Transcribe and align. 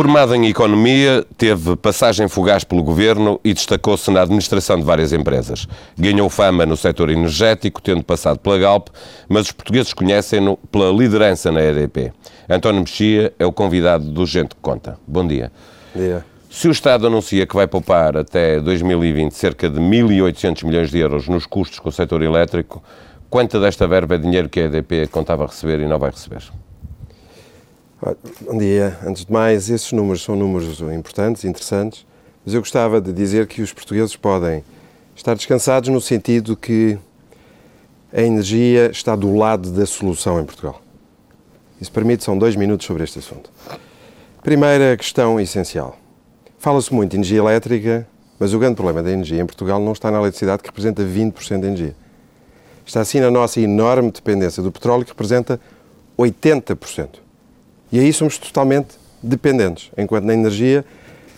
Formado 0.00 0.34
em 0.34 0.46
Economia, 0.46 1.26
teve 1.36 1.76
passagem 1.76 2.26
fugaz 2.26 2.64
pelo 2.64 2.82
governo 2.82 3.38
e 3.44 3.52
destacou-se 3.52 4.10
na 4.10 4.22
administração 4.22 4.78
de 4.78 4.82
várias 4.82 5.12
empresas. 5.12 5.68
Ganhou 5.94 6.30
fama 6.30 6.64
no 6.64 6.74
setor 6.74 7.10
energético, 7.10 7.82
tendo 7.82 8.02
passado 8.02 8.38
pela 8.38 8.56
Galp, 8.56 8.88
mas 9.28 9.42
os 9.42 9.52
portugueses 9.52 9.92
conhecem-no 9.92 10.56
pela 10.72 10.90
liderança 10.90 11.52
na 11.52 11.60
EDP. 11.60 12.14
António 12.48 12.80
Mexia 12.80 13.34
é 13.38 13.44
o 13.44 13.52
convidado 13.52 14.10
do 14.10 14.24
Gente 14.24 14.54
que 14.54 14.62
Conta. 14.62 14.98
Bom 15.06 15.28
dia. 15.28 15.52
Bom 15.94 16.00
dia. 16.00 16.24
Se 16.48 16.66
o 16.66 16.70
Estado 16.70 17.06
anuncia 17.06 17.46
que 17.46 17.54
vai 17.54 17.66
poupar 17.66 18.16
até 18.16 18.58
2020 18.58 19.32
cerca 19.32 19.68
de 19.68 19.78
1.800 19.78 20.64
milhões 20.64 20.90
de 20.90 20.98
euros 20.98 21.28
nos 21.28 21.44
custos 21.44 21.78
com 21.78 21.90
o 21.90 21.92
setor 21.92 22.22
elétrico, 22.22 22.82
quanto 23.28 23.60
desta 23.60 23.86
verba 23.86 24.14
é 24.14 24.18
dinheiro 24.18 24.48
que 24.48 24.60
a 24.60 24.64
EDP 24.64 25.08
contava 25.08 25.44
receber 25.44 25.78
e 25.78 25.86
não 25.86 25.98
vai 25.98 26.10
receber? 26.10 26.40
Bom 28.02 28.56
dia. 28.56 28.98
Antes 29.06 29.26
de 29.26 29.30
mais, 29.30 29.68
esses 29.68 29.92
números 29.92 30.22
são 30.22 30.34
números 30.34 30.80
importantes, 30.80 31.44
interessantes, 31.44 32.06
mas 32.42 32.54
eu 32.54 32.62
gostava 32.62 32.98
de 32.98 33.12
dizer 33.12 33.46
que 33.46 33.60
os 33.60 33.74
portugueses 33.74 34.16
podem 34.16 34.64
estar 35.14 35.34
descansados 35.34 35.90
no 35.90 36.00
sentido 36.00 36.56
que 36.56 36.98
a 38.10 38.22
energia 38.22 38.90
está 38.90 39.14
do 39.14 39.36
lado 39.36 39.70
da 39.70 39.84
solução 39.84 40.40
em 40.40 40.46
Portugal. 40.46 40.80
Isso 41.78 41.92
permite, 41.92 42.24
são 42.24 42.38
dois 42.38 42.56
minutos 42.56 42.86
sobre 42.86 43.04
este 43.04 43.18
assunto. 43.18 43.50
Primeira 44.42 44.96
questão 44.96 45.38
essencial. 45.38 45.98
Fala-se 46.58 46.94
muito 46.94 47.10
de 47.10 47.18
energia 47.18 47.38
elétrica, 47.38 48.08
mas 48.38 48.54
o 48.54 48.58
grande 48.58 48.76
problema 48.76 49.02
da 49.02 49.10
energia 49.10 49.42
em 49.42 49.46
Portugal 49.46 49.78
não 49.78 49.92
está 49.92 50.10
na 50.10 50.20
eletricidade, 50.20 50.62
que 50.62 50.70
representa 50.70 51.02
20% 51.04 51.60
da 51.60 51.66
energia. 51.66 51.94
Está 52.86 53.02
assim 53.02 53.20
na 53.20 53.30
nossa 53.30 53.60
enorme 53.60 54.10
dependência 54.10 54.62
do 54.62 54.72
petróleo, 54.72 55.04
que 55.04 55.10
representa 55.10 55.60
80%. 56.18 57.28
E 57.92 57.98
aí 57.98 58.12
somos 58.12 58.38
totalmente 58.38 58.96
dependentes, 59.22 59.90
enquanto 59.96 60.24
na 60.24 60.34
energia 60.34 60.84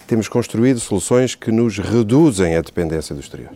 temos 0.07 0.29
construído 0.29 0.79
soluções 0.79 1.35
que 1.35 1.51
nos 1.51 1.79
reduzem 1.79 2.57
a 2.57 2.61
dependência 2.61 3.15
do 3.15 3.21
exterior. 3.21 3.53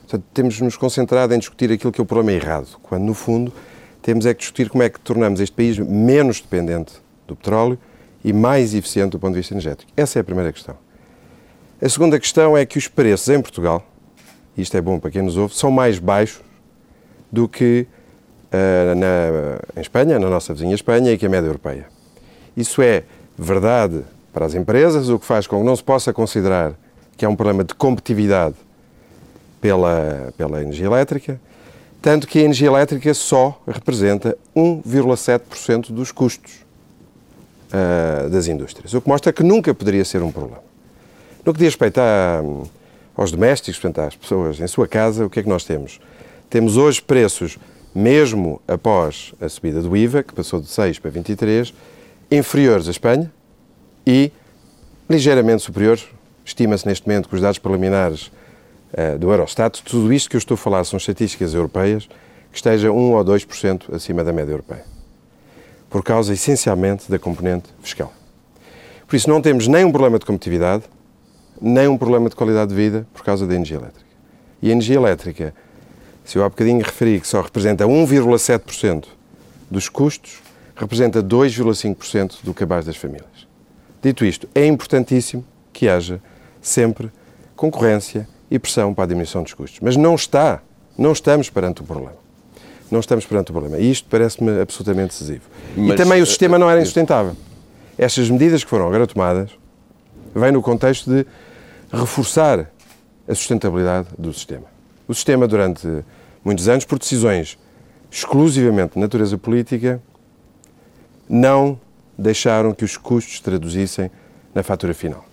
Portanto, 0.00 0.24
temos 0.34 0.60
nos 0.60 0.76
concentrado 0.76 1.34
em 1.34 1.38
discutir 1.38 1.72
aquilo 1.72 1.90
que 1.90 2.00
é 2.00 2.02
o 2.02 2.06
problema 2.06 2.32
errado, 2.32 2.78
quando 2.82 3.04
no 3.04 3.14
fundo 3.14 3.52
temos 4.02 4.26
é 4.26 4.34
que 4.34 4.40
discutir 4.40 4.68
como 4.68 4.82
é 4.82 4.88
que 4.88 5.00
tornamos 5.00 5.40
este 5.40 5.54
país 5.54 5.78
menos 5.78 6.40
dependente 6.40 6.94
do 7.26 7.34
petróleo 7.34 7.78
e 8.22 8.32
mais 8.32 8.74
eficiente 8.74 9.12
do 9.12 9.18
ponto 9.18 9.32
de 9.32 9.40
vista 9.40 9.54
energético. 9.54 9.90
Essa 9.96 10.18
é 10.18 10.20
a 10.20 10.24
primeira 10.24 10.52
questão. 10.52 10.76
A 11.82 11.88
segunda 11.88 12.18
questão 12.20 12.56
é 12.56 12.64
que 12.64 12.78
os 12.78 12.88
preços 12.88 13.28
em 13.28 13.40
Portugal, 13.40 13.84
e 14.56 14.62
isto 14.62 14.76
é 14.76 14.80
bom 14.80 15.00
para 15.00 15.10
quem 15.10 15.22
nos 15.22 15.36
ouve, 15.36 15.54
são 15.54 15.70
mais 15.70 15.98
baixos 15.98 16.40
do 17.32 17.48
que 17.48 17.86
uh, 18.52 18.94
na, 18.94 19.60
em 19.76 19.80
Espanha, 19.80 20.18
na 20.18 20.30
nossa 20.30 20.54
vizinha 20.54 20.74
Espanha, 20.74 21.12
e 21.12 21.18
que 21.18 21.26
a 21.26 21.28
média 21.28 21.48
europeia. 21.48 21.95
Isso 22.56 22.80
é 22.80 23.04
verdade 23.38 24.02
para 24.32 24.46
as 24.46 24.54
empresas, 24.54 25.08
o 25.08 25.18
que 25.18 25.26
faz 25.26 25.46
com 25.46 25.60
que 25.60 25.66
não 25.66 25.76
se 25.76 25.82
possa 25.82 26.12
considerar 26.12 26.74
que 27.16 27.24
há 27.24 27.28
um 27.28 27.36
problema 27.36 27.64
de 27.64 27.74
competitividade 27.74 28.54
pela, 29.60 30.32
pela 30.36 30.62
energia 30.62 30.86
elétrica, 30.86 31.40
tanto 32.00 32.26
que 32.26 32.38
a 32.38 32.42
energia 32.42 32.68
elétrica 32.68 33.12
só 33.14 33.60
representa 33.66 34.36
1,7% 34.54 35.90
dos 35.90 36.12
custos 36.12 36.64
uh, 37.72 38.28
das 38.28 38.46
indústrias, 38.46 38.94
o 38.94 39.00
que 39.00 39.08
mostra 39.08 39.32
que 39.32 39.42
nunca 39.42 39.74
poderia 39.74 40.04
ser 40.04 40.22
um 40.22 40.30
problema. 40.30 40.62
No 41.44 41.52
que 41.52 41.58
diz 41.58 41.68
respeito 41.68 42.00
aos 43.16 43.30
domésticos, 43.30 43.80
portanto, 43.80 44.06
às 44.06 44.16
pessoas 44.16 44.60
em 44.60 44.66
sua 44.66 44.86
casa, 44.86 45.24
o 45.24 45.30
que 45.30 45.40
é 45.40 45.42
que 45.42 45.48
nós 45.48 45.64
temos? 45.64 46.00
Temos 46.50 46.76
hoje 46.76 47.00
preços, 47.00 47.58
mesmo 47.94 48.60
após 48.68 49.32
a 49.40 49.48
subida 49.48 49.80
do 49.80 49.96
IVA, 49.96 50.22
que 50.22 50.34
passou 50.34 50.60
de 50.60 50.68
6 50.68 50.98
para 50.98 51.10
23, 51.10 51.72
inferiores 52.30 52.88
à 52.88 52.90
Espanha 52.90 53.32
e 54.06 54.32
ligeiramente 55.08 55.62
superiores, 55.62 56.06
estima-se 56.44 56.86
neste 56.86 57.06
momento 57.06 57.28
com 57.28 57.36
os 57.36 57.42
dados 57.42 57.58
preliminares 57.58 58.30
uh, 58.92 59.18
do 59.18 59.30
Eurostat, 59.30 59.82
tudo 59.82 60.12
isto 60.12 60.30
que 60.30 60.36
eu 60.36 60.38
estou 60.38 60.54
a 60.54 60.58
falar 60.58 60.84
são 60.84 60.96
estatísticas 60.96 61.54
europeias, 61.54 62.08
que 62.50 62.56
esteja 62.56 62.90
1 62.90 62.94
ou 62.94 63.24
2% 63.24 63.94
acima 63.94 64.24
da 64.24 64.32
média 64.32 64.52
europeia. 64.52 64.84
Por 65.90 66.02
causa, 66.02 66.32
essencialmente, 66.32 67.10
da 67.10 67.18
componente 67.18 67.68
fiscal. 67.82 68.12
Por 69.06 69.14
isso, 69.16 69.28
não 69.28 69.40
temos 69.40 69.68
nem 69.68 69.84
um 69.84 69.92
problema 69.92 70.18
de 70.18 70.24
competitividade, 70.24 70.84
nem 71.60 71.86
um 71.86 71.96
problema 71.96 72.28
de 72.28 72.34
qualidade 72.34 72.70
de 72.70 72.76
vida 72.76 73.06
por 73.12 73.24
causa 73.24 73.46
da 73.46 73.54
energia 73.54 73.76
elétrica. 73.76 74.06
E 74.60 74.68
a 74.68 74.72
energia 74.72 74.96
elétrica, 74.96 75.54
se 76.24 76.36
eu 76.36 76.44
há 76.44 76.48
bocadinho 76.48 76.82
referi 76.82 77.20
que 77.20 77.28
só 77.28 77.40
representa 77.40 77.84
1,7% 77.84 79.04
dos 79.70 79.88
custos, 79.88 80.42
representa 80.76 81.22
2,5% 81.22 82.44
do 82.44 82.52
cabaz 82.52 82.84
das 82.84 82.96
famílias. 82.96 83.46
Dito 84.02 84.24
isto, 84.24 84.48
é 84.54 84.66
importantíssimo 84.66 85.44
que 85.72 85.88
haja 85.88 86.20
sempre 86.60 87.10
concorrência 87.56 88.28
e 88.50 88.58
pressão 88.58 88.94
para 88.94 89.04
a 89.04 89.06
diminuição 89.06 89.42
dos 89.42 89.54
custos. 89.54 89.80
Mas 89.80 89.96
não 89.96 90.14
está, 90.14 90.62
não 90.96 91.12
estamos 91.12 91.50
perante 91.50 91.80
o 91.80 91.84
problema. 91.84 92.14
Não 92.90 93.00
estamos 93.00 93.26
perante 93.26 93.50
o 93.50 93.52
problema. 93.52 93.78
E 93.78 93.90
isto 93.90 94.06
parece-me 94.08 94.60
absolutamente 94.60 95.08
decisivo. 95.08 95.42
Mas, 95.76 95.94
e 95.94 95.96
também 95.96 96.22
o 96.22 96.26
sistema 96.26 96.58
não 96.58 96.70
era 96.70 96.80
insustentável. 96.80 97.36
Estas 97.98 98.30
medidas 98.30 98.62
que 98.62 98.70
foram 98.70 98.86
agora 98.86 99.06
tomadas 99.06 99.50
vêm 100.34 100.52
no 100.52 100.62
contexto 100.62 101.10
de 101.10 101.26
reforçar 101.90 102.70
a 103.26 103.34
sustentabilidade 103.34 104.08
do 104.16 104.32
sistema. 104.32 104.64
O 105.08 105.14
sistema, 105.14 105.48
durante 105.48 106.04
muitos 106.44 106.68
anos, 106.68 106.84
por 106.84 106.98
decisões 106.98 107.58
exclusivamente 108.10 108.94
de 108.94 109.00
natureza 109.00 109.36
política, 109.36 110.00
não 111.28 111.78
deixaram 112.16 112.72
que 112.72 112.84
os 112.84 112.96
custos 112.96 113.40
traduzissem 113.40 114.10
na 114.54 114.62
fatura 114.62 114.94
final. 114.94 115.24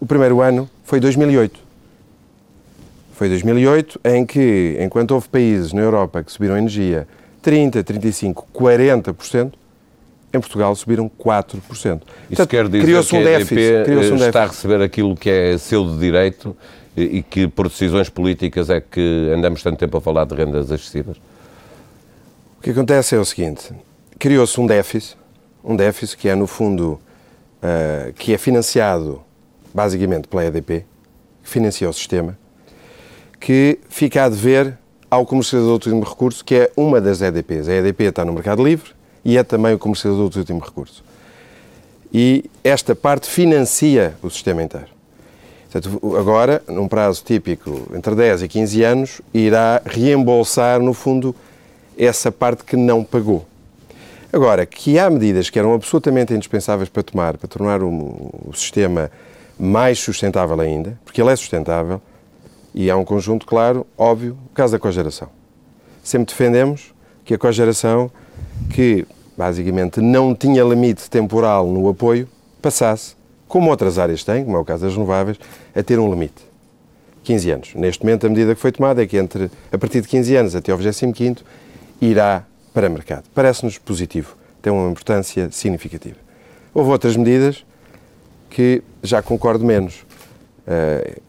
O 0.00 0.06
primeiro 0.06 0.40
ano 0.40 0.68
foi 0.84 1.00
2008. 1.00 1.60
Foi 3.12 3.28
2008 3.28 4.00
em 4.04 4.26
que, 4.26 4.76
enquanto 4.80 5.12
houve 5.12 5.28
países 5.28 5.72
na 5.72 5.82
Europa 5.82 6.22
que 6.22 6.32
subiram 6.32 6.54
a 6.54 6.58
energia 6.58 7.06
30, 7.42 7.84
35, 7.84 8.48
40%, 8.52 9.52
em 10.32 10.40
Portugal 10.40 10.74
subiram 10.74 11.08
4%. 11.08 11.60
Isso 11.60 12.02
Portanto, 12.28 12.48
quer 12.48 12.68
dizer 12.68 13.06
que 13.06 13.16
um 13.16 13.22
déficit, 13.22 13.58
a 13.58 13.80
EDP 13.80 13.90
um 13.90 13.94
déficit. 14.00 14.26
está 14.26 14.42
a 14.42 14.46
receber 14.46 14.82
aquilo 14.82 15.14
que 15.14 15.30
é 15.30 15.58
seu 15.58 15.84
de 15.84 15.98
direito 15.98 16.56
e 16.96 17.22
que 17.22 17.46
por 17.46 17.68
decisões 17.68 18.08
políticas 18.08 18.70
é 18.70 18.80
que 18.80 19.32
andamos 19.36 19.62
tanto 19.62 19.78
tempo 19.78 19.96
a 19.96 20.00
falar 20.00 20.24
de 20.24 20.34
rendas 20.34 20.70
excessivas? 20.70 21.16
O 22.58 22.62
que 22.62 22.70
acontece 22.70 23.14
é 23.14 23.18
o 23.18 23.24
seguinte, 23.24 23.72
criou-se 24.18 24.58
um 24.60 24.66
déficit 24.66 25.16
um 25.64 25.74
déficit 25.74 26.18
que 26.18 26.28
é, 26.28 26.34
no 26.34 26.46
fundo, 26.46 27.00
uh, 27.62 28.12
que 28.14 28.34
é 28.34 28.38
financiado 28.38 29.22
basicamente 29.72 30.28
pela 30.28 30.44
EDP, 30.44 30.84
que 31.42 31.48
financia 31.48 31.88
o 31.88 31.92
sistema, 31.92 32.38
que 33.40 33.80
fica 33.88 34.24
a 34.24 34.28
dever 34.28 34.78
ao 35.10 35.24
comercializador 35.24 35.78
de 35.78 35.88
último 35.88 36.04
recurso, 36.04 36.44
que 36.44 36.54
é 36.54 36.72
uma 36.76 37.00
das 37.00 37.20
EDPs. 37.22 37.68
A 37.68 37.74
EDP 37.74 38.04
está 38.04 38.24
no 38.24 38.32
mercado 38.32 38.64
livre 38.64 38.92
e 39.24 39.36
é 39.36 39.42
também 39.42 39.74
o 39.74 39.78
comercializador 39.78 40.30
de 40.30 40.38
último 40.38 40.60
recurso. 40.60 41.04
E 42.12 42.48
esta 42.62 42.94
parte 42.94 43.28
financia 43.28 44.14
o 44.22 44.30
sistema 44.30 44.62
inteiro. 44.62 44.86
Agora, 46.18 46.62
num 46.68 46.86
prazo 46.86 47.24
típico 47.24 47.88
entre 47.92 48.14
10 48.14 48.42
e 48.42 48.48
15 48.48 48.84
anos, 48.84 49.20
irá 49.32 49.82
reembolsar, 49.84 50.80
no 50.80 50.94
fundo, 50.94 51.34
essa 51.98 52.30
parte 52.30 52.62
que 52.62 52.76
não 52.76 53.02
pagou. 53.02 53.44
Agora, 54.34 54.66
que 54.66 54.98
há 54.98 55.08
medidas 55.08 55.48
que 55.48 55.60
eram 55.60 55.72
absolutamente 55.74 56.34
indispensáveis 56.34 56.88
para 56.88 57.04
tomar, 57.04 57.38
para 57.38 57.46
tornar 57.46 57.80
o, 57.84 58.48
o 58.48 58.52
sistema 58.52 59.08
mais 59.56 60.00
sustentável 60.00 60.60
ainda, 60.60 60.98
porque 61.04 61.22
ele 61.22 61.30
é 61.30 61.36
sustentável, 61.36 62.02
e 62.74 62.90
há 62.90 62.96
um 62.96 63.04
conjunto 63.04 63.46
claro, 63.46 63.86
óbvio, 63.96 64.36
o 64.50 64.52
caso 64.52 64.72
da 64.72 64.78
cogeração. 64.80 65.28
Sempre 66.02 66.32
defendemos 66.32 66.92
que 67.24 67.32
a 67.32 67.38
cogeração, 67.38 68.10
que 68.70 69.06
basicamente 69.38 70.00
não 70.00 70.34
tinha 70.34 70.64
limite 70.64 71.08
temporal 71.08 71.68
no 71.68 71.88
apoio, 71.88 72.28
passasse, 72.60 73.14
como 73.46 73.70
outras 73.70 74.00
áreas 74.00 74.24
têm, 74.24 74.44
como 74.44 74.56
é 74.56 74.60
o 74.60 74.64
caso 74.64 74.84
das 74.84 74.94
renováveis, 74.94 75.38
a 75.76 75.80
ter 75.80 76.00
um 76.00 76.10
limite. 76.10 76.42
15 77.22 77.50
anos. 77.52 77.74
Neste 77.76 78.02
momento, 78.02 78.26
a 78.26 78.28
medida 78.28 78.52
que 78.52 78.60
foi 78.60 78.72
tomada 78.72 79.00
é 79.00 79.06
que 79.06 79.16
entre, 79.16 79.48
a 79.70 79.78
partir 79.78 80.00
de 80.00 80.08
15 80.08 80.34
anos 80.34 80.56
até 80.56 80.72
ao 80.72 80.78
25 80.78 81.44
irá 82.00 82.44
para 82.74 82.88
mercado. 82.88 83.24
Parece-nos 83.32 83.78
positivo, 83.78 84.36
tem 84.60 84.70
uma 84.70 84.90
importância 84.90 85.48
significativa. 85.50 86.16
Houve 86.74 86.90
outras 86.90 87.16
medidas 87.16 87.64
que 88.50 88.82
já 89.02 89.22
concordo 89.22 89.64
menos. 89.64 90.04
Uh, 90.66 91.22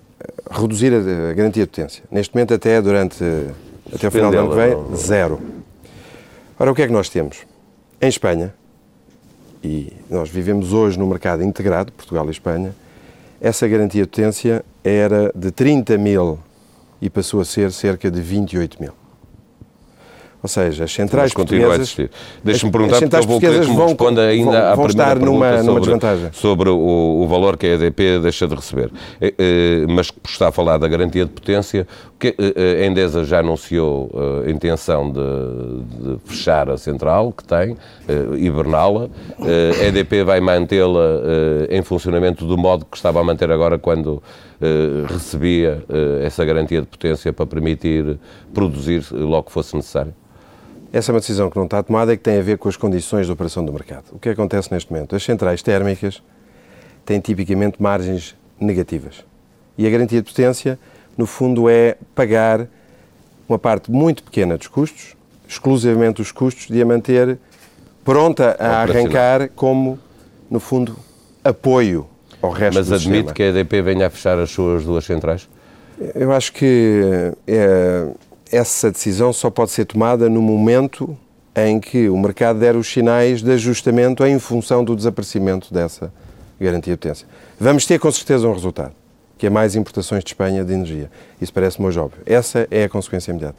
reduzir 0.50 0.94
a, 0.94 1.30
a, 1.30 1.34
garantia 1.34 1.64
de 1.64 1.70
potência. 1.70 2.04
Neste 2.10 2.34
momento, 2.34 2.54
até 2.54 2.82
durante 2.82 3.24
até 3.94 4.08
o 4.08 4.12
final 4.12 4.32
do 4.32 4.38
ano 4.38 4.50
que 4.50 4.56
vem, 4.56 4.96
zero. 4.96 5.40
Ora, 6.58 6.72
o 6.72 6.76
que 6.76 6.82
é 6.82 6.88
que 6.88 6.94
nós 6.94 7.10
temos? 7.10 7.40
Em 8.02 8.08
Espanha, 8.08 8.54
e 9.64 9.94
nós 10.10 10.30
vivemos 10.30 10.74
hoje 10.74 10.98
no 10.98 11.06
mercado 11.06 11.44
integrado, 11.44 11.92
Portugal 11.92 12.26
e 12.28 12.32
Espanha, 12.32 12.76
essa 13.40 13.68
garantia 13.68 14.04
de 14.04 14.10
potência 14.10 14.64
era 14.84 15.32
de 15.36 15.52
30 15.52 15.98
mil 15.98 16.40
e 17.02 17.10
passou 17.10 17.42
a 17.42 17.46
ser 17.46 17.72
cerca 17.72 18.10
de 18.10 18.22
28 18.22 18.82
mil. 18.82 18.94
Ou 20.46 20.48
seja, 20.48 20.84
as 20.84 20.94
centrais 20.94 21.34
portuguesas... 21.34 21.98
Deixa-me 22.44 22.72
perguntar, 22.72 23.00
porque 23.00 23.16
eu 23.16 23.24
vou 23.24 23.40
querer 23.40 23.62
que 23.62 23.70
me 23.72 23.76
vão, 23.76 23.88
responda 23.88 24.22
ainda 24.28 24.52
vão, 24.52 24.72
à 24.72 24.76
vão 24.76 24.86
estar 24.86 25.20
numa, 25.20 25.52
sobre, 25.54 25.66
numa 25.66 25.80
desvantagem. 25.80 26.30
sobre 26.34 26.70
o, 26.70 27.22
o, 27.24 27.28
valor 27.28 27.58
que 27.58 27.66
a 27.66 27.70
EDP 27.70 28.20
deixa 28.20 28.48
de 28.48 28.54
receber. 28.54 28.92
É, 29.20 29.34
é, 29.40 29.86
mas 29.90 30.12
estar 30.24 30.50
a 30.50 30.52
falar 30.52 30.78
da 30.78 30.88
garantia 30.88 31.26
de 31.26 31.32
potência, 31.32 31.88
que, 32.20 32.36
é, 32.38 32.84
a 32.84 32.86
Endesa 32.86 33.26
já 33.26 33.40
anunciou 33.40 34.12
a 34.46 34.52
intenção 34.52 35.12
de, 35.12 35.20
de 35.20 36.20
fechar 36.26 36.70
a 36.70 36.78
central 36.78 37.34
que 37.34 37.44
tem, 37.44 37.76
hiberná-la. 38.38 39.10
A 39.40 39.84
EDP 39.84 40.24
vai 40.24 40.40
mantê-la 40.40 41.24
em 41.72 41.82
funcionamento 41.82 42.46
do 42.46 42.56
modo 42.56 42.86
que 42.86 42.98
estava 42.98 43.20
a 43.20 43.24
manter 43.24 43.50
agora 43.50 43.80
quando 43.80 44.22
recebia 45.08 45.84
essa 46.24 46.46
garantia 46.46 46.82
de 46.82 46.88
potência 46.88 47.34
para 47.34 47.48
permitir 47.48 48.20
produzir 48.54 49.04
logo 49.12 49.48
que 49.48 49.52
fosse 49.52 49.76
necessário? 49.76 50.14
Essa 50.96 51.12
é 51.12 51.14
uma 51.14 51.20
decisão 51.20 51.50
que 51.50 51.58
não 51.58 51.66
está 51.66 51.84
tomada 51.84 52.14
e 52.14 52.18
que 52.18 52.24
tem 52.24 52.40
a 52.40 52.42
ver 52.42 52.58
com 52.58 52.70
as 52.70 52.78
condições 52.78 53.26
de 53.26 53.32
operação 53.34 53.66
do 53.66 53.74
mercado. 53.74 54.06
O 54.14 54.18
que 54.18 54.30
acontece 54.30 54.72
neste 54.72 54.90
momento? 54.90 55.14
As 55.14 55.24
centrais 55.24 55.62
térmicas 55.62 56.24
têm 57.06 57.20
tipicamente 57.20 57.84
margens 57.84 58.34
negativas. 58.58 59.26
E 59.78 59.86
a 59.86 59.90
garantia 59.90 60.22
de 60.22 60.32
potência, 60.32 60.80
no 61.18 61.26
fundo, 61.26 61.68
é 61.70 61.98
pagar 62.16 62.66
uma 63.46 63.60
parte 63.60 63.92
muito 63.92 64.24
pequena 64.24 64.58
dos 64.58 64.68
custos, 64.68 65.18
exclusivamente 65.46 66.22
os 66.22 66.32
custos 66.32 66.68
de 66.68 66.82
a 66.82 66.86
manter 66.86 67.40
pronta 68.06 68.56
a 68.58 68.84
arrancar 68.84 69.50
como, 69.50 70.00
no 70.50 70.62
fundo, 70.62 70.96
apoio 71.44 72.08
ao 72.42 72.52
resto 72.52 72.78
Mas 72.78 72.88
do 72.88 72.96
admite 72.96 73.16
sistema. 73.16 73.34
que 73.34 73.44
a 73.44 73.48
EDP 73.48 73.82
venha 73.82 74.08
a 74.08 74.10
fechar 74.10 74.40
as 74.40 74.50
suas 74.50 74.86
duas 74.86 75.04
centrais? 75.04 75.50
Eu 76.14 76.32
acho 76.32 76.54
que 76.54 77.34
é, 77.46 78.08
essa 78.52 78.92
decisão 78.92 79.34
só 79.34 79.50
pode 79.50 79.72
ser 79.72 79.86
tomada 79.86 80.30
no 80.30 80.42
momento 80.42 81.18
em 81.56 81.80
que 81.80 82.10
o 82.10 82.18
mercado 82.18 82.60
der 82.60 82.76
os 82.76 82.88
sinais 82.88 83.42
de 83.42 83.52
ajustamento 83.52 84.26
em 84.26 84.38
função 84.40 84.84
do 84.84 84.96
desaparecimento 84.96 85.74
dessa 85.74 86.12
garantia 86.60 86.94
de 86.94 86.98
potência. 86.98 87.28
Vamos 87.60 87.86
ter 87.86 88.00
com 88.00 88.12
certeza 88.12 88.48
um 88.48 88.54
resultado, 88.54 88.94
que 89.38 89.48
é 89.48 89.50
mais 89.50 89.76
importações 89.76 90.24
de 90.24 90.30
Espanha 90.30 90.64
de 90.64 90.74
energia. 90.74 91.10
Isso 91.40 91.54
parece-me 91.54 91.88
hoje 91.88 92.00
óbvio. 92.00 92.22
Essa 92.26 92.68
é 92.70 92.84
a 92.84 92.90
consequência 92.90 93.32
imediata. 93.32 93.58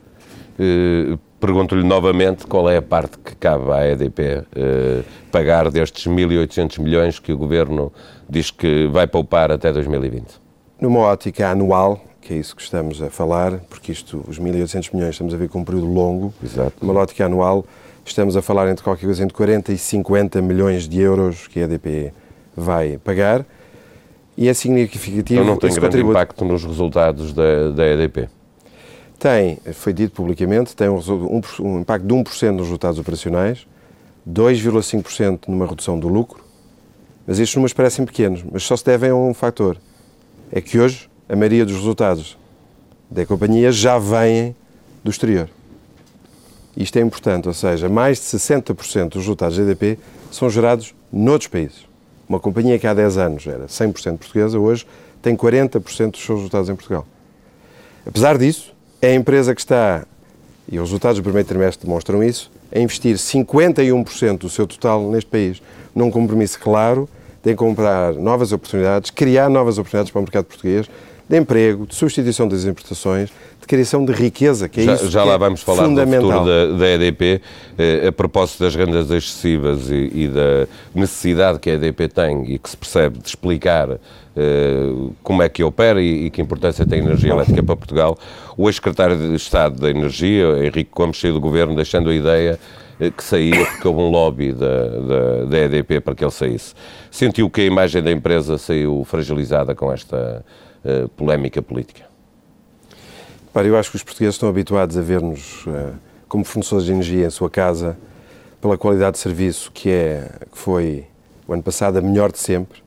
Uh, 0.58 1.18
Pergunto-lhe 1.38 1.84
novamente 1.84 2.46
qual 2.46 2.68
é 2.68 2.78
a 2.78 2.82
parte 2.82 3.18
que 3.18 3.36
cabe 3.36 3.70
à 3.70 3.86
EDP 3.86 4.38
uh, 4.38 5.04
pagar 5.30 5.70
destes 5.70 6.06
1.800 6.06 6.80
milhões 6.80 7.18
que 7.18 7.30
o 7.30 7.36
Governo 7.36 7.92
diz 8.28 8.50
que 8.50 8.86
vai 8.86 9.06
poupar 9.06 9.52
até 9.52 9.70
2020. 9.70 10.24
Numa 10.80 11.00
ótica 11.00 11.50
anual, 11.50 12.02
que 12.26 12.34
é 12.34 12.38
isso 12.38 12.56
que 12.56 12.62
estamos 12.62 13.00
a 13.00 13.08
falar, 13.08 13.60
porque 13.70 13.92
isto, 13.92 14.24
os 14.26 14.40
1.800 14.40 14.92
milhões, 14.92 15.10
estamos 15.10 15.32
a 15.32 15.36
ver 15.36 15.48
com 15.48 15.60
um 15.60 15.64
período 15.64 15.86
longo, 15.86 16.34
Exato. 16.42 16.72
uma 16.82 16.92
lógica 16.92 17.24
anual, 17.24 17.64
estamos 18.04 18.36
a 18.36 18.42
falar 18.42 18.68
entre 18.68 18.82
qualquer 18.82 19.06
coisa 19.06 19.22
entre 19.22 19.34
40 19.34 19.72
e 19.72 19.78
50 19.78 20.42
milhões 20.42 20.88
de 20.88 21.00
euros 21.00 21.46
que 21.46 21.60
a 21.60 21.62
EDP 21.62 22.12
vai 22.56 22.98
pagar, 22.98 23.46
e 24.36 24.48
é 24.48 24.54
significativo... 24.54 25.40
Então 25.40 25.44
não 25.44 25.56
tem 25.56 25.70
grande 25.70 25.86
contributo. 25.86 26.18
impacto 26.18 26.44
nos 26.44 26.64
resultados 26.64 27.32
da, 27.32 27.70
da 27.70 27.86
EDP? 27.86 28.28
Tem, 29.20 29.58
foi 29.72 29.92
dito 29.92 30.12
publicamente, 30.12 30.74
tem 30.74 30.88
um, 30.88 30.98
um, 30.98 31.40
um 31.60 31.80
impacto 31.80 32.06
de 32.06 32.12
1% 32.12 32.50
nos 32.50 32.62
resultados 32.62 32.98
operacionais, 32.98 33.68
2,5% 34.28 35.42
numa 35.46 35.64
redução 35.64 35.96
do 35.96 36.08
lucro, 36.08 36.44
mas 37.24 37.38
estes 37.38 37.54
números 37.54 37.72
parecem 37.72 38.04
pequenos, 38.04 38.42
mas 38.50 38.64
só 38.64 38.76
se 38.76 38.84
devem 38.84 39.10
a 39.10 39.14
um 39.14 39.32
fator. 39.32 39.76
É 40.50 40.60
que 40.60 40.78
hoje 40.78 41.08
a 41.28 41.34
maioria 41.34 41.64
dos 41.64 41.74
resultados 41.74 42.36
da 43.10 43.24
companhia 43.26 43.72
já 43.72 43.98
vêm 43.98 44.54
do 45.02 45.10
exterior. 45.10 45.48
Isto 46.76 46.98
é 46.98 47.02
importante, 47.02 47.48
ou 47.48 47.54
seja, 47.54 47.88
mais 47.88 48.18
de 48.18 48.24
60% 48.24 49.08
dos 49.08 49.22
resultados 49.22 49.56
da 49.56 49.62
EDP 49.62 49.98
são 50.30 50.50
gerados 50.50 50.94
noutros 51.12 51.48
países. 51.48 51.86
Uma 52.28 52.38
companhia 52.38 52.78
que 52.78 52.86
há 52.86 52.92
10 52.92 53.16
anos 53.16 53.46
era 53.46 53.66
100% 53.66 54.18
portuguesa, 54.18 54.58
hoje 54.58 54.86
tem 55.22 55.34
40% 55.34 56.10
dos 56.12 56.24
seus 56.24 56.38
resultados 56.38 56.68
em 56.68 56.74
Portugal. 56.74 57.06
Apesar 58.04 58.36
disso, 58.36 58.74
é 59.00 59.08
a 59.08 59.14
empresa 59.14 59.54
que 59.54 59.60
está, 59.60 60.04
e 60.70 60.78
os 60.78 60.88
resultados 60.88 61.18
do 61.18 61.22
primeiro 61.22 61.48
trimestre 61.48 61.86
demonstram 61.86 62.22
isso, 62.22 62.50
a 62.74 62.78
investir 62.78 63.16
51% 63.16 64.38
do 64.38 64.50
seu 64.50 64.66
total 64.66 65.10
neste 65.10 65.30
país, 65.30 65.62
num 65.94 66.10
compromisso 66.10 66.58
claro 66.60 67.08
de 67.42 67.54
comprar 67.54 68.12
novas 68.14 68.52
oportunidades, 68.52 69.10
criar 69.10 69.48
novas 69.48 69.78
oportunidades 69.78 70.10
para 70.10 70.18
o 70.18 70.22
mercado 70.22 70.44
português, 70.44 70.90
de 71.28 71.36
emprego, 71.36 71.86
de 71.86 71.94
substituição 71.94 72.46
das 72.46 72.64
importações, 72.64 73.30
de 73.60 73.66
criação 73.66 74.04
de 74.04 74.12
riqueza, 74.12 74.68
que 74.68 74.80
é 74.80 74.84
já, 74.84 74.94
isso 74.94 75.10
já 75.10 75.24
lá 75.24 75.34
é 75.34 75.38
vamos 75.38 75.60
falar 75.62 75.88
do 75.88 76.06
futuro 76.06 76.44
da, 76.44 76.78
da 76.78 76.88
EDP. 76.88 77.40
Eh, 77.76 78.06
a 78.06 78.12
propósito 78.12 78.62
das 78.62 78.76
rendas 78.76 79.10
excessivas 79.10 79.90
e, 79.90 80.10
e, 80.14 80.28
da 80.28 80.68
necessidade 80.94 81.58
que 81.58 81.68
a 81.70 81.74
EDP 81.74 82.08
tem 82.08 82.44
e 82.52 82.58
que 82.58 82.70
se 82.70 82.76
percebe 82.76 83.18
de 83.18 83.28
explicar 83.28 83.98
eh, 84.36 84.92
como 85.22 85.42
é 85.42 85.48
que 85.48 85.64
opera 85.64 86.00
e, 86.00 86.26
e, 86.26 86.30
que 86.30 86.40
importância 86.40 86.86
tem 86.86 87.00
a 87.00 87.04
energia 87.04 87.32
elétrica 87.32 87.62
para 87.62 87.76
Portugal, 87.76 88.16
o 88.56 88.68
ex-secretário 88.68 89.16
de 89.16 89.34
Estado 89.34 89.80
da 89.80 89.90
Energia, 89.90 90.64
Henrique 90.64 90.90
Gomes, 90.94 91.18
saiu 91.18 91.34
do 91.34 91.40
Governo 91.40 91.74
deixando 91.74 92.08
a 92.08 92.14
ideia 92.14 92.60
eh, 93.00 93.10
que 93.10 93.24
saía 93.24 93.64
porque 93.66 93.88
houve 93.88 94.00
um 94.00 94.10
lobby 94.10 94.52
da, 94.52 94.88
da, 94.88 95.44
da 95.46 95.58
EDP 95.58 96.00
para 96.00 96.14
que 96.14 96.22
ele 96.22 96.30
saísse. 96.30 96.72
Sentiu 97.10 97.50
que 97.50 97.62
a 97.62 97.64
imagem 97.64 98.00
da 98.00 98.12
empresa 98.12 98.56
saiu 98.58 99.04
fragilizada 99.04 99.74
com 99.74 99.92
esta 99.92 100.44
uh, 100.86 101.08
polémica 101.10 101.60
política? 101.60 102.06
Para, 103.52 103.66
eu 103.66 103.76
acho 103.76 103.90
que 103.90 103.96
os 103.96 104.02
portugueses 104.02 104.34
estão 104.36 104.48
habituados 104.48 104.96
a 104.96 105.02
ver-nos 105.02 105.66
uh, 105.66 105.94
como 106.28 106.44
fornecedores 106.44 106.86
de 106.86 106.92
energia 106.92 107.26
em 107.26 107.30
sua 107.30 107.50
casa, 107.50 107.96
pela 108.60 108.76
qualidade 108.76 109.12
de 109.12 109.18
serviço 109.18 109.70
que, 109.72 109.90
é, 109.90 110.28
que 110.50 110.58
foi 110.58 111.06
o 111.46 111.52
ano 111.52 111.62
passado 111.62 111.98
a 111.98 112.00
melhor 112.00 112.32
de 112.32 112.38
sempre. 112.38 112.82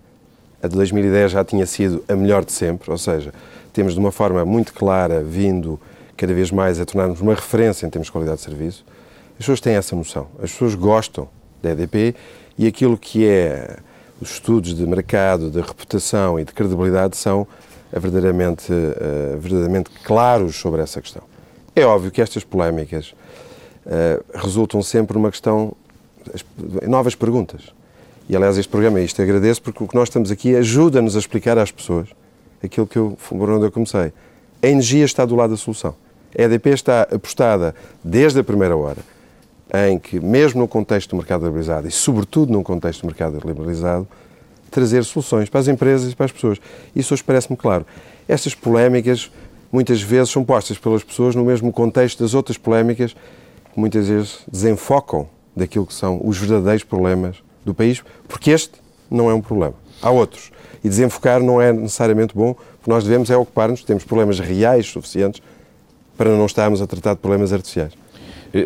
A 0.62 0.68
de 0.68 0.76
2010 0.76 1.32
já 1.32 1.46
tinha 1.46 1.66
sido 1.66 2.04
a 2.08 2.16
melhor 2.16 2.44
de 2.44 2.52
sempre, 2.52 2.92
ou 2.92 2.98
seja, 2.98 3.34
temos 3.72 3.94
de 3.94 4.00
uma 4.00 4.12
forma 4.12 4.44
muito 4.44 4.74
clara 4.74 5.24
vindo 5.24 5.80
cada 6.18 6.34
vez 6.34 6.52
mais 6.52 6.80
a 6.80 6.86
tornarmos 6.86 7.22
uma 7.22 7.34
referência 7.34 7.86
em 7.88 7.90
termos 7.90 8.08
de 8.08 8.12
qualidade 8.12 8.40
de 8.40 8.44
serviço. 8.44 8.84
As 9.32 9.38
pessoas 9.38 9.62
têm 9.62 9.76
essa 9.76 9.96
noção. 9.96 10.28
As 10.44 10.52
pessoas 10.52 10.76
gostam 10.76 11.30
da 11.64 11.72
EDP 11.72 12.14
e 12.58 12.68
aquilo 12.68 12.98
que 12.98 13.26
é 13.26 13.78
os 14.20 14.32
estudos 14.32 14.76
de 14.76 14.86
mercado, 14.86 15.50
de 15.50 15.62
reputação 15.62 16.38
e 16.38 16.44
de 16.44 16.52
credibilidade 16.52 17.16
são 17.16 17.48
verdadeiramente, 17.92 18.72
uh, 18.72 19.38
verdadeiramente 19.40 19.90
claros 20.04 20.56
sobre 20.56 20.82
essa 20.82 21.02
questão. 21.02 21.24
É 21.76 21.86
óbvio 21.86 22.12
que 22.12 22.22
estas 22.22 22.44
polémicas 22.44 23.14
uh, 23.86 24.24
resultam 24.38 24.82
sempre 24.82 25.18
numa 25.18 25.32
questão, 25.32 25.74
novas 26.88 27.16
perguntas. 27.16 27.74
E, 28.28 28.36
aliás, 28.36 28.58
este 28.58 28.70
programa, 28.70 29.00
isto 29.02 29.22
agradeço, 29.22 29.62
porque 29.62 29.84
o 29.84 29.88
que 29.88 29.96
nós 29.96 30.10
estamos 30.10 30.30
aqui 30.30 30.56
ajuda-nos 30.56 31.16
a 31.16 31.20
explicar 31.20 31.58
às 31.58 31.72
pessoas 31.72 32.10
aquilo 32.64 32.86
que 32.86 32.98
eu, 32.98 33.18
por 33.28 33.50
onde 33.50 33.66
eu 33.66 33.72
comecei. 33.72 34.14
A 34.62 34.68
energia 34.68 35.06
está 35.06 35.26
do 35.26 35.36
lado 35.36 35.52
da 35.52 35.58
solução. 35.58 35.96
A 36.38 36.42
EDP 36.44 36.70
está 36.70 37.04
apostada 37.04 37.74
desde 38.04 38.40
a 38.40 38.44
primeira 38.44 38.76
hora 38.76 39.00
em 39.88 39.98
que, 39.98 40.20
mesmo 40.20 40.62
no 40.62 40.68
contexto 40.68 41.12
do 41.12 41.18
mercado 41.18 41.46
liberalizado 41.46 41.88
e, 41.88 41.92
sobretudo, 41.92 42.52
num 42.52 42.64
contexto 42.64 43.02
do 43.02 43.08
mercado 43.08 43.40
liberalizado, 43.46 44.08
trazer 44.70 45.04
soluções 45.04 45.50
para 45.50 45.60
as 45.60 45.68
empresas 45.68 46.12
e 46.12 46.16
para 46.16 46.26
as 46.26 46.32
pessoas. 46.32 46.60
Isso 46.96 47.14
hoje 47.14 47.24
parece-me 47.24 47.58
claro. 47.58 47.86
Estas 48.28 48.54
polémicas 48.56 49.32
muitas 49.72 50.02
vezes 50.02 50.30
são 50.30 50.44
postas 50.44 50.78
pelas 50.78 51.04
pessoas 51.04 51.36
no 51.36 51.46
mesmo 51.46 51.72
contexto 51.72 52.24
das 52.24 52.34
outras 52.34 52.58
polémicas 52.58 53.14
que 53.74 53.80
muitas 53.80 54.08
vezes 54.08 54.40
desenfocam 54.52 55.28
daquilo 55.56 55.86
que 55.86 55.94
são 55.94 56.22
os 56.24 56.38
verdadeiros 56.38 56.84
problemas 56.84 57.38
do 57.66 57.74
país, 57.74 58.04
porque 58.28 58.52
este 58.52 58.74
não 59.10 59.30
é 59.30 59.34
um 59.34 59.42
problema. 59.42 59.74
Há 60.02 60.10
outros. 60.10 60.52
E 60.84 60.88
desenfocar 60.88 61.42
não 61.42 61.62
é 61.62 61.74
necessariamente 61.74 62.34
bom, 62.34 62.54
porque 62.54 62.90
nós 62.90 63.04
devemos 63.04 63.30
é 63.30 63.36
ocupar-nos, 63.36 63.84
temos 63.84 64.04
problemas 64.04 64.40
reais 64.40 64.88
suficientes 64.88 65.42
para 66.18 66.30
não 66.30 66.46
estarmos 66.46 66.82
a 66.82 66.88
tratar 66.88 67.14
de 67.14 67.20
problemas 67.20 67.52
artificiais. 67.52 67.94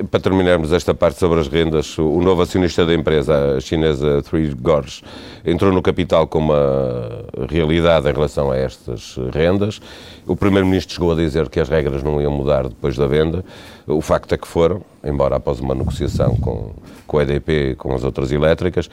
Para 0.10 0.20
terminarmos 0.22 0.72
esta 0.72 0.94
parte 0.94 1.20
sobre 1.20 1.42
as 1.42 1.50
rendas, 1.50 1.98
o 1.98 2.22
novo 2.22 2.42
acionista 2.42 2.86
da 2.86 2.94
empresa, 2.94 3.58
a 3.58 3.60
chinesa 3.60 4.22
Three 4.22 4.54
Gorges, 4.54 5.04
entrou 5.46 5.74
no 5.74 5.82
capital 5.82 6.25
com 6.25 6.40
uma 6.40 7.25
realidade 7.50 8.08
em 8.10 8.13
relação 8.13 8.50
a 8.50 8.56
estas 8.56 9.18
rendas. 9.34 9.82
O 10.25 10.38
Primeiro-Ministro 10.38 10.94
chegou 10.94 11.12
a 11.12 11.16
dizer 11.16 11.50
que 11.50 11.60
as 11.60 11.68
regras 11.68 12.02
não 12.02 12.22
iam 12.22 12.32
mudar 12.32 12.70
depois 12.70 12.96
da 12.96 13.06
venda. 13.08 13.44
O 13.86 14.00
facto 14.00 14.34
é 14.34 14.38
que 14.38 14.48
foram, 14.48 14.82
embora 15.04 15.36
após 15.36 15.60
uma 15.60 15.75
negociação 15.75 16.38
com, 16.38 16.72
com 17.06 17.18
a 17.18 17.24
EDP 17.24 17.72
e 17.72 17.75
com 17.75 17.94
as 17.94 18.06
outras 18.06 18.32
elétricas. 18.32 18.90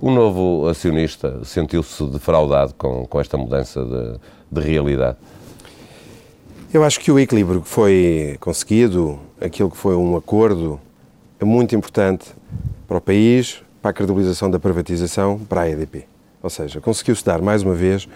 O 0.00 0.08
novo 0.08 0.68
acionista 0.68 1.40
sentiu-se 1.42 2.04
defraudado 2.04 2.74
com, 2.74 3.04
com 3.06 3.20
esta 3.20 3.36
mudança 3.36 3.84
de, 3.84 4.60
de 4.60 4.68
realidade? 4.68 5.16
Eu 6.72 6.84
acho 6.84 7.00
que 7.00 7.10
o 7.10 7.18
equilíbrio 7.18 7.62
que 7.62 7.68
foi 7.68 8.36
conseguido, 8.38 9.18
aquilo 9.40 9.70
que 9.70 9.76
foi 9.76 9.96
um 9.96 10.16
acordo, 10.16 10.80
é 11.40 11.44
muito 11.44 11.74
importante 11.74 12.26
para 12.86 12.98
o 12.98 13.00
país, 13.00 13.62
para 13.80 13.90
a 13.90 13.94
credibilização 13.94 14.50
da 14.50 14.58
privatização, 14.58 15.38
para 15.38 15.62
a 15.62 15.70
EDP. 15.70 16.04
Ou 16.42 16.50
seja, 16.50 16.80
conseguiu-se 16.80 17.24
dar, 17.24 17.40
mais 17.40 17.62
uma 17.62 17.74
vez, 17.74 18.08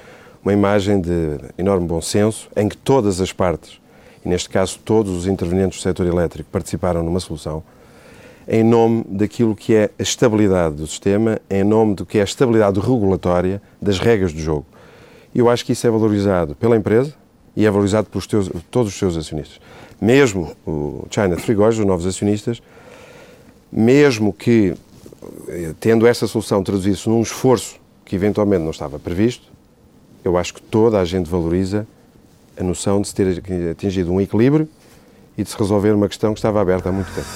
uma 0.43 0.53
imagem 0.53 1.01
de 1.01 1.39
enorme 1.57 1.87
bom 1.87 2.01
senso, 2.01 2.49
em 2.57 2.69
que 2.69 2.77
todas 2.77 3.21
as 3.21 3.33
partes 3.33 3.83
e 4.25 4.29
neste 4.29 4.49
caso 4.49 4.79
todos 4.85 5.13
os 5.13 5.27
intervenientes 5.27 5.79
do 5.79 5.83
setor 5.83 6.07
elétrico 6.07 6.49
participaram 6.51 7.03
numa 7.03 7.21
solução, 7.21 7.63
em 8.47 8.63
nome 8.63 9.05
daquilo 9.09 9.55
que 9.55 9.75
é 9.75 9.91
a 9.99 10.03
estabilidade 10.03 10.77
do 10.77 10.87
sistema, 10.87 11.39
em 11.51 11.65
nome 11.65 11.95
do 11.95 12.07
que 12.07 12.19
é 12.19 12.21
a 12.23 12.25
estabilidade 12.25 12.81
regulatória 12.81 13.61
das 13.81 13.99
regras 13.99 14.33
do 14.33 14.41
jogo. 14.41 14.67
Eu 15.35 15.49
acho 15.49 15.65
que 15.65 15.73
isso 15.73 15.87
é 15.87 15.91
valorizado 15.91 16.55
pela 16.55 16.77
empresa 16.77 17.15
e 17.57 17.67
é 17.67 17.71
valorizado 17.71 18.09
por 18.09 18.25
todos 18.71 18.93
os 18.93 18.99
seus 18.99 19.17
acionistas. 19.17 19.61
Mesmo 20.01 20.57
o 20.67 21.07
China 21.11 21.37
Frigos, 21.37 21.79
os 21.79 21.85
novos 21.85 22.07
acionistas, 22.07 22.63
mesmo 23.71 24.33
que, 24.33 24.75
eh, 25.49 25.75
tendo 25.79 26.07
essa 26.07 26.27
solução 26.27 26.63
traduzisse 26.63 27.09
num 27.09 27.23
esforço 27.23 27.77
que 28.05 28.17
eventualmente 28.17 28.63
não 28.63 28.71
estava 28.71 28.99
previsto, 28.99 29.45
eu 30.25 30.37
acho 30.37 30.55
que 30.55 30.63
toda 30.63 31.01
a 31.01 31.05
gente 31.05 31.29
valoriza 31.29 31.87
a 32.59 32.63
noção 32.63 33.01
de 33.01 33.09
se 33.09 33.15
ter 33.15 33.43
atingido 33.71 34.13
um 34.13 34.21
equilíbrio 34.21 34.69
e 35.37 35.43
de 35.43 35.51
se 35.51 35.57
resolver 35.57 35.93
uma 35.93 36.09
questão 36.09 36.33
que 36.33 36.39
estava 36.39 36.61
aberta 36.61 36.89
há 36.89 36.93
muito 36.93 37.11
tempo. 37.15 37.27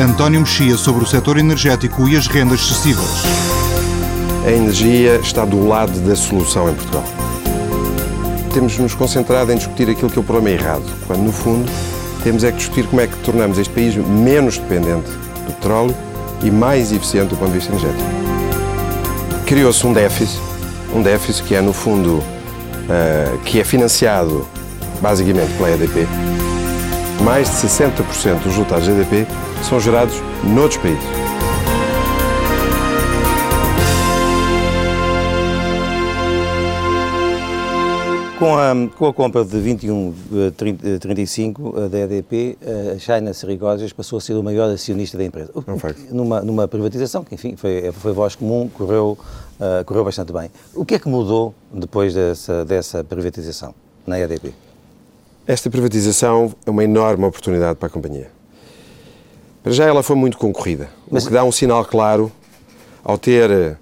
António 0.00 0.40
Mexia 0.40 0.76
sobre 0.76 1.04
o 1.04 1.06
setor 1.06 1.36
energético 1.38 2.08
e 2.08 2.16
as 2.16 2.26
rendas 2.26 2.60
excessivas. 2.60 3.22
A 4.46 4.50
energia 4.50 5.16
está 5.16 5.44
do 5.44 5.68
lado 5.68 6.00
da 6.00 6.16
solução 6.16 6.70
em 6.70 6.74
Portugal. 6.74 7.04
Temos 8.52 8.76
nos 8.78 8.94
concentrado 8.94 9.52
em 9.52 9.56
discutir 9.56 9.88
aquilo 9.88 10.10
que 10.10 10.18
é 10.18 10.20
o 10.20 10.24
problema 10.24 10.50
errado, 10.50 10.84
quando 11.06 11.20
no 11.20 11.32
fundo 11.32 11.70
temos 12.22 12.44
é 12.44 12.50
que 12.50 12.58
discutir 12.58 12.86
como 12.86 13.00
é 13.00 13.06
que 13.06 13.16
tornamos 13.18 13.58
este 13.58 13.72
país 13.72 13.94
menos 13.96 14.58
dependente 14.58 15.08
do 15.46 15.52
petróleo 15.54 15.94
e 16.42 16.50
mais 16.50 16.92
eficiente 16.92 17.28
do 17.28 17.36
ponto 17.36 17.52
de 17.52 17.58
vista 17.58 17.72
energético. 17.72 18.10
Criou-se 19.46 19.86
um 19.86 19.92
déficit, 19.92 20.40
um 20.94 21.02
déficit 21.02 21.44
que 21.44 21.54
é 21.54 21.60
no 21.60 21.72
fundo 21.72 22.16
uh, 22.16 23.38
que 23.44 23.60
é 23.60 23.64
financiado 23.64 24.46
basicamente 25.00 25.52
pela 25.56 25.70
EDP. 25.70 26.06
Mais 27.24 27.48
de 27.48 27.68
60% 27.68 28.34
dos 28.34 28.46
resultados 28.46 28.86
da 28.86 28.92
EDP 28.92 29.26
são 29.62 29.80
gerados 29.80 30.14
noutros 30.42 30.78
países. 30.78 31.29
Com 38.40 38.56
a, 38.56 38.72
com 38.96 39.06
a 39.06 39.12
compra 39.12 39.44
de 39.44 39.58
21,35 39.58 40.14
eh, 40.32 41.84
eh, 41.84 41.88
da 41.90 41.98
EDP, 41.98 42.56
a 42.96 42.98
China 42.98 43.34
Serigósias 43.34 43.92
passou 43.92 44.16
a 44.16 44.20
ser 44.22 44.32
o 44.32 44.42
maior 44.42 44.70
acionista 44.70 45.18
da 45.18 45.24
empresa. 45.26 45.52
Numa, 46.10 46.40
numa 46.40 46.66
privatização 46.66 47.22
que, 47.22 47.34
enfim, 47.34 47.54
foi, 47.54 47.92
foi 47.92 48.14
voz 48.14 48.34
comum, 48.34 48.66
correu, 48.72 49.18
uh, 49.60 49.84
correu 49.84 50.06
bastante 50.06 50.32
bem. 50.32 50.50
O 50.74 50.86
que 50.86 50.94
é 50.94 50.98
que 50.98 51.06
mudou 51.06 51.54
depois 51.70 52.14
dessa, 52.14 52.64
dessa 52.64 53.04
privatização 53.04 53.74
na 54.06 54.18
EDP? 54.18 54.54
Esta 55.46 55.68
privatização 55.68 56.54
é 56.64 56.70
uma 56.70 56.82
enorme 56.82 57.26
oportunidade 57.26 57.78
para 57.78 57.88
a 57.88 57.90
companhia. 57.90 58.30
Para 59.62 59.72
já 59.72 59.84
ela 59.84 60.02
foi 60.02 60.16
muito 60.16 60.38
concorrida, 60.38 60.88
Mas... 61.10 61.24
o 61.24 61.28
que 61.28 61.34
dá 61.34 61.44
um 61.44 61.52
sinal 61.52 61.84
claro 61.84 62.32
ao 63.04 63.18
ter 63.18 63.50
eh, 63.50 63.76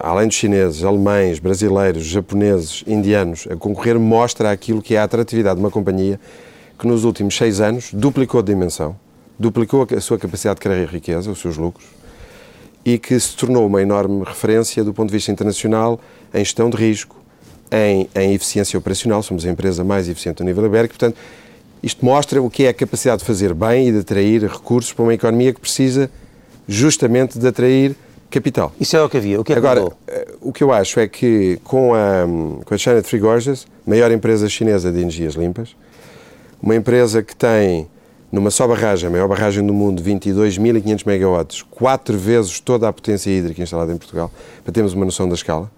além 0.00 0.26
dos 0.26 0.36
chineses, 0.36 0.82
alemães, 0.82 1.38
brasileiros, 1.38 2.04
japoneses, 2.04 2.82
indianos, 2.86 3.46
a 3.50 3.56
concorrer, 3.56 3.98
mostra 3.98 4.50
aquilo 4.50 4.82
que 4.82 4.94
é 4.94 4.98
a 4.98 5.04
atratividade 5.04 5.56
de 5.56 5.64
uma 5.64 5.70
companhia 5.70 6.18
que 6.78 6.86
nos 6.86 7.04
últimos 7.04 7.36
seis 7.36 7.60
anos 7.60 7.90
duplicou 7.92 8.42
de 8.42 8.52
dimensão, 8.52 8.96
duplicou 9.38 9.86
a 9.96 10.00
sua 10.00 10.18
capacidade 10.18 10.56
de 10.56 10.62
criar 10.62 10.84
riqueza, 10.86 11.30
os 11.30 11.38
seus 11.38 11.56
lucros, 11.56 11.86
e 12.84 12.98
que 12.98 13.18
se 13.18 13.36
tornou 13.36 13.66
uma 13.66 13.80
enorme 13.80 14.22
referência 14.24 14.82
do 14.84 14.92
ponto 14.92 15.08
de 15.08 15.16
vista 15.16 15.30
internacional 15.30 16.00
em 16.34 16.38
gestão 16.38 16.68
de 16.68 16.76
risco, 16.76 17.16
em, 17.70 18.08
em 18.14 18.34
eficiência 18.34 18.78
operacional, 18.78 19.22
somos 19.22 19.44
a 19.44 19.50
empresa 19.50 19.82
mais 19.82 20.08
eficiente 20.08 20.42
a 20.42 20.44
nível 20.44 20.66
ibérico, 20.66 20.94
portanto, 20.94 21.16
isto 21.82 22.04
mostra 22.04 22.42
o 22.42 22.50
que 22.50 22.64
é 22.64 22.68
a 22.68 22.74
capacidade 22.74 23.20
de 23.20 23.24
fazer 23.24 23.54
bem 23.54 23.88
e 23.88 23.92
de 23.92 23.98
atrair 23.98 24.42
recursos 24.44 24.92
para 24.92 25.02
uma 25.04 25.14
economia 25.14 25.52
que 25.52 25.60
precisa 25.60 26.10
justamente 26.66 27.38
de 27.38 27.46
atrair 27.46 27.94
capital. 28.30 28.72
Isso 28.80 28.96
é 28.96 29.02
o 29.02 29.08
que 29.08 29.16
havia. 29.16 29.40
O 29.40 29.44
que 29.44 29.52
é 29.52 29.56
Agora, 29.56 29.80
mudou? 29.80 29.98
Eh, 30.06 30.28
o 30.40 30.52
que 30.52 30.62
eu 30.62 30.72
acho 30.72 31.00
é 31.00 31.06
que 31.06 31.58
com 31.64 31.94
a, 31.94 32.24
com 32.64 32.74
a 32.74 32.78
China 32.78 33.02
Three 33.02 33.20
Gorges, 33.20 33.66
maior 33.86 34.10
empresa 34.10 34.48
chinesa 34.48 34.90
de 34.92 35.00
energias 35.00 35.34
limpas, 35.34 35.76
uma 36.60 36.74
empresa 36.74 37.22
que 37.22 37.34
tem 37.34 37.88
numa 38.30 38.50
só 38.50 38.66
barragem, 38.66 39.08
a 39.08 39.10
maior 39.10 39.28
barragem 39.28 39.64
do 39.64 39.72
mundo, 39.72 40.02
22.500 40.02 41.06
megawatts, 41.06 41.62
quatro 41.62 42.18
vezes 42.18 42.60
toda 42.60 42.88
a 42.88 42.92
potência 42.92 43.30
hídrica 43.30 43.62
instalada 43.62 43.92
em 43.92 43.96
Portugal, 43.96 44.30
para 44.64 44.72
termos 44.72 44.92
uma 44.94 45.04
noção 45.04 45.28
da 45.28 45.34
escala, 45.34 45.70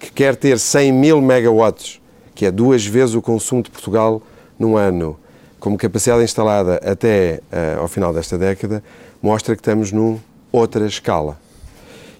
que 0.00 0.10
quer 0.10 0.34
ter 0.34 0.58
100 0.58 0.92
mil 0.92 1.20
megawatts, 1.20 2.00
que 2.34 2.46
é 2.46 2.50
duas 2.50 2.84
vezes 2.84 3.14
o 3.14 3.22
consumo 3.22 3.62
de 3.62 3.70
Portugal 3.70 4.22
num 4.58 4.76
ano, 4.76 5.16
como 5.60 5.76
capacidade 5.76 6.24
instalada 6.24 6.80
até 6.84 7.40
uh, 7.52 7.82
ao 7.82 7.88
final 7.88 8.12
desta 8.12 8.36
década, 8.36 8.82
mostra 9.22 9.54
que 9.54 9.60
estamos 9.60 9.92
numa 9.92 10.18
outra 10.50 10.86
escala. 10.86 11.38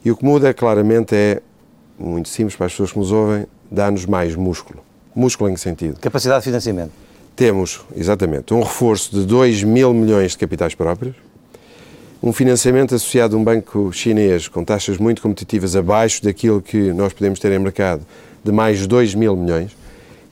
E 0.05 0.11
o 0.11 0.17
que 0.17 0.25
muda 0.25 0.53
claramente 0.53 1.15
é, 1.15 1.41
muito 1.99 2.29
simples 2.29 2.55
para 2.55 2.67
as 2.67 2.73
pessoas 2.73 2.93
que 2.93 2.99
nos 2.99 3.11
ouvem, 3.11 3.47
dá-nos 3.71 4.05
mais 4.05 4.37
músculo. 4.37 4.81
Músculo 5.15 5.49
em 5.49 5.55
que 5.55 5.61
sentido? 5.61 5.99
Capacidade 5.99 6.41
de 6.41 6.45
financiamento. 6.45 6.91
Temos, 7.35 7.81
exatamente, 7.97 8.53
um 8.53 8.63
reforço 8.63 9.11
de 9.13 9.25
2 9.25 9.63
mil 9.63 9.95
milhões 9.95 10.33
de 10.33 10.39
capitais 10.39 10.75
próprios, 10.75 11.17
um 12.23 12.33
financiamento 12.35 12.95
associado 12.95 13.35
a 13.35 13.39
um 13.39 13.45
banco 13.45 13.91
chinês 13.93 14.47
com 14.47 14.63
taxas 14.63 14.99
muito 14.99 15.23
competitivas 15.23 15.75
abaixo 15.75 16.23
daquilo 16.23 16.61
que 16.61 16.93
nós 16.93 17.15
podemos 17.15 17.39
ter 17.39 17.53
em 17.53 17.59
mercado, 17.59 18.03
de 18.45 18.53
mais 18.53 18.87
2 18.87 19.15
mil 19.15 19.35
milhões, 19.35 19.75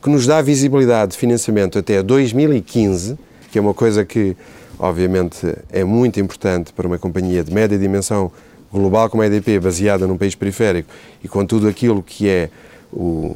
que 0.03 0.11
nos 0.11 0.27
dá 0.27 0.43
visibilidade 0.43 1.13
de 1.13 1.19
financiamento 1.19 1.79
até 1.79 2.03
2015, 2.03 3.17
que 3.51 3.59
é 3.59 3.61
uma 3.61 3.73
coisa 3.73 4.05
que, 4.05 4.37
obviamente, 4.79 5.55
é 5.71 5.83
muito 5.83 6.21
importante 6.21 6.73
para 6.75 6.87
uma 6.87 6.99
companhia 6.99 7.43
de 7.43 7.53
média 7.53 7.79
dimensão 7.79 8.31
global 8.79 9.11
como 9.11 9.23
a 9.23 9.27
EDP, 9.27 9.61
baseada 9.61 10.07
num 10.07 10.17
país 10.17 10.35
periférico 10.35 10.89
e 11.23 11.29
com 11.29 11.45
tudo 11.45 11.69
aquilo 11.69 12.03
que 12.03 12.29
é 12.29 12.51
o, 12.93 13.27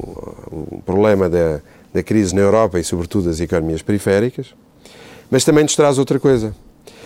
o 0.51 0.81
problema 0.85 1.29
da, 1.29 1.61
da 1.93 2.03
crise 2.03 2.35
na 2.35 2.41
Europa 2.41 2.79
e, 2.79 2.83
sobretudo, 2.83 3.25
das 3.25 3.39
economias 3.39 3.81
periféricas, 3.81 4.53
mas 5.29 5.43
também 5.43 5.63
nos 5.63 5.75
traz 5.75 5.97
outra 5.97 6.19
coisa. 6.19 6.55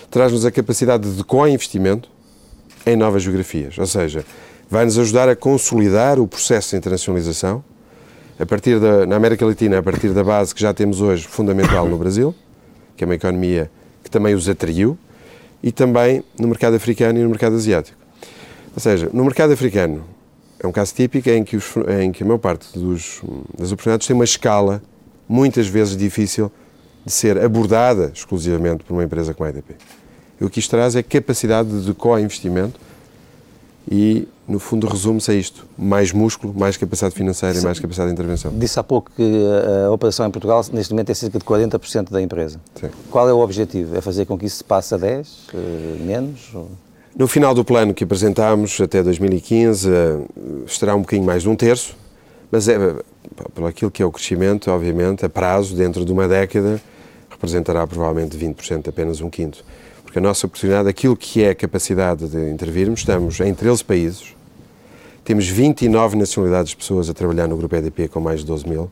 Traz-nos 0.09 0.45
a 0.45 0.51
capacidade 0.51 1.09
de 1.09 1.23
co-investimento 1.23 2.09
em 2.85 2.95
novas 2.95 3.23
geografias, 3.23 3.77
ou 3.77 3.85
seja, 3.85 4.25
vai-nos 4.69 4.97
ajudar 4.97 5.29
a 5.29 5.35
consolidar 5.35 6.19
o 6.19 6.27
processo 6.27 6.71
de 6.71 6.77
internacionalização 6.77 7.63
a 8.39 8.45
partir 8.45 8.79
da, 8.79 9.05
na 9.05 9.15
América 9.15 9.45
Latina, 9.45 9.77
a 9.77 9.83
partir 9.83 10.09
da 10.09 10.23
base 10.23 10.53
que 10.53 10.61
já 10.61 10.73
temos 10.73 10.99
hoje 10.99 11.27
fundamental 11.27 11.87
no 11.87 11.97
Brasil, 11.97 12.33
que 12.97 13.03
é 13.03 13.05
uma 13.05 13.15
economia 13.15 13.69
que 14.03 14.09
também 14.09 14.33
os 14.33 14.49
atraiu, 14.49 14.97
e 15.61 15.71
também 15.71 16.23
no 16.39 16.47
mercado 16.47 16.75
africano 16.75 17.19
e 17.19 17.23
no 17.23 17.29
mercado 17.29 17.55
asiático. 17.55 18.00
Ou 18.73 18.79
seja, 18.79 19.09
no 19.11 19.23
mercado 19.23 19.51
africano, 19.53 20.03
é 20.59 20.67
um 20.67 20.71
caso 20.71 20.93
típico 20.93 21.29
em 21.29 21.43
que, 21.43 21.57
os, 21.57 21.65
em 21.99 22.11
que 22.11 22.23
a 22.23 22.25
maior 22.25 22.37
parte 22.37 22.77
dos, 22.77 23.21
das 23.57 23.71
oportunidades 23.71 24.07
tem 24.07 24.15
uma 24.15 24.23
escala 24.23 24.81
muitas 25.27 25.67
vezes 25.67 25.97
difícil 25.97 26.51
de 27.05 27.11
ser 27.11 27.37
abordada 27.43 28.11
exclusivamente 28.13 28.83
por 28.83 28.93
uma 28.93 29.03
empresa 29.03 29.33
como 29.33 29.47
a 29.47 29.49
EDP. 29.49 29.75
E 30.39 30.45
o 30.45 30.49
que 30.49 30.59
isto 30.59 30.69
traz 30.69 30.95
é 30.95 31.03
capacidade 31.03 31.83
de 31.83 31.93
co-investimento 31.93 32.79
e, 33.89 34.27
no 34.47 34.59
fundo, 34.59 34.87
resume-se 34.87 35.31
a 35.31 35.33
isto: 35.33 35.65
mais 35.77 36.11
músculo, 36.11 36.53
mais 36.53 36.77
capacidade 36.77 37.15
financeira 37.15 37.55
Sim. 37.55 37.61
e 37.61 37.63
mais 37.63 37.79
capacidade 37.79 38.09
de 38.09 38.13
intervenção. 38.13 38.51
Disse 38.57 38.79
há 38.79 38.83
pouco 38.83 39.11
que 39.15 39.23
a 39.87 39.91
operação 39.91 40.27
em 40.27 40.31
Portugal, 40.31 40.63
neste 40.71 40.93
momento, 40.93 41.09
é 41.09 41.13
cerca 41.15 41.39
de 41.39 41.45
40% 41.45 42.11
da 42.11 42.21
empresa. 42.21 42.59
Sim. 42.79 42.89
Qual 43.09 43.27
é 43.27 43.33
o 43.33 43.39
objetivo? 43.39 43.95
É 43.95 44.01
fazer 44.01 44.25
com 44.25 44.37
que 44.37 44.45
isso 44.45 44.57
se 44.57 44.63
passe 44.63 44.93
a 44.93 44.99
10%? 44.99 45.25
Eh, 45.53 45.97
menos? 46.05 46.51
No 47.15 47.27
final 47.27 47.53
do 47.53 47.65
plano 47.65 47.93
que 47.93 48.05
apresentámos, 48.05 48.79
até 48.79 49.03
2015, 49.03 49.89
eh, 49.89 50.19
estará 50.65 50.95
um 50.95 51.01
bocadinho 51.01 51.25
mais 51.25 51.43
de 51.43 51.49
um 51.49 51.55
terço, 51.55 51.95
mas 52.49 52.69
é, 52.69 52.77
pelo 53.53 53.67
aquilo 53.67 53.91
que 53.91 54.01
é 54.01 54.05
o 54.05 54.11
crescimento, 54.11 54.71
obviamente, 54.71 55.25
a 55.25 55.29
prazo, 55.29 55.75
dentro 55.75 56.05
de 56.05 56.11
uma 56.11 56.25
década, 56.25 56.81
representará 57.29 57.85
provavelmente 57.85 58.37
20%, 58.37 58.87
apenas 58.87 59.19
um 59.19 59.29
quinto. 59.29 59.63
Porque 60.03 60.19
a 60.19 60.21
nossa 60.21 60.45
oportunidade, 60.47 60.87
aquilo 60.87 61.17
que 61.17 61.43
é 61.43 61.49
a 61.49 61.55
capacidade 61.55 62.27
de 62.29 62.49
intervirmos, 62.49 63.01
estamos 63.01 63.39
em 63.41 63.53
13 63.53 63.83
países, 63.83 64.35
temos 65.25 65.47
29 65.47 66.15
nacionalidades 66.17 66.71
de 66.71 66.77
pessoas 66.77 67.09
a 67.09 67.13
trabalhar 67.13 67.47
no 67.47 67.57
Grupo 67.57 67.75
EDP 67.75 68.07
com 68.07 68.21
mais 68.21 68.39
de 68.39 68.45
12 68.45 68.67
mil. 68.67 68.89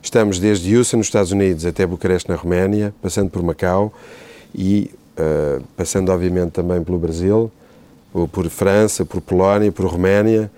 Estamos 0.00 0.38
desde 0.38 0.76
Houston, 0.76 0.98
nos 0.98 1.06
Estados 1.06 1.32
Unidos, 1.32 1.66
até 1.66 1.84
Bucareste, 1.84 2.28
na 2.28 2.36
Roménia, 2.36 2.94
passando 3.02 3.30
por 3.30 3.42
Macau 3.42 3.92
e 4.54 4.90
uh, 5.18 5.62
passando 5.76 6.10
obviamente 6.10 6.52
também 6.52 6.82
pelo 6.82 6.98
Brasil, 6.98 7.50
por 8.32 8.48
França, 8.48 9.04
por 9.04 9.20
Polónia, 9.20 9.70
por 9.70 9.86
Roménia. 9.86 10.50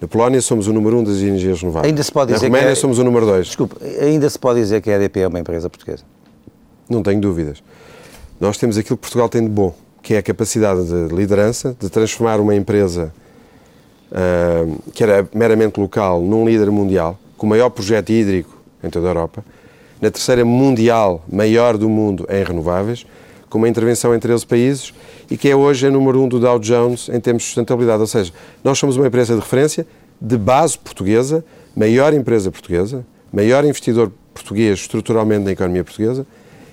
Na 0.00 0.06
Polónia 0.06 0.40
somos 0.40 0.68
o 0.68 0.72
número 0.72 0.98
um 0.98 1.04
das 1.04 1.16
energias 1.16 1.60
renováveis. 1.60 1.90
Ainda 1.90 2.02
se 2.02 2.12
pode 2.12 2.32
dizer 2.32 2.46
Na 2.46 2.48
Roménia 2.48 2.72
que 2.72 2.78
é... 2.78 2.80
somos 2.80 2.98
o 2.98 3.04
número 3.04 3.26
dois. 3.26 3.46
Desculpe, 3.46 3.76
ainda 4.00 4.28
se 4.28 4.38
pode 4.38 4.60
dizer 4.60 4.80
que 4.80 4.90
a 4.90 4.96
EDP 4.96 5.20
é 5.20 5.28
uma 5.28 5.40
empresa 5.40 5.68
portuguesa? 5.68 6.04
Não 6.88 7.02
tenho 7.02 7.20
dúvidas. 7.20 7.62
Nós 8.38 8.58
temos 8.58 8.76
aquilo 8.76 8.96
que 8.96 9.02
Portugal 9.02 9.28
tem 9.28 9.42
de 9.42 9.48
bom, 9.48 9.74
que 10.02 10.14
é 10.14 10.18
a 10.18 10.22
capacidade 10.22 10.84
de 10.84 11.14
liderança, 11.14 11.74
de 11.80 11.88
transformar 11.88 12.38
uma 12.38 12.54
empresa 12.54 13.12
uh, 14.12 14.92
que 14.92 15.02
era 15.02 15.26
meramente 15.34 15.80
local 15.80 16.20
num 16.20 16.46
líder 16.46 16.70
mundial, 16.70 17.18
com 17.36 17.46
o 17.46 17.48
maior 17.48 17.70
projeto 17.70 18.10
hídrico 18.10 18.56
em 18.84 18.90
toda 18.90 19.08
a 19.08 19.10
Europa, 19.10 19.44
na 20.00 20.10
terceira 20.10 20.44
mundial 20.44 21.24
maior 21.30 21.76
do 21.78 21.88
mundo 21.88 22.26
em 22.28 22.44
renováveis, 22.44 23.06
com 23.48 23.58
uma 23.58 23.68
intervenção 23.68 24.14
em 24.14 24.18
13 24.18 24.46
países 24.46 24.94
e 25.30 25.36
que 25.36 25.48
é 25.48 25.56
hoje 25.56 25.86
a 25.86 25.90
número 25.90 26.20
1 26.20 26.24
um 26.24 26.28
do 26.28 26.40
Dow 26.40 26.58
Jones 26.58 27.08
em 27.08 27.20
termos 27.20 27.42
de 27.42 27.46
sustentabilidade. 27.48 28.00
Ou 28.00 28.06
seja, 28.06 28.32
nós 28.62 28.78
somos 28.78 28.96
uma 28.96 29.06
empresa 29.06 29.34
de 29.34 29.40
referência 29.40 29.86
de 30.20 30.36
base 30.36 30.78
portuguesa, 30.78 31.44
maior 31.74 32.12
empresa 32.14 32.50
portuguesa, 32.50 33.04
maior 33.32 33.64
investidor 33.64 34.10
português 34.32 34.80
estruturalmente 34.80 35.44
na 35.44 35.52
economia 35.52 35.84
portuguesa, 35.84 36.26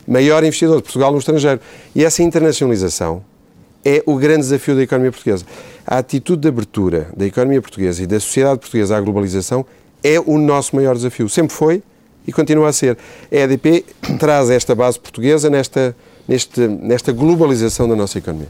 maior 0.08 0.44
investidor 0.44 0.77
de 0.77 0.84
Portugal 0.84 1.12
no 1.12 1.18
estrangeiro. 1.18 1.60
E 1.96 2.03
essa 2.03 2.24
internacionalização 2.24 3.24
é 3.86 4.01
o 4.06 4.15
grande 4.15 4.42
desafio 4.42 4.75
da 4.75 4.84
economia 4.84 5.12
portuguesa. 5.12 5.46
A 5.86 5.98
atitude 5.98 6.42
de 6.42 6.48
abertura 6.48 7.10
da 7.15 7.25
economia 7.25 7.62
portuguesa 7.62 8.01
e 8.01 8.08
da 8.08 8.20
sociedade 8.20 8.60
portuguesa 8.60 8.98
à 8.98 9.01
globalização 9.01 9.65
é 10.03 10.20
o 10.20 10.38
nosso 10.38 10.75
maior 10.75 10.96
desafio. 10.96 11.27
Sempre 11.30 11.53
foi 11.53 11.84
e 12.25 12.32
continua 12.32 12.70
a 12.70 12.74
ser. 12.74 12.98
A 13.32 13.36
EDP 13.36 13.86
traz 14.20 14.50
esta 14.50 14.74
base 14.74 15.00
portuguesa 15.00 15.50
nesta, 15.50 15.96
neste, 16.27 16.68
nesta 16.68 17.12
globalização 17.12 17.88
da 17.88 17.96
nossa 17.96 18.18
economia. 18.18 18.50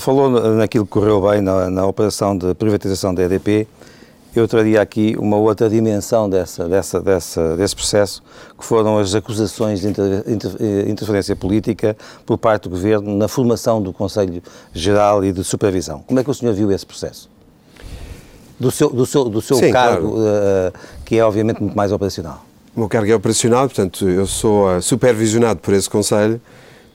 Falou 0.00 0.30
naquilo 0.56 0.86
que 0.86 0.90
correu 0.92 1.20
bem 1.20 1.40
na, 1.40 1.68
na 1.68 1.86
operação 1.86 2.36
de 2.36 2.54
privatização 2.54 3.14
da 3.14 3.22
EDP 3.22 3.66
eu 4.34 4.46
traria 4.46 4.80
aqui 4.80 5.16
uma 5.18 5.36
outra 5.36 5.68
dimensão 5.68 6.30
dessa, 6.30 6.68
dessa, 6.68 7.00
dessa, 7.00 7.56
desse 7.56 7.74
processo, 7.74 8.22
que 8.56 8.64
foram 8.64 8.98
as 8.98 9.14
acusações 9.14 9.80
de 9.80 9.88
inter, 9.88 10.22
inter, 10.26 10.50
interferência 10.88 11.34
política 11.34 11.96
por 12.24 12.38
parte 12.38 12.64
do 12.64 12.70
Governo 12.70 13.16
na 13.16 13.26
formação 13.26 13.82
do 13.82 13.92
Conselho 13.92 14.40
Geral 14.72 15.24
e 15.24 15.32
de 15.32 15.42
Supervisão. 15.42 16.04
Como 16.06 16.20
é 16.20 16.24
que 16.24 16.30
o 16.30 16.34
senhor 16.34 16.54
viu 16.54 16.70
esse 16.70 16.86
processo? 16.86 17.28
Do 18.58 18.70
seu, 18.70 18.90
do 18.90 19.06
seu, 19.06 19.24
do 19.24 19.40
seu 19.40 19.56
Sim, 19.56 19.72
cargo, 19.72 20.12
claro. 20.12 20.28
uh, 20.28 20.72
que 21.04 21.16
é 21.16 21.24
obviamente 21.24 21.60
muito 21.60 21.76
mais 21.76 21.90
operacional. 21.90 22.44
O 22.76 22.80
meu 22.80 22.88
cargo 22.88 23.10
é 23.10 23.14
operacional, 23.14 23.66
portanto, 23.66 24.08
eu 24.08 24.26
sou 24.26 24.80
supervisionado 24.80 25.58
por 25.60 25.74
esse 25.74 25.90
Conselho, 25.90 26.40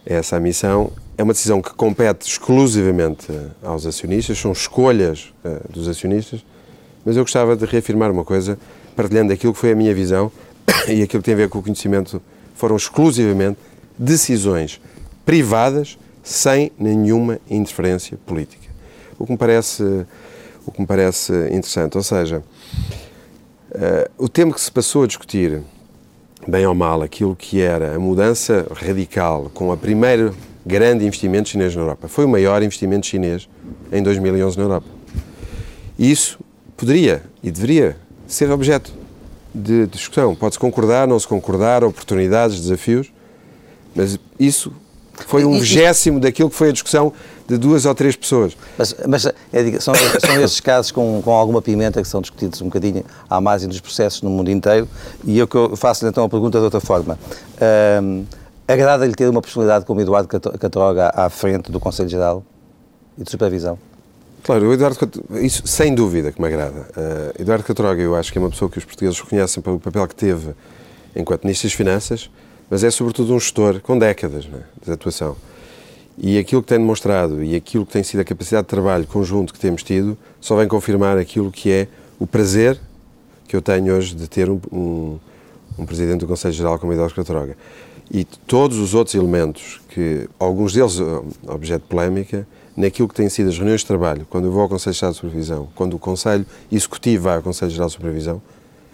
essa 0.05 0.39
missão. 0.39 0.91
É 1.17 1.23
uma 1.23 1.33
decisão 1.33 1.61
que 1.61 1.73
compete 1.73 2.27
exclusivamente 2.27 3.27
aos 3.63 3.85
acionistas, 3.85 4.37
são 4.37 4.51
escolhas 4.51 5.33
uh, 5.43 5.71
dos 5.71 5.87
acionistas 5.87 6.43
mas 7.05 7.15
eu 7.15 7.23
gostava 7.23 7.55
de 7.55 7.65
reafirmar 7.65 8.09
uma 8.11 8.25
coisa, 8.25 8.57
partilhando 8.95 9.31
aquilo 9.31 9.53
que 9.53 9.59
foi 9.59 9.71
a 9.71 9.75
minha 9.75 9.93
visão 9.93 10.31
e 10.89 11.03
aquilo 11.03 11.21
que 11.21 11.25
tem 11.25 11.35
a 11.35 11.37
ver 11.37 11.49
com 11.49 11.59
o 11.59 11.63
conhecimento, 11.63 12.19
foram 12.55 12.75
exclusivamente 12.75 13.59
decisões 13.97 14.81
privadas 15.23 15.99
sem 16.23 16.71
nenhuma 16.79 17.39
interferência 17.47 18.17
política. 18.25 18.65
O 19.19 19.25
que 19.25 19.31
me 19.31 19.37
parece, 19.37 19.83
o 20.65 20.71
que 20.71 20.81
me 20.81 20.87
parece 20.87 21.31
interessante. 21.51 21.95
Ou 21.95 22.03
seja, 22.03 22.43
uh, 23.71 24.11
o 24.17 24.27
tempo 24.27 24.55
que 24.55 24.61
se 24.61 24.71
passou 24.71 25.03
a 25.03 25.07
discutir, 25.07 25.61
bem 26.47 26.65
ou 26.65 26.75
mal, 26.75 27.01
aquilo 27.01 27.35
que 27.35 27.61
era 27.61 27.95
a 27.95 27.99
mudança 27.99 28.67
radical 28.75 29.49
com 29.53 29.71
a 29.71 29.77
primeira 29.77 30.33
grande 30.65 31.05
investimento 31.05 31.49
chinês 31.49 31.75
na 31.75 31.81
Europa, 31.81 32.07
foi 32.07 32.25
o 32.25 32.29
maior 32.29 32.61
investimento 32.63 33.05
chinês 33.05 33.47
em 33.91 34.01
2011 34.01 34.57
na 34.57 34.63
Europa. 34.63 34.87
Isso 35.97 36.39
poderia 36.75 37.23
e 37.43 37.51
deveria 37.51 37.97
ser 38.27 38.49
objeto 38.51 38.91
de 39.53 39.87
discussão. 39.87 40.35
Pode-se 40.35 40.59
concordar, 40.59 41.07
não 41.07 41.19
se 41.19 41.27
concordar, 41.27 41.83
oportunidades, 41.83 42.59
desafios, 42.59 43.11
mas 43.95 44.19
isso 44.39 44.73
foi 45.27 45.45
um 45.45 45.59
vigésimo 45.59 46.19
daquilo 46.19 46.49
que 46.49 46.55
foi 46.55 46.69
a 46.69 46.73
discussão 46.73 47.13
de 47.47 47.57
duas 47.57 47.85
ou 47.85 47.93
três 47.93 48.15
pessoas. 48.15 48.57
Mas, 48.77 48.95
mas 49.07 49.25
é, 49.25 49.79
são, 49.79 49.93
são 49.95 50.41
esses 50.41 50.59
casos 50.59 50.91
com, 50.91 51.21
com 51.23 51.31
alguma 51.31 51.61
pimenta 51.61 52.01
que 52.01 52.07
são 52.07 52.21
discutidos 52.21 52.61
um 52.61 52.65
bocadinho 52.65 53.03
à 53.29 53.39
margem 53.39 53.69
dos 53.69 53.79
processos 53.79 54.21
no 54.21 54.29
mundo 54.29 54.49
inteiro 54.49 54.87
e 55.23 55.37
eu, 55.37 55.47
eu 55.53 55.75
faço 55.75 56.05
então 56.07 56.23
a 56.23 56.29
pergunta 56.29 56.57
de 56.57 56.63
outra 56.63 56.79
forma. 56.79 57.17
Um, 58.01 58.25
Agrada-lhe 58.67 59.13
ter 59.13 59.29
uma 59.29 59.43
personalidade 59.43 59.85
como 59.85 60.01
Eduardo 60.01 60.27
Catroga 60.27 61.11
à 61.13 61.29
frente 61.29 61.71
do 61.71 61.79
Conselho 61.79 62.09
Geral 62.09 62.43
e 63.15 63.23
de 63.23 63.29
Supervisão? 63.29 63.77
Claro, 64.41 64.69
o 64.69 64.73
Eduardo 64.73 64.97
isso 65.39 65.67
sem 65.67 65.93
dúvida 65.93 66.31
que 66.31 66.41
me 66.41 66.47
agrada. 66.47 66.79
Uh, 66.97 67.41
Eduardo 67.41 67.63
Catroga, 67.63 68.01
eu 68.01 68.15
acho 68.15 68.31
que 68.31 68.39
é 68.39 68.41
uma 68.41 68.49
pessoa 68.49 68.69
que 68.69 68.79
os 68.79 68.85
portugueses 68.85 69.19
reconhecem 69.19 69.61
pelo 69.61 69.79
papel 69.79 70.07
que 70.07 70.15
teve 70.15 70.55
enquanto 71.15 71.43
Ministro 71.43 71.69
das 71.69 71.75
Finanças, 71.75 72.29
mas 72.67 72.83
é 72.83 72.89
sobretudo 72.89 73.35
um 73.35 73.39
gestor 73.39 73.79
com 73.81 73.99
décadas 73.99 74.47
né, 74.47 74.61
de 74.83 74.91
atuação. 74.91 75.35
E 76.17 76.37
aquilo 76.37 76.61
que 76.61 76.69
tem 76.69 76.77
demonstrado 76.77 77.43
e 77.43 77.55
aquilo 77.55 77.85
que 77.85 77.91
tem 77.91 78.03
sido 78.03 78.21
a 78.21 78.23
capacidade 78.23 78.65
de 78.65 78.69
trabalho 78.69 79.05
conjunto 79.05 79.53
que 79.53 79.59
temos 79.59 79.83
tido 79.83 80.17
só 80.39 80.55
vem 80.55 80.67
confirmar 80.67 81.17
aquilo 81.17 81.51
que 81.51 81.69
é 81.69 81.87
o 82.17 82.25
prazer 82.25 82.79
que 83.47 83.55
eu 83.55 83.61
tenho 83.61 83.93
hoje 83.93 84.15
de 84.15 84.27
ter 84.27 84.49
um, 84.49 84.59
um, 84.71 85.19
um 85.77 85.85
Presidente 85.85 86.21
do 86.21 86.27
Conselho 86.27 86.53
Geral 86.53 86.79
como 86.79 86.93
Eduardo 86.93 87.13
Catroga. 87.13 87.57
E 88.11 88.23
todos 88.23 88.77
os 88.77 88.93
outros 88.93 89.15
elementos, 89.15 89.81
que 89.89 90.27
alguns 90.39 90.73
deles 90.73 90.99
objeto 91.47 91.83
de 91.83 91.89
polémica, 91.89 92.47
naquilo 92.75 93.07
que 93.07 93.15
têm 93.15 93.29
sido 93.29 93.49
as 93.49 93.57
reuniões 93.57 93.81
de 93.81 93.87
trabalho, 93.87 94.27
quando 94.29 94.45
eu 94.45 94.51
vou 94.51 94.61
ao 94.61 94.69
Conselho 94.69 94.91
de 94.91 94.97
Estado 94.97 95.11
de 95.11 95.17
Supervisão, 95.17 95.69
quando 95.75 95.95
o 95.95 95.99
Conselho 95.99 96.45
Executivo 96.71 97.23
vai 97.23 97.37
ao 97.37 97.41
Conselho 97.41 97.71
Geral 97.71 97.87
de 97.87 97.93
Supervisão, 97.93 98.41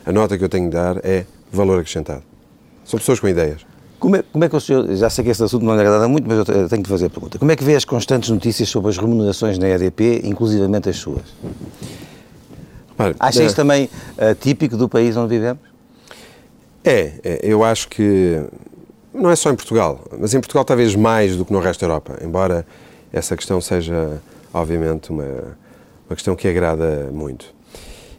a 0.05 0.11
nota 0.11 0.37
que 0.37 0.43
eu 0.43 0.49
tenho 0.49 0.65
de 0.65 0.71
dar 0.71 0.97
é 1.03 1.25
valor 1.51 1.79
acrescentado. 1.79 2.23
São 2.85 2.99
pessoas 2.99 3.19
com 3.19 3.27
ideias. 3.27 3.70
Como 4.01 4.15
é, 4.15 4.23
como 4.23 4.43
é 4.43 4.49
que 4.49 4.55
o 4.55 4.59
senhor, 4.59 4.95
já 4.95 5.11
sei 5.11 5.23
que 5.23 5.29
este 5.29 5.43
assunto 5.43 5.63
não 5.63 5.75
lhe 5.75 5.81
agrada 5.81 6.07
muito, 6.07 6.27
mas 6.27 6.39
eu 6.39 6.67
tenho 6.67 6.81
que 6.81 6.89
fazer 6.89 7.05
a 7.05 7.09
pergunta. 7.11 7.37
Como 7.37 7.51
é 7.51 7.55
que 7.55 7.63
vê 7.63 7.75
as 7.75 7.85
constantes 7.85 8.31
notícias 8.31 8.67
sobre 8.67 8.89
as 8.89 8.97
remunerações 8.97 9.59
na 9.59 9.69
EDP, 9.69 10.21
inclusivamente 10.23 10.89
as 10.89 10.97
suas? 10.97 11.21
Repare, 12.89 13.15
Acha 13.19 13.43
é, 13.43 13.45
isso 13.45 13.55
também 13.55 13.85
uh, 13.85 14.33
típico 14.33 14.75
do 14.75 14.89
país 14.89 15.15
onde 15.15 15.29
vivemos? 15.35 15.61
É, 16.83 17.13
é, 17.23 17.39
eu 17.43 17.63
acho 17.63 17.87
que 17.89 18.41
não 19.13 19.29
é 19.29 19.35
só 19.35 19.51
em 19.51 19.55
Portugal, 19.55 20.03
mas 20.19 20.33
em 20.33 20.39
Portugal 20.39 20.65
talvez 20.65 20.95
mais 20.95 21.35
do 21.35 21.45
que 21.45 21.53
no 21.53 21.59
resto 21.59 21.81
da 21.81 21.85
Europa, 21.85 22.17
embora 22.23 22.65
essa 23.13 23.37
questão 23.37 23.61
seja, 23.61 24.19
obviamente, 24.51 25.11
uma, 25.11 25.25
uma 26.09 26.15
questão 26.15 26.35
que 26.35 26.47
agrada 26.47 27.11
muito. 27.13 27.53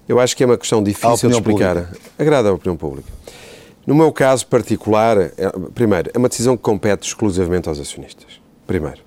Eu 0.09 0.21
acho 0.21 0.37
que 0.37 0.45
é 0.45 0.47
uma 0.47 0.59
questão 0.59 0.81
difícil 0.81 1.29
de 1.29 1.35
explicar. 1.35 1.75
Pública. 1.75 1.99
Agrada 2.17 2.51
à 2.51 2.53
opinião 2.53 2.77
pública. 2.77 3.22
No 3.87 3.95
meu 3.95 4.13
caso 4.13 4.47
particular, 4.47 5.19
é, 5.19 5.33
primeiro, 5.75 6.11
é 6.15 6.19
uma 6.19 6.29
decisão 6.29 6.57
que 6.57 6.63
compete 6.63 7.09
exclusivamente 7.09 7.69
aos 7.69 7.81
acionistas. 7.81 8.41
Primeiro. 8.67 9.01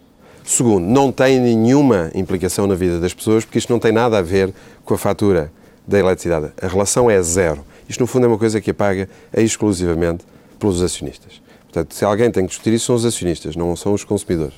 Segundo, 0.44 0.86
não 0.86 1.12
tem 1.12 1.40
nenhuma 1.40 2.12
implicação 2.14 2.68
na 2.68 2.76
vida 2.76 3.00
das 3.00 3.14
pessoas, 3.14 3.46
porque 3.46 3.58
isto 3.58 3.72
não 3.72 3.80
tem 3.80 3.92
nada 3.92 4.18
a 4.18 4.22
ver 4.22 4.54
com 4.84 4.94
a 4.94 4.98
fatura 4.98 5.52
da 5.88 5.98
eletricidade. 5.98 6.52
A 6.62 6.68
relação 6.68 7.10
é 7.10 7.20
zero. 7.22 7.66
Isto, 7.88 8.02
no 8.02 8.08
fundo, 8.08 8.26
é 8.26 8.28
uma 8.28 8.38
coisa 8.38 8.60
que 8.60 8.70
é 8.70 8.74
paga 8.74 9.10
exclusivamente 9.36 10.24
pelos 10.60 10.82
acionistas. 10.82 11.42
Portanto, 11.64 11.94
se 11.94 12.06
alguém 12.06 12.30
tem 12.30 12.44
que 12.44 12.50
discutir 12.50 12.74
isso, 12.74 12.86
são 12.86 12.96
os 12.96 13.06
acionistas, 13.06 13.56
não 13.56 13.76
são 13.76 13.94
os 13.94 14.04
consumidores. 14.04 14.56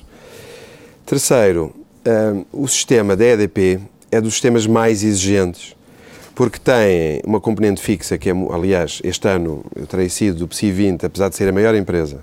Terceiro, 1.06 1.74
um, 2.52 2.64
o 2.64 2.68
sistema 2.68 3.16
da 3.16 3.24
EDP 3.24 3.80
é 4.10 4.20
dos 4.20 4.34
sistemas 4.34 4.66
mais 4.66 5.02
exigentes, 5.02 5.74
porque 6.38 6.60
tem 6.60 7.20
uma 7.26 7.40
componente 7.40 7.82
fixa, 7.82 8.16
que 8.16 8.30
é, 8.30 8.32
aliás, 8.52 9.00
este 9.02 9.26
ano 9.26 9.64
eu 9.74 9.88
terei 9.88 10.08
sido 10.08 10.38
do 10.38 10.46
PSI 10.46 10.70
20, 10.70 11.06
apesar 11.06 11.28
de 11.30 11.34
ser 11.34 11.48
a 11.48 11.52
maior 11.52 11.74
empresa, 11.74 12.20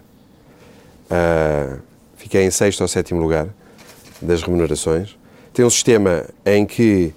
uh, 1.12 1.78
fiquei 2.16 2.46
em 2.46 2.50
sexto 2.50 2.80
ou 2.80 2.88
sétimo 2.88 3.20
lugar 3.20 3.46
das 4.22 4.42
remunerações. 4.42 5.18
Tem 5.54 5.66
um 5.66 5.70
sistema 5.70 6.24
em 6.46 6.66
que 6.66 7.14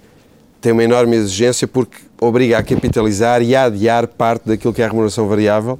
tem 0.59 0.73
uma 0.73 0.83
enorme 0.83 1.15
exigência 1.15 1.65
porque 1.65 1.99
obriga 2.19 2.57
a 2.57 2.63
capitalizar 2.63 3.41
e 3.41 3.55
a 3.55 3.63
adiar 3.63 4.05
parte 4.05 4.49
daquilo 4.49 4.73
que 4.73 4.81
é 4.81 4.83
a 4.83 4.89
remuneração 4.89 5.25
variável, 5.25 5.79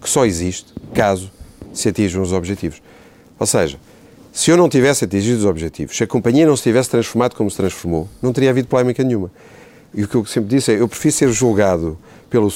que 0.00 0.08
só 0.08 0.24
existe 0.24 0.72
caso 0.94 1.30
se 1.74 1.90
atinjam 1.90 2.22
os 2.22 2.32
objetivos. 2.32 2.80
Ou 3.38 3.46
seja, 3.46 3.78
se 4.32 4.50
eu 4.50 4.56
não 4.56 4.70
tivesse 4.70 5.04
atingido 5.04 5.40
os 5.40 5.44
objetivos, 5.44 5.94
se 5.94 6.04
a 6.04 6.06
companhia 6.06 6.46
não 6.46 6.56
se 6.56 6.62
tivesse 6.62 6.88
transformado 6.88 7.34
como 7.36 7.50
se 7.50 7.56
transformou, 7.58 8.08
não 8.22 8.32
teria 8.32 8.48
havido 8.48 8.66
polémica 8.66 9.04
nenhuma. 9.04 9.30
E 9.94 10.02
o 10.02 10.08
que 10.08 10.16
eu 10.16 10.24
sempre 10.26 10.50
disse 10.50 10.72
é, 10.72 10.80
eu 10.80 10.88
prefiro 10.88 11.14
ser 11.14 11.30
julgado 11.30 11.96
pelo, 12.28 12.50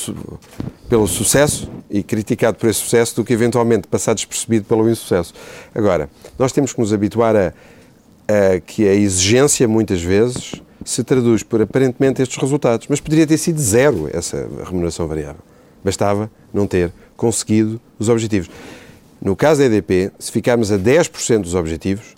pelo 0.89 1.07
sucesso 1.07 1.71
e 1.89 2.03
criticado 2.03 2.59
por 2.59 2.69
esse 2.69 2.81
sucesso 2.81 3.15
do 3.17 3.25
que 3.25 3.33
eventualmente 3.33 3.87
passar 3.87 4.15
despercebido 4.15 4.65
pelo 4.65 4.89
insucesso. 4.91 5.33
Agora, 5.75 6.11
nós 6.39 6.51
temos 6.51 6.73
que 6.73 6.81
nos 6.81 6.93
habituar 6.93 7.37
a, 7.37 7.53
a 8.29 8.61
que 8.61 8.89
a 8.89 8.95
exigência, 8.95 9.69
muitas 9.69 10.03
vezes, 10.03 10.55
se 10.85 11.05
traduz 11.05 11.43
por 11.43 11.63
aparentemente 11.63 12.21
estes 12.21 12.37
resultados. 12.39 12.89
Mas 12.89 13.01
poderia 13.01 13.27
ter 13.27 13.39
sido 13.39 13.61
zero 13.61 14.11
essa 14.13 14.49
remuneração 14.65 15.07
variável. 15.07 15.43
Bastava 15.85 16.31
não 16.53 16.67
ter 16.67 16.93
conseguido 17.17 17.81
os 17.99 18.09
objetivos. 18.09 18.51
No 19.21 19.37
caso 19.37 19.61
da 19.61 19.67
EDP, 19.67 20.11
se 20.19 20.33
ficarmos 20.33 20.73
a 20.73 20.79
10% 20.79 21.43
dos 21.43 21.55
objetivos, 21.55 22.15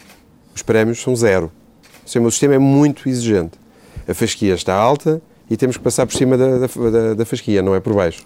os 0.55 0.63
prémios 0.63 1.03
são 1.03 1.15
zero. 1.15 1.51
O 2.05 2.31
sistema 2.31 2.55
é 2.55 2.59
muito 2.59 3.09
exigente. 3.09 3.53
A 4.09 4.15
fasquia 4.15 4.55
está 4.55 4.75
alta 4.75 5.21
e 5.49 5.57
temos 5.57 5.77
que 5.77 5.83
passar 5.83 6.07
por 6.07 6.15
cima 6.15 6.37
da, 6.37 6.59
da, 6.59 7.15
da 7.15 7.25
fasquia, 7.25 7.63
não 7.63 7.75
é 7.75 7.81
por 7.81 7.95
baixo. 7.95 8.23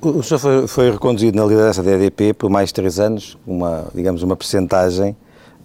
O 0.00 0.22
senhor 0.22 0.38
foi, 0.38 0.66
foi, 0.68 0.90
reconduzido 0.90 1.36
na 1.36 1.44
liderança 1.44 1.82
da 1.82 1.92
EDP 1.92 2.32
por 2.34 2.48
mais 2.48 2.70
três 2.70 3.00
anos, 3.00 3.36
uma, 3.46 3.88
digamos, 3.92 4.22
uma 4.22 4.36
percentagem 4.36 5.16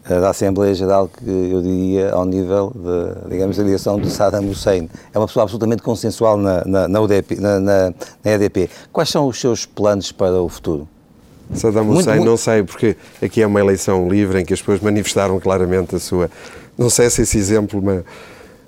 da 0.07 0.29
Assembleia 0.29 0.73
Geral 0.73 1.07
que 1.07 1.27
eu 1.27 1.61
diria 1.61 2.11
ao 2.11 2.25
nível 2.25 2.71
de, 2.75 3.29
digamos, 3.29 3.57
da 3.57 3.63
direção 3.63 3.99
de 3.99 4.09
Saddam 4.09 4.47
Hussein. 4.47 4.87
É 5.13 5.17
uma 5.17 5.25
pessoa 5.25 5.43
absolutamente 5.43 5.81
consensual 5.81 6.37
na, 6.37 6.63
na, 6.63 6.87
na, 6.87 7.01
UDP, 7.01 7.35
na, 7.39 7.59
na, 7.59 7.93
na 8.23 8.31
EDP. 8.31 8.69
Quais 8.93 9.09
são 9.09 9.27
os 9.27 9.39
seus 9.39 9.65
planos 9.65 10.11
para 10.11 10.39
o 10.39 10.47
futuro? 10.47 10.87
Saddam 11.53 11.89
Hussein, 11.89 12.15
muito, 12.15 12.25
não 12.25 12.37
sei, 12.37 12.63
porque 12.63 12.95
aqui 13.21 13.41
é 13.41 13.47
uma 13.47 13.59
eleição 13.59 14.07
livre 14.07 14.41
em 14.41 14.45
que 14.45 14.53
as 14.53 14.59
pessoas 14.59 14.79
manifestaram 14.79 15.39
claramente 15.39 15.95
a 15.95 15.99
sua. 15.99 16.29
Não 16.77 16.89
sei 16.89 17.09
se 17.09 17.23
esse 17.23 17.37
exemplo, 17.37 17.81
mas, 17.81 18.03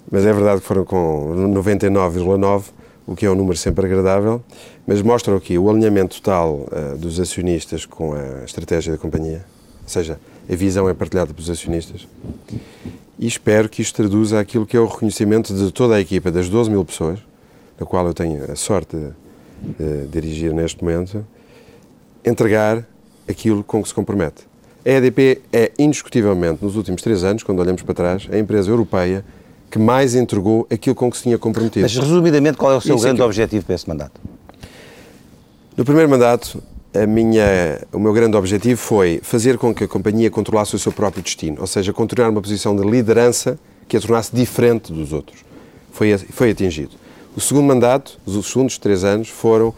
mas 0.10 0.26
é 0.26 0.34
verdade 0.34 0.62
que 0.62 0.68
foram 0.68 0.86
com 0.86 1.34
99,9, 1.54 2.64
o 3.06 3.16
que 3.16 3.26
é 3.26 3.32
um 3.32 3.36
número 3.36 3.58
sempre 3.58 3.86
agradável, 3.86 4.42
mas 4.86 5.02
mostram 5.02 5.36
aqui 5.36 5.58
o 5.58 5.70
alinhamento 5.70 6.22
total 6.22 6.66
uh, 6.72 6.98
dos 6.98 7.20
acionistas 7.20 7.86
com 7.86 8.14
a 8.14 8.44
estratégia 8.46 8.94
da 8.94 8.98
companhia, 8.98 9.46
ou 9.84 9.90
seja, 9.90 10.20
a 10.50 10.56
visão 10.56 10.88
é 10.90 10.94
partilhada 10.94 11.34
pelos 11.34 11.50
acionistas. 11.50 12.08
E 13.20 13.28
espero 13.28 13.68
que 13.68 13.82
isto 13.82 13.96
traduza 13.96 14.40
aquilo 14.40 14.66
que 14.66 14.78
é 14.78 14.80
o 14.80 14.86
reconhecimento 14.86 15.54
de 15.54 15.72
toda 15.72 15.96
a 15.96 16.00
equipa, 16.00 16.32
das 16.32 16.48
12 16.50 16.70
mil 16.70 16.86
pessoas, 16.86 17.20
da 17.78 17.86
qual 17.86 18.06
eu 18.06 18.14
tenho 18.14 18.50
a 18.50 18.56
sorte 18.56 18.96
de, 18.96 19.12
de 19.78 20.08
dirigir 20.08 20.54
neste 20.54 20.84
momento, 20.84 21.26
entregar 22.24 22.86
aquilo 23.28 23.64
com 23.64 23.82
que 23.82 23.90
se 23.90 23.94
compromete. 23.96 24.48
A 24.86 24.90
EDP 24.90 25.42
é 25.52 25.72
indiscutivelmente, 25.78 26.64
nos 26.64 26.76
últimos 26.76 27.02
três 27.02 27.24
anos, 27.24 27.44
quando 27.44 27.60
olhamos 27.60 27.82
para 27.82 27.94
trás, 27.94 28.28
a 28.32 28.38
empresa 28.38 28.70
europeia 28.70 29.26
que 29.70 29.78
mais 29.78 30.16
entregou 30.16 30.66
aquilo 30.72 30.96
com 30.96 31.12
que 31.12 31.18
se 31.18 31.24
tinha 31.24 31.38
comprometido. 31.38 31.82
Mas, 31.82 31.96
resumidamente, 31.96 32.58
qual 32.58 32.72
é 32.72 32.78
o 32.78 32.82
seu 32.82 32.96
Isso 32.96 33.04
grande 33.04 33.20
é 33.20 33.24
que... 33.24 33.26
objetivo 33.26 33.66
para 33.66 33.76
esse 33.76 33.88
mandato? 33.88 34.22
No 35.76 35.86
primeiro 35.86 36.10
mandato, 36.10 36.62
minha, 37.08 37.82
o 37.92 38.00
meu 38.00 38.14
grande 38.14 38.36
objetivo 38.36 38.80
foi 38.80 39.20
fazer 39.22 39.58
com 39.58 39.74
que 39.74 39.84
a 39.84 39.88
companhia 39.88 40.32
controlasse 40.32 40.76
o 40.76 40.80
seu 40.80 40.92
próprio 40.92 41.22
destino, 41.22 41.58
ou 41.60 41.68
seja, 41.68 41.94
continuar 41.94 42.30
uma 42.30 42.42
posição 42.42 42.76
de 42.76 42.84
liderança 42.84 43.60
que 43.88 43.98
a 43.98 44.02
tornasse 44.02 44.36
diferente 44.36 44.92
dos 44.92 45.14
outros. 45.14 45.42
Foi, 45.92 46.18
foi 46.18 46.52
atingido. 46.52 46.92
O 47.36 47.42
segundo 47.42 47.66
mandato, 47.66 48.20
os 48.26 48.48
segundos 48.48 48.78
três 48.78 49.04
anos, 49.04 49.30
foram 49.30 49.74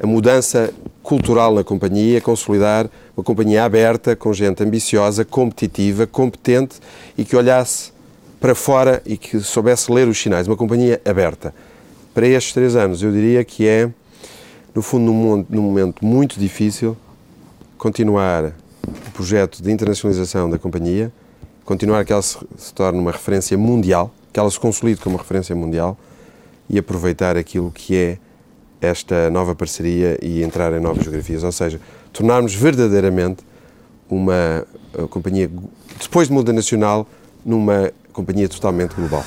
a 0.00 0.06
mudança 0.06 0.72
cultural 1.02 1.54
na 1.54 1.64
companhia, 1.64 2.20
consolidar 2.20 2.88
uma 3.16 3.24
companhia 3.24 3.64
aberta, 3.64 4.14
com 4.14 4.32
gente 4.32 4.62
ambiciosa, 4.62 5.24
competitiva, 5.24 6.06
competente 6.06 6.76
e 7.18 7.24
que 7.24 7.34
olhasse 7.34 7.92
para 8.40 8.54
fora 8.54 9.02
e 9.04 9.16
que 9.16 9.38
soubesse 9.40 9.92
ler 9.92 10.08
os 10.08 10.20
sinais. 10.20 10.46
Uma 10.46 10.56
companhia 10.56 11.00
aberta. 11.04 11.54
Para 12.14 12.26
estes 12.26 12.54
três 12.54 12.74
anos, 12.74 13.02
eu 13.02 13.12
diria 13.12 13.44
que 13.44 13.68
é, 13.68 13.90
no 14.74 14.82
fundo, 14.82 15.12
num, 15.12 15.46
num 15.48 15.62
momento 15.62 16.04
muito 16.04 16.40
difícil, 16.40 16.96
continuar 17.76 18.52
o 18.86 19.10
projeto 19.12 19.62
de 19.62 19.70
internacionalização 19.70 20.48
da 20.48 20.58
companhia, 20.58 21.12
continuar 21.64 22.04
que 22.04 22.12
ela 22.12 22.22
se, 22.22 22.38
se 22.56 22.72
torne 22.72 22.98
uma 22.98 23.12
referência 23.12 23.56
mundial, 23.56 24.12
que 24.32 24.40
ela 24.40 24.50
se 24.50 24.58
consolide 24.58 25.00
como 25.00 25.16
uma 25.16 25.22
referência 25.22 25.54
mundial 25.54 25.96
e 26.68 26.78
aproveitar 26.78 27.36
aquilo 27.36 27.70
que 27.70 27.94
é 27.94 28.18
esta 28.80 29.28
nova 29.30 29.54
parceria 29.54 30.18
e 30.22 30.42
entrar 30.42 30.72
em 30.72 30.80
novas 30.80 31.04
geografias, 31.04 31.44
ou 31.44 31.52
seja, 31.52 31.80
tornarmos 32.12 32.54
verdadeiramente 32.54 33.44
uma 34.08 34.66
companhia, 35.10 35.50
depois 36.00 36.28
de 36.28 36.34
multinacional, 36.34 37.06
numa 37.44 37.92
companhia 38.12 38.48
totalmente 38.48 38.94
global. 38.94 39.24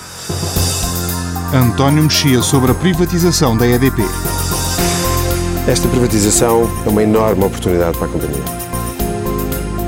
António 1.53 2.03
Mexia 2.03 2.41
sobre 2.41 2.71
a 2.71 2.73
privatização 2.73 3.55
da 3.55 3.67
EDP. 3.67 4.01
Esta 5.67 5.87
privatização 5.87 6.69
é 6.85 6.89
uma 6.89 7.03
enorme 7.03 7.43
oportunidade 7.45 7.97
para 7.97 8.07
a 8.07 8.09
companhia. 8.09 8.43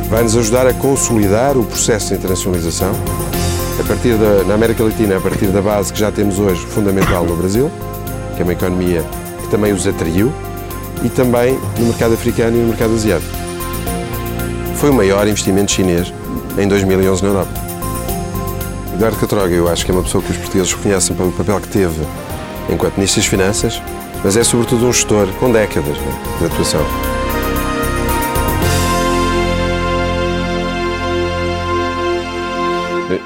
Vai-nos 0.10 0.38
ajudar 0.38 0.68
a 0.68 0.74
consolidar 0.74 1.58
o 1.58 1.66
processo 1.66 2.10
de 2.10 2.16
internacionalização 2.16 2.92
a 3.80 3.84
partir 3.84 4.16
da, 4.18 4.44
na 4.44 4.54
América 4.54 4.84
Latina, 4.84 5.18
a 5.18 5.22
partir 5.22 5.48
da 5.48 5.62
base 5.62 5.92
que 5.92 6.00
já 6.00 6.12
temos 6.12 6.40
hoje 6.40 6.66
fundamental 6.68 7.26
no 7.26 7.36
Brasil, 7.36 7.72
que 8.36 8.42
é 8.42 8.44
uma 8.44 8.54
economia 8.54 9.04
que 9.42 9.50
também 9.50 9.74
os 9.74 9.86
atraiu, 9.86 10.32
e 11.04 11.10
também 11.10 11.60
no 11.78 11.88
mercado 11.88 12.14
africano 12.14 12.58
e 12.58 12.62
no 12.62 12.68
mercado 12.70 12.94
asiático. 12.94 13.36
Foi 14.76 14.90
o 14.90 14.94
maior 14.94 15.28
investimento 15.28 15.72
chinês 15.72 16.14
em 16.58 16.68
2011 16.68 17.24
na 17.24 17.30
Europa. 17.30 17.65
Eduardo 18.96 19.18
Catroga, 19.18 19.54
eu 19.54 19.68
acho 19.68 19.84
que 19.84 19.92
é 19.92 19.94
uma 19.94 20.04
pessoa 20.04 20.24
que 20.24 20.32
os 20.32 20.38
portugueses 20.38 20.74
reconhecem 20.74 21.14
pelo 21.18 21.30
papel 21.34 21.60
que 21.60 21.68
teve 21.68 22.02
enquanto 22.70 22.96
Ministro 22.96 23.22
das 23.22 23.30
Finanças, 23.30 23.82
mas 24.24 24.38
é 24.38 24.44
sobretudo 24.44 24.88
um 24.88 24.94
gestor 24.94 25.28
com 25.38 25.52
décadas 25.52 25.98
né, 25.98 26.22
de 26.40 26.46
atuação. 26.46 26.82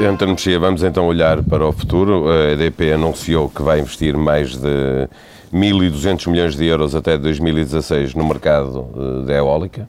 António 0.01 0.34
Mexia, 0.34 0.60
vamos 0.60 0.82
então 0.82 1.05
olhar 1.05 1.43
para 1.43 1.67
o 1.67 1.71
futuro. 1.71 2.32
A 2.32 2.51
EDP 2.53 2.93
anunciou 2.93 3.47
que 3.47 3.62
vai 3.62 3.79
investir 3.79 4.17
mais 4.17 4.58
de 4.58 5.08
1.200 5.53 6.32
milhões 6.32 6.55
de 6.55 6.65
euros 6.65 6.95
até 6.95 7.15
2016 7.15 8.15
no 8.15 8.27
mercado 8.27 8.88
eh, 8.95 9.25
da 9.27 9.34
eólica. 9.36 9.88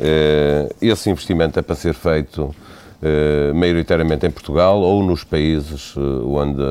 Eh, 0.00 0.70
esse 0.80 1.10
investimento 1.10 1.58
é 1.58 1.62
para 1.62 1.76
ser 1.76 1.92
feito 1.92 2.54
eh, 3.02 3.52
maioritariamente 3.54 4.26
em 4.26 4.30
Portugal 4.30 4.80
ou 4.80 5.02
nos 5.02 5.24
países 5.24 5.94
onde 5.96 6.62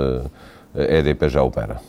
a 0.76 0.96
EDP 0.98 1.30
já 1.30 1.44
opera? 1.44 1.80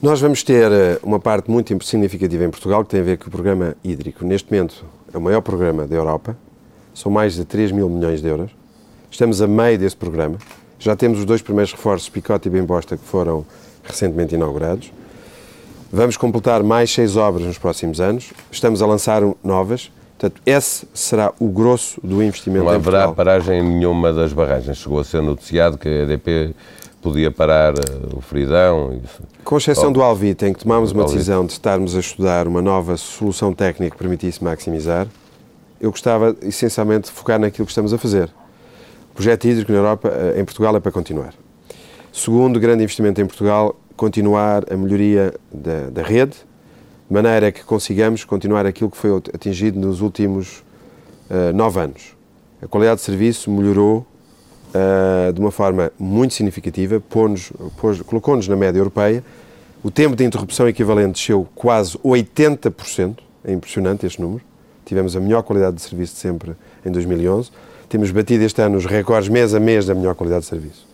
Nós 0.00 0.20
vamos 0.20 0.42
ter 0.42 0.70
uma 1.02 1.18
parte 1.18 1.50
muito 1.50 1.82
significativa 1.84 2.44
em 2.44 2.50
Portugal 2.50 2.84
que 2.84 2.90
tem 2.90 3.00
a 3.00 3.04
ver 3.04 3.16
com 3.16 3.28
o 3.28 3.30
programa 3.30 3.74
hídrico. 3.82 4.24
Neste 4.24 4.52
momento 4.52 4.84
é 5.12 5.16
o 5.16 5.20
maior 5.20 5.40
programa 5.40 5.86
da 5.86 5.96
Europa, 5.96 6.36
são 6.92 7.10
mais 7.10 7.34
de 7.34 7.44
3 7.44 7.72
mil 7.72 7.88
milhões 7.88 8.20
de 8.20 8.28
euros. 8.28 8.50
Estamos 9.10 9.40
a 9.40 9.46
meio 9.46 9.78
desse 9.78 9.96
programa. 9.96 10.36
Já 10.78 10.94
temos 10.94 11.20
os 11.20 11.24
dois 11.24 11.40
primeiros 11.40 11.72
reforços, 11.72 12.08
Picote 12.08 12.48
e 12.48 12.50
Bembosta, 12.50 12.96
que 12.96 13.04
foram 13.04 13.46
recentemente 13.82 14.34
inaugurados. 14.34 14.92
Vamos 15.90 16.16
completar 16.16 16.62
mais 16.62 16.90
seis 16.90 17.16
obras 17.16 17.46
nos 17.46 17.56
próximos 17.56 18.00
anos. 18.00 18.32
Estamos 18.50 18.82
a 18.82 18.86
lançar 18.86 19.22
novas. 19.42 19.90
Portanto, 20.24 20.40
esse 20.46 20.88
será 20.94 21.34
o 21.38 21.48
grosso 21.48 22.00
do 22.02 22.22
investimento 22.22 22.64
Não 22.64 22.72
haverá 22.72 23.12
paragem 23.12 23.58
em 23.58 23.62
nenhuma 23.62 24.10
das 24.10 24.32
barragens. 24.32 24.78
Chegou 24.78 24.98
a 24.98 25.04
ser 25.04 25.20
noticiado 25.20 25.76
que 25.76 25.86
a 25.86 26.02
EDP 26.04 26.54
podia 27.02 27.30
parar 27.30 27.74
eh, 27.74 28.16
o 28.16 28.22
Fridão. 28.22 28.98
Com 29.44 29.58
exceção 29.58 29.90
oh. 29.90 29.92
do 29.92 30.02
Alvite, 30.02 30.46
em 30.46 30.54
que 30.54 30.60
tomámos 30.60 30.92
uma 30.92 31.04
decisão 31.04 31.44
de 31.44 31.52
estarmos 31.52 31.94
a 31.94 32.00
estudar 32.00 32.48
uma 32.48 32.62
nova 32.62 32.96
solução 32.96 33.52
técnica 33.52 33.94
que 33.94 33.98
permitisse 33.98 34.42
maximizar, 34.42 35.06
eu 35.78 35.90
gostava 35.90 36.34
essencialmente 36.40 37.10
de 37.10 37.12
focar 37.12 37.38
naquilo 37.38 37.66
que 37.66 37.72
estamos 37.72 37.92
a 37.92 37.98
fazer. 37.98 38.30
O 39.10 39.14
projeto 39.14 39.44
hídrico 39.44 39.70
na 39.72 39.76
Europa, 39.76 40.08
eh, 40.08 40.40
em 40.40 40.44
Portugal, 40.46 40.74
é 40.74 40.80
para 40.80 40.90
continuar. 40.90 41.34
Segundo 42.10 42.58
grande 42.58 42.82
investimento 42.82 43.20
em 43.20 43.26
Portugal, 43.26 43.76
continuar 43.94 44.72
a 44.72 44.76
melhoria 44.76 45.34
da, 45.52 45.90
da 45.90 46.02
rede, 46.02 46.36
de 47.08 47.14
maneira 47.14 47.52
que 47.52 47.62
consigamos 47.64 48.24
continuar 48.24 48.66
aquilo 48.66 48.90
que 48.90 48.96
foi 48.96 49.10
atingido 49.32 49.78
nos 49.78 50.00
últimos 50.00 50.62
uh, 51.30 51.54
nove 51.54 51.80
anos. 51.80 52.16
A 52.62 52.66
qualidade 52.66 53.00
de 53.00 53.04
serviço 53.04 53.50
melhorou 53.50 54.06
uh, 54.70 55.32
de 55.32 55.38
uma 55.40 55.50
forma 55.50 55.92
muito 55.98 56.34
significativa, 56.34 57.02
colocou-nos 58.06 58.48
na 58.48 58.56
média 58.56 58.78
europeia. 58.78 59.22
O 59.82 59.90
tempo 59.90 60.16
de 60.16 60.24
interrupção 60.24 60.66
equivalente 60.66 61.12
desceu 61.12 61.46
quase 61.54 61.98
80%, 61.98 63.18
é 63.44 63.52
impressionante 63.52 64.06
este 64.06 64.20
número. 64.20 64.42
Tivemos 64.84 65.14
a 65.14 65.20
melhor 65.20 65.42
qualidade 65.42 65.76
de 65.76 65.82
serviço 65.82 66.14
de 66.14 66.20
sempre 66.20 66.52
em 66.84 66.90
2011. 66.90 67.50
Temos 67.88 68.10
batido 68.10 68.44
este 68.44 68.62
ano 68.62 68.78
os 68.78 68.86
recordes 68.86 69.28
mês 69.28 69.54
a 69.54 69.60
mês 69.60 69.86
da 69.86 69.94
melhor 69.94 70.14
qualidade 70.14 70.42
de 70.42 70.48
serviço. 70.48 70.86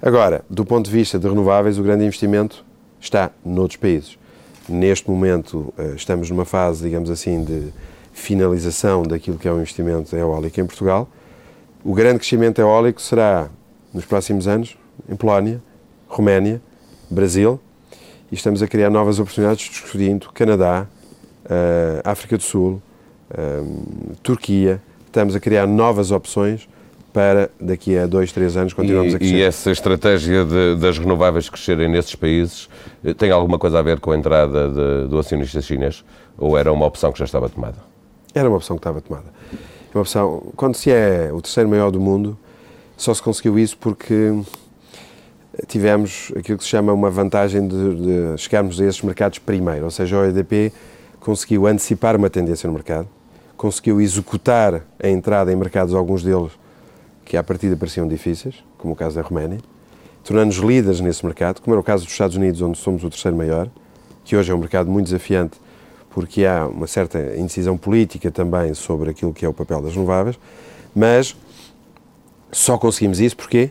Agora, 0.00 0.44
do 0.48 0.64
ponto 0.64 0.86
de 0.86 0.92
vista 0.92 1.18
de 1.18 1.28
renováveis, 1.28 1.78
o 1.78 1.82
grande 1.82 2.04
investimento 2.04 2.64
está 3.00 3.30
noutros 3.44 3.76
países. 3.76 4.21
Neste 4.68 5.10
momento, 5.10 5.72
eh, 5.76 5.94
estamos 5.96 6.30
numa 6.30 6.44
fase, 6.44 6.84
digamos 6.84 7.10
assim, 7.10 7.42
de 7.42 7.72
finalização 8.12 9.02
daquilo 9.02 9.38
que 9.38 9.48
é 9.48 9.52
o 9.52 9.56
investimento 9.56 10.14
eólico 10.14 10.60
em 10.60 10.66
Portugal. 10.66 11.08
O 11.84 11.94
grande 11.94 12.20
crescimento 12.20 12.60
eólico 12.60 13.00
será 13.00 13.48
nos 13.92 14.04
próximos 14.04 14.46
anos 14.46 14.76
em 15.08 15.16
Polónia, 15.16 15.60
Roménia, 16.06 16.62
Brasil 17.10 17.58
e 18.30 18.34
estamos 18.34 18.62
a 18.62 18.68
criar 18.68 18.88
novas 18.88 19.18
oportunidades 19.18 19.68
discutindo 19.68 20.30
Canadá, 20.32 20.86
uh, 21.44 22.08
África 22.08 22.36
do 22.36 22.42
Sul, 22.42 22.80
uh, 23.30 24.16
Turquia. 24.22 24.80
Estamos 25.06 25.34
a 25.34 25.40
criar 25.40 25.66
novas 25.66 26.10
opções 26.10 26.68
para 27.12 27.50
daqui 27.60 27.96
a 27.96 28.06
dois, 28.06 28.32
três 28.32 28.56
anos 28.56 28.72
continuarmos 28.72 29.14
a 29.14 29.18
crescer. 29.18 29.34
E 29.34 29.42
essa 29.42 29.70
estratégia 29.70 30.44
de, 30.44 30.76
das 30.76 30.98
renováveis 30.98 31.48
crescerem 31.48 31.88
nesses 31.88 32.14
países 32.14 32.68
eh, 33.04 33.12
tem 33.12 33.30
alguma 33.30 33.58
coisa 33.58 33.78
a 33.78 33.82
ver 33.82 34.00
com 34.00 34.12
a 34.12 34.16
entrada 34.16 34.68
de, 34.68 35.08
do 35.08 35.18
acionista 35.18 35.60
chinês 35.60 36.02
ou 36.38 36.56
era 36.56 36.72
uma 36.72 36.86
opção 36.86 37.12
que 37.12 37.18
já 37.18 37.26
estava 37.26 37.48
tomada? 37.48 37.76
Era 38.34 38.48
uma 38.48 38.56
opção 38.56 38.76
que 38.76 38.80
estava 38.80 39.00
tomada. 39.00 39.26
Uma 39.94 40.00
opção, 40.00 40.52
quando 40.56 40.74
se 40.74 40.90
é 40.90 41.30
o 41.32 41.42
terceiro 41.42 41.68
maior 41.68 41.90
do 41.90 42.00
mundo, 42.00 42.38
só 42.96 43.12
se 43.12 43.22
conseguiu 43.22 43.58
isso 43.58 43.76
porque 43.76 44.32
tivemos 45.66 46.32
aquilo 46.34 46.56
que 46.56 46.64
se 46.64 46.70
chama 46.70 46.94
uma 46.94 47.10
vantagem 47.10 47.68
de, 47.68 47.94
de 47.96 48.38
chegarmos 48.38 48.80
a 48.80 48.86
esses 48.86 49.02
mercados 49.02 49.38
primeiro, 49.38 49.84
ou 49.84 49.90
seja, 49.90 50.16
a 50.16 50.20
OEDP 50.20 50.72
conseguiu 51.20 51.66
antecipar 51.66 52.16
uma 52.16 52.30
tendência 52.30 52.66
no 52.66 52.72
mercado, 52.72 53.06
conseguiu 53.54 54.00
executar 54.00 54.82
a 55.02 55.08
entrada 55.08 55.52
em 55.52 55.56
mercados, 55.56 55.94
alguns 55.94 56.22
deles 56.22 56.52
que 57.24 57.36
à 57.36 57.42
partida 57.42 57.76
pareciam 57.76 58.06
difíceis, 58.06 58.56
como 58.78 58.94
o 58.94 58.96
caso 58.96 59.16
da 59.16 59.22
Roménia, 59.22 59.58
tornando-nos 60.24 60.56
líderes 60.56 61.00
nesse 61.00 61.24
mercado, 61.24 61.60
como 61.60 61.74
era 61.74 61.80
o 61.80 61.84
caso 61.84 62.04
dos 62.04 62.12
Estados 62.12 62.36
Unidos, 62.36 62.60
onde 62.60 62.78
somos 62.78 63.02
o 63.04 63.10
terceiro 63.10 63.36
maior, 63.36 63.68
que 64.24 64.36
hoje 64.36 64.52
é 64.52 64.54
um 64.54 64.58
mercado 64.58 64.90
muito 64.90 65.06
desafiante 65.06 65.58
porque 66.10 66.44
há 66.44 66.66
uma 66.66 66.86
certa 66.86 67.18
indecisão 67.36 67.76
política 67.76 68.30
também 68.30 68.74
sobre 68.74 69.10
aquilo 69.10 69.32
que 69.32 69.44
é 69.44 69.48
o 69.48 69.52
papel 69.52 69.80
das 69.80 69.94
renováveis, 69.94 70.38
mas 70.94 71.34
só 72.50 72.76
conseguimos 72.76 73.18
isso 73.18 73.36
porquê? 73.36 73.70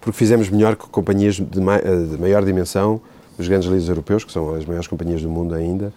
Porque 0.00 0.16
fizemos 0.16 0.50
melhor 0.50 0.76
que 0.76 0.86
companhias 0.88 1.36
de, 1.36 1.60
maior 1.60 2.44
dimensão, 2.44 3.00
os 3.38 3.48
grandes 3.48 3.66
líderes 3.66 3.88
europeus, 3.88 4.22
que 4.22 4.30
são 4.30 4.54
as 4.54 4.64
maiores 4.64 4.86
companhias 4.86 5.22
do 5.22 5.28
mundo 5.28 5.54
ainda, 5.54 5.92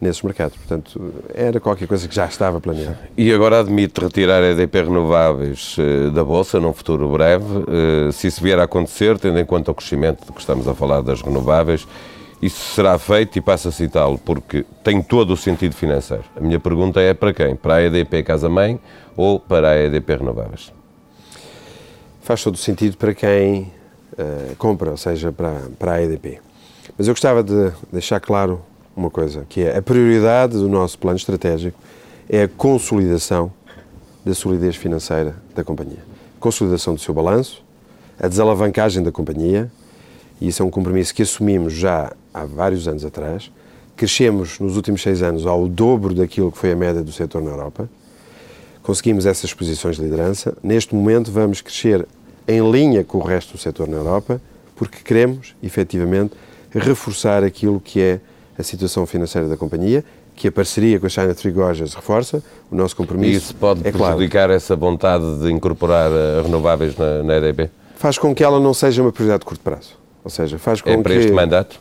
nesses 0.00 0.22
mercados. 0.22 0.56
Portanto, 0.56 1.12
era 1.34 1.58
qualquer 1.60 1.88
coisa 1.88 2.06
que 2.06 2.14
já 2.14 2.26
estava 2.26 2.60
planeado. 2.60 2.96
E 3.16 3.32
agora 3.32 3.60
admite 3.60 4.00
retirar 4.00 4.42
a 4.42 4.50
EDP 4.50 4.82
Renováveis 4.82 5.76
eh, 5.78 6.10
da 6.10 6.24
Bolsa 6.24 6.60
num 6.60 6.72
futuro 6.72 7.08
breve. 7.08 7.44
Eh, 8.08 8.12
se 8.12 8.28
isso 8.28 8.42
vier 8.42 8.58
a 8.58 8.64
acontecer, 8.64 9.18
tendo 9.18 9.38
em 9.38 9.44
conta 9.44 9.70
o 9.70 9.74
crescimento 9.74 10.32
que 10.32 10.40
estamos 10.40 10.68
a 10.68 10.74
falar 10.74 11.00
das 11.00 11.20
renováveis, 11.20 11.86
isso 12.40 12.74
será 12.74 12.96
feito 12.98 13.36
e 13.36 13.40
passo 13.40 13.68
a 13.68 13.72
citá-lo 13.72 14.16
porque 14.18 14.64
tem 14.84 15.02
todo 15.02 15.32
o 15.32 15.36
sentido 15.36 15.74
financeiro. 15.74 16.24
A 16.36 16.40
minha 16.40 16.60
pergunta 16.60 17.00
é 17.00 17.12
para 17.12 17.32
quem? 17.32 17.56
Para 17.56 17.76
a 17.76 17.82
EDP 17.82 18.22
Casa 18.22 18.48
Mãe 18.48 18.78
ou 19.16 19.40
para 19.40 19.70
a 19.70 19.76
EDP 19.76 20.16
Renováveis? 20.16 20.72
Faz 22.22 22.42
todo 22.44 22.54
o 22.54 22.58
sentido 22.58 22.96
para 22.96 23.12
quem 23.12 23.72
uh, 24.12 24.54
compra, 24.56 24.90
ou 24.90 24.96
seja, 24.96 25.32
para, 25.32 25.62
para 25.78 25.94
a 25.94 26.02
EDP. 26.02 26.38
Mas 26.96 27.08
eu 27.08 27.14
gostava 27.14 27.42
de 27.42 27.72
deixar 27.90 28.20
claro 28.20 28.60
uma 28.98 29.10
coisa, 29.10 29.46
que 29.48 29.62
é 29.62 29.76
a 29.76 29.80
prioridade 29.80 30.54
do 30.54 30.68
nosso 30.68 30.98
plano 30.98 31.16
estratégico 31.16 31.78
é 32.28 32.42
a 32.42 32.48
consolidação 32.48 33.52
da 34.24 34.34
solidez 34.34 34.74
financeira 34.74 35.36
da 35.54 35.62
companhia. 35.62 36.02
Consolidação 36.40 36.94
do 36.94 37.00
seu 37.00 37.14
balanço, 37.14 37.64
a 38.18 38.26
desalavancagem 38.26 39.02
da 39.02 39.12
companhia, 39.12 39.70
e 40.40 40.48
isso 40.48 40.62
é 40.62 40.66
um 40.66 40.70
compromisso 40.70 41.14
que 41.14 41.22
assumimos 41.22 41.72
já 41.72 42.12
há 42.34 42.44
vários 42.44 42.88
anos 42.88 43.04
atrás. 43.04 43.50
Crescemos 43.96 44.58
nos 44.58 44.76
últimos 44.76 45.00
seis 45.00 45.22
anos 45.22 45.46
ao 45.46 45.68
dobro 45.68 46.12
daquilo 46.12 46.50
que 46.50 46.58
foi 46.58 46.72
a 46.72 46.76
média 46.76 47.02
do 47.02 47.12
setor 47.12 47.40
na 47.40 47.50
Europa. 47.50 47.88
Conseguimos 48.82 49.26
essas 49.26 49.54
posições 49.54 49.96
de 49.96 50.02
liderança. 50.02 50.56
Neste 50.62 50.94
momento, 50.94 51.30
vamos 51.30 51.60
crescer 51.60 52.06
em 52.46 52.68
linha 52.70 53.04
com 53.04 53.18
o 53.18 53.22
resto 53.22 53.52
do 53.52 53.58
setor 53.58 53.88
na 53.88 53.96
Europa, 53.96 54.40
porque 54.74 54.98
queremos, 55.04 55.54
efetivamente, 55.62 56.34
reforçar 56.72 57.44
aquilo 57.44 57.80
que 57.80 58.00
é 58.00 58.20
a 58.58 58.62
situação 58.62 59.06
financeira 59.06 59.48
da 59.48 59.56
companhia, 59.56 60.04
que 60.34 60.48
a 60.48 60.52
parceria 60.52 60.98
com 60.98 61.06
a 61.06 61.08
China 61.08 61.32
Three 61.34 61.52
Gorges 61.52 61.94
reforça. 61.94 62.42
O 62.70 62.74
nosso 62.76 62.96
compromisso. 62.96 63.32
E 63.32 63.36
isso 63.36 63.54
pode 63.54 63.80
é 63.86 63.92
prejudicar 63.92 64.40
claro. 64.40 64.52
essa 64.52 64.74
vontade 64.74 65.38
de 65.38 65.50
incorporar 65.50 66.10
eh, 66.10 66.42
renováveis 66.42 66.96
na, 66.96 67.22
na 67.22 67.36
EDP? 67.36 67.70
Faz 67.96 68.18
com 68.18 68.34
que 68.34 68.42
ela 68.42 68.60
não 68.60 68.74
seja 68.74 69.00
uma 69.00 69.12
prioridade 69.12 69.40
de 69.40 69.46
curto 69.46 69.62
prazo. 69.62 69.96
Ou 70.24 70.30
seja, 70.30 70.58
faz 70.58 70.80
com 70.80 70.90
é 70.90 70.96
para 70.96 71.14
que... 71.14 71.20
este 71.20 71.32
mandato? 71.32 71.80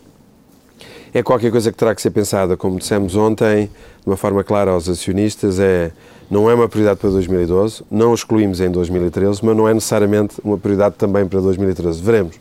É 1.13 1.23
qualquer 1.23 1.51
coisa 1.51 1.71
que 1.71 1.77
terá 1.77 1.95
que 1.95 2.01
ser 2.01 2.11
pensada, 2.11 2.55
como 2.55 2.77
dissemos 2.77 3.15
ontem, 3.15 3.65
de 3.65 4.07
uma 4.07 4.17
forma 4.17 4.43
clara 4.43 4.71
aos 4.71 4.87
acionistas, 4.87 5.59
é, 5.59 5.91
não 6.29 6.49
é 6.49 6.53
uma 6.53 6.67
prioridade 6.67 6.99
para 6.99 7.09
2012, 7.09 7.83
não 7.89 8.13
excluímos 8.13 8.61
em 8.61 8.69
2013, 8.69 9.43
mas 9.43 9.57
não 9.57 9.67
é 9.67 9.73
necessariamente 9.73 10.35
uma 10.43 10.57
prioridade 10.57 10.95
também 10.95 11.25
para 11.25 11.39
2013. 11.39 12.01
Veremos. 12.01 12.35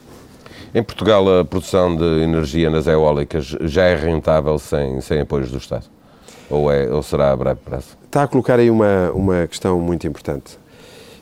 Em 0.76 0.82
Portugal, 0.82 1.40
a 1.40 1.42
produção 1.42 1.96
de 1.96 2.04
energia 2.22 2.68
nas 2.68 2.86
eólicas 2.86 3.56
já 3.62 3.84
é 3.84 3.96
rentável 3.96 4.58
sem, 4.58 5.00
sem 5.00 5.18
apoios 5.18 5.50
do 5.50 5.56
Estado? 5.56 5.86
Ou, 6.50 6.70
é, 6.70 6.92
ou 6.92 7.02
será 7.02 7.32
a 7.32 7.36
breve 7.36 7.60
prazo? 7.64 7.96
Está 8.04 8.24
a 8.24 8.28
colocar 8.28 8.58
aí 8.58 8.68
uma, 8.68 9.10
uma 9.12 9.46
questão 9.46 9.80
muito 9.80 10.06
importante. 10.06 10.58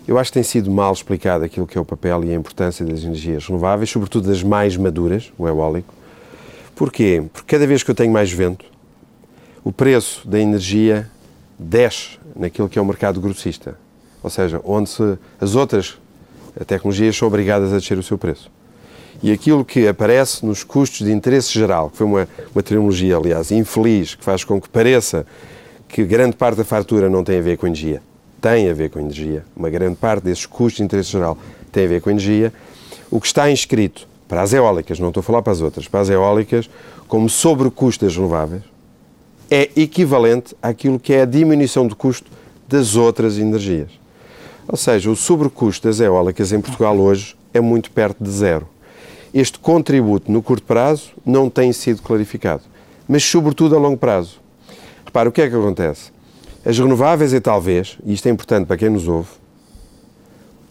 Eu 0.09 0.19
acho 0.19 0.33
que 0.33 0.35
tem 0.35 0.43
sido 0.43 0.73
mal 0.73 0.93
explicado 0.93 1.45
aquilo 1.45 1.69
que 1.69 1.79
é 1.79 1.81
o 1.81 1.85
papel 1.85 2.25
e 2.25 2.33
a 2.33 2.35
importância 2.35 2.85
das 2.85 3.05
energias 3.05 3.47
renováveis, 3.47 3.89
sobretudo 3.91 4.27
das 4.27 4.43
mais 4.43 4.77
maduras, 4.77 5.33
o 5.39 5.47
eólico. 5.47 5.95
Porquê? 6.75 7.23
Porque 7.33 7.55
cada 7.55 7.65
vez 7.65 7.85
que 7.85 7.93
eu 7.93 7.95
tenho 7.95 8.13
mais 8.13 8.33
vento, 8.33 8.65
o 9.63 9.71
preço 9.71 10.27
da 10.27 10.41
energia 10.41 11.09
desce 11.57 12.19
naquilo 12.35 12.69
que 12.69 12.77
é 12.77 12.83
o 12.83 12.85
mercado 12.85 13.21
grossista. 13.21 13.79
Ou 14.21 14.31
seja, 14.31 14.61
onde 14.65 14.91
se, 14.91 15.17
as 15.41 15.55
outras 15.55 15.97
tecnologias 16.67 17.17
são 17.17 17.29
obrigadas 17.29 17.73
a 17.73 17.79
descer 17.79 17.97
o 17.97 18.03
seu 18.03 18.19
preço. 18.19 18.51
E 19.25 19.33
aquilo 19.33 19.65
que 19.65 19.89
aparece 19.89 20.45
nos 20.45 20.63
custos 20.63 20.99
de 20.99 21.11
interesse 21.11 21.51
geral, 21.51 21.89
que 21.89 21.97
foi 21.97 22.07
uma, 22.07 22.29
uma 22.55 22.63
terminologia, 22.63 23.17
aliás, 23.17 23.51
infeliz, 23.51 24.15
que 24.15 24.23
faz 24.23 24.45
com 24.45 24.61
que 24.61 24.69
pareça 24.69 25.27
que 25.89 26.05
grande 26.05 26.37
parte 26.37 26.59
da 26.59 26.65
fatura 26.65 27.09
não 27.09 27.25
tem 27.25 27.39
a 27.39 27.41
ver 27.41 27.57
com 27.57 27.67
energia, 27.67 28.03
tem 28.39 28.69
a 28.69 28.75
ver 28.75 28.91
com 28.91 29.01
energia, 29.01 29.43
uma 29.57 29.71
grande 29.71 29.97
parte 29.97 30.25
desses 30.25 30.45
custos 30.45 30.77
de 30.77 30.83
interesse 30.83 31.11
geral 31.11 31.39
tem 31.73 31.87
a 31.87 31.89
ver 31.89 32.03
com 32.03 32.11
energia, 32.11 32.53
o 33.11 33.19
que 33.19 33.27
está 33.27 33.51
inscrito 33.51 34.07
para 34.29 34.43
as 34.43 34.53
eólicas, 34.53 35.01
não 35.01 35.09
estou 35.09 35.23
a 35.23 35.25
falar 35.25 35.41
para 35.41 35.55
as 35.55 35.63
outras, 35.63 35.89
para 35.89 36.01
as 36.01 36.11
eólicas, 36.11 36.69
como 37.09 37.27
sobrecusto 37.27 38.05
das 38.05 38.15
renováveis, 38.15 38.63
é 39.51 39.71
equivalente 39.75 40.55
àquilo 40.61 41.01
que 41.01 41.15
é 41.15 41.23
a 41.23 41.25
diminuição 41.25 41.87
do 41.87 41.97
custo 41.97 42.31
das 42.69 42.95
outras 42.95 43.39
energias. 43.39 43.89
Ou 44.69 44.77
seja, 44.77 45.11
o 45.11 45.17
sobrecusto 45.17 45.89
das 45.89 45.99
eólicas 45.99 46.53
em 46.53 46.61
Portugal 46.61 46.95
hoje 46.99 47.35
é 47.55 47.61
muito 47.61 47.91
perto 47.91 48.23
de 48.23 48.31
zero. 48.31 48.74
Este 49.35 49.59
contributo 49.59 50.31
no 50.31 50.41
curto 50.41 50.63
prazo 50.63 51.11
não 51.27 51.51
tem 51.51 51.73
sido 51.73 52.01
clarificado, 52.01 52.63
mas 53.09 53.25
sobretudo 53.25 53.75
a 53.75 53.79
longo 53.81 53.97
prazo. 53.97 54.41
Repara, 55.05 55.29
o 55.29 55.33
que 55.33 55.43
é 55.43 55.51
que 55.51 55.57
acontece? 55.57 56.13
As 56.65 56.79
renováveis 56.79 57.35
é 57.35 57.41
talvez, 57.41 57.99
e 58.07 58.13
isto 58.13 58.29
é 58.29 58.31
importante 58.31 58.67
para 58.67 58.77
quem 58.77 58.89
nos 58.89 59.09
ouve, 59.09 59.31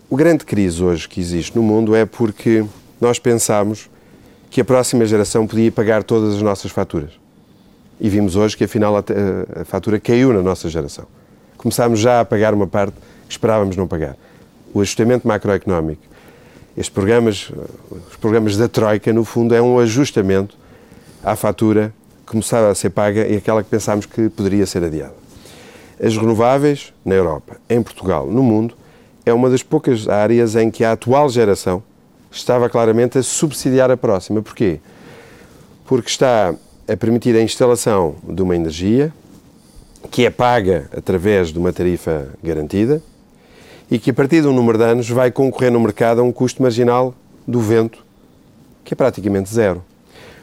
o 0.09 0.15
grande 0.15 0.45
crise 0.45 0.81
hoje 0.81 1.09
que 1.09 1.19
existe 1.19 1.57
no 1.57 1.61
mundo 1.61 1.93
é 1.93 2.05
porque 2.05 2.63
nós 3.01 3.19
pensámos 3.19 3.89
que 4.49 4.61
a 4.61 4.63
próxima 4.63 5.05
geração 5.05 5.45
podia 5.45 5.69
pagar 5.69 6.01
todas 6.01 6.35
as 6.35 6.41
nossas 6.41 6.71
faturas. 6.71 7.11
E 7.99 8.07
vimos 8.07 8.37
hoje 8.37 8.55
que 8.55 8.63
afinal 8.63 8.95
a, 8.95 9.03
a 9.59 9.65
fatura 9.65 9.99
caiu 9.99 10.31
na 10.31 10.41
nossa 10.41 10.69
geração. 10.69 11.05
Começámos 11.57 11.99
já 11.99 12.21
a 12.21 12.25
pagar 12.25 12.53
uma 12.53 12.67
parte 12.67 12.93
que 13.27 13.31
esperávamos 13.31 13.75
não 13.75 13.87
pagar. 13.87 14.15
O 14.73 14.79
ajustamento 14.79 15.27
macroeconómico, 15.27 16.12
estes 16.75 16.89
programas, 16.89 17.51
os 18.09 18.15
programas 18.17 18.57
da 18.57 18.67
Troika, 18.67 19.13
no 19.13 19.23
fundo, 19.23 19.53
é 19.53 19.61
um 19.61 19.79
ajustamento 19.79 20.57
à 21.23 21.35
fatura 21.35 21.93
que 22.25 22.31
começava 22.31 22.69
a 22.69 22.75
ser 22.75 22.89
paga 22.89 23.27
e 23.27 23.37
aquela 23.37 23.63
que 23.63 23.69
pensámos 23.69 24.05
que 24.05 24.29
poderia 24.29 24.65
ser 24.65 24.83
adiada. 24.83 25.13
As 26.03 26.17
renováveis, 26.17 26.91
na 27.05 27.13
Europa, 27.13 27.57
em 27.69 27.81
Portugal, 27.81 28.27
no 28.27 28.41
mundo, 28.41 28.75
é 29.25 29.31
uma 29.31 29.49
das 29.49 29.61
poucas 29.61 30.07
áreas 30.09 30.55
em 30.55 30.71
que 30.71 30.83
a 30.83 30.93
atual 30.93 31.29
geração 31.29 31.83
estava 32.31 32.69
claramente 32.69 33.17
a 33.17 33.23
subsidiar 33.23 33.91
a 33.91 33.95
próxima. 33.95 34.41
Porquê? 34.41 34.79
Porque 35.85 36.09
está 36.09 36.55
a 36.87 36.97
permitir 36.97 37.35
a 37.35 37.41
instalação 37.41 38.15
de 38.27 38.41
uma 38.41 38.55
energia 38.55 39.13
que 40.11 40.25
é 40.25 40.29
paga 40.29 40.89
através 40.95 41.49
de 41.49 41.59
uma 41.59 41.71
tarifa 41.71 42.29
garantida 42.43 43.01
e 43.93 43.99
que, 43.99 44.09
a 44.09 44.13
partir 44.13 44.41
de 44.41 44.47
um 44.47 44.53
número 44.53 44.79
de 44.79 44.85
anos, 44.85 45.07
vai 45.07 45.29
concorrer 45.29 45.71
no 45.71 45.79
mercado 45.79 46.19
a 46.19 46.23
um 46.23 46.31
custo 46.31 46.63
marginal 46.63 47.13
do 47.47 47.59
vento 47.59 48.03
que 48.83 48.95
é 48.95 48.97
praticamente 48.97 49.53
zero. 49.53 49.83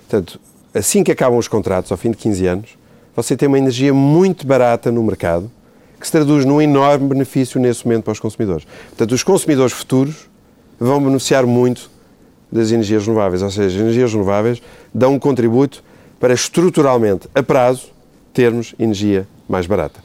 Portanto, 0.09 0.41
assim 0.73 1.03
que 1.03 1.11
acabam 1.11 1.37
os 1.37 1.49
contratos, 1.49 1.91
ao 1.91 1.99
fim 1.99 2.13
de 2.13 2.17
15 2.17 2.47
anos, 2.47 2.79
você 3.15 3.37
tem 3.37 3.49
uma 3.49 3.59
energia 3.59 3.93
muito 3.93 4.47
barata 4.47 4.93
no 4.93 5.03
mercado, 5.03 5.51
que 5.99 6.07
se 6.07 6.13
traduz 6.13 6.45
num 6.45 6.63
enorme 6.63 7.09
benefício 7.09 7.61
nesse 7.61 7.85
momento 7.85 8.05
para 8.05 8.13
os 8.13 8.21
consumidores. 8.21 8.65
Portanto, 8.91 9.11
os 9.11 9.25
consumidores 9.25 9.73
futuros 9.73 10.31
vão 10.79 11.03
beneficiar 11.03 11.45
muito 11.45 11.91
das 12.53 12.71
energias 12.71 13.05
renováveis, 13.05 13.43
ou 13.43 13.51
seja, 13.51 13.77
as 13.77 13.83
energias 13.83 14.13
renováveis 14.13 14.63
dão 14.95 15.15
um 15.15 15.19
contributo 15.19 15.83
para 16.21 16.33
estruturalmente, 16.33 17.29
a 17.35 17.43
prazo, 17.43 17.89
termos 18.33 18.77
energia 18.79 19.27
mais 19.49 19.67
barata. 19.67 19.99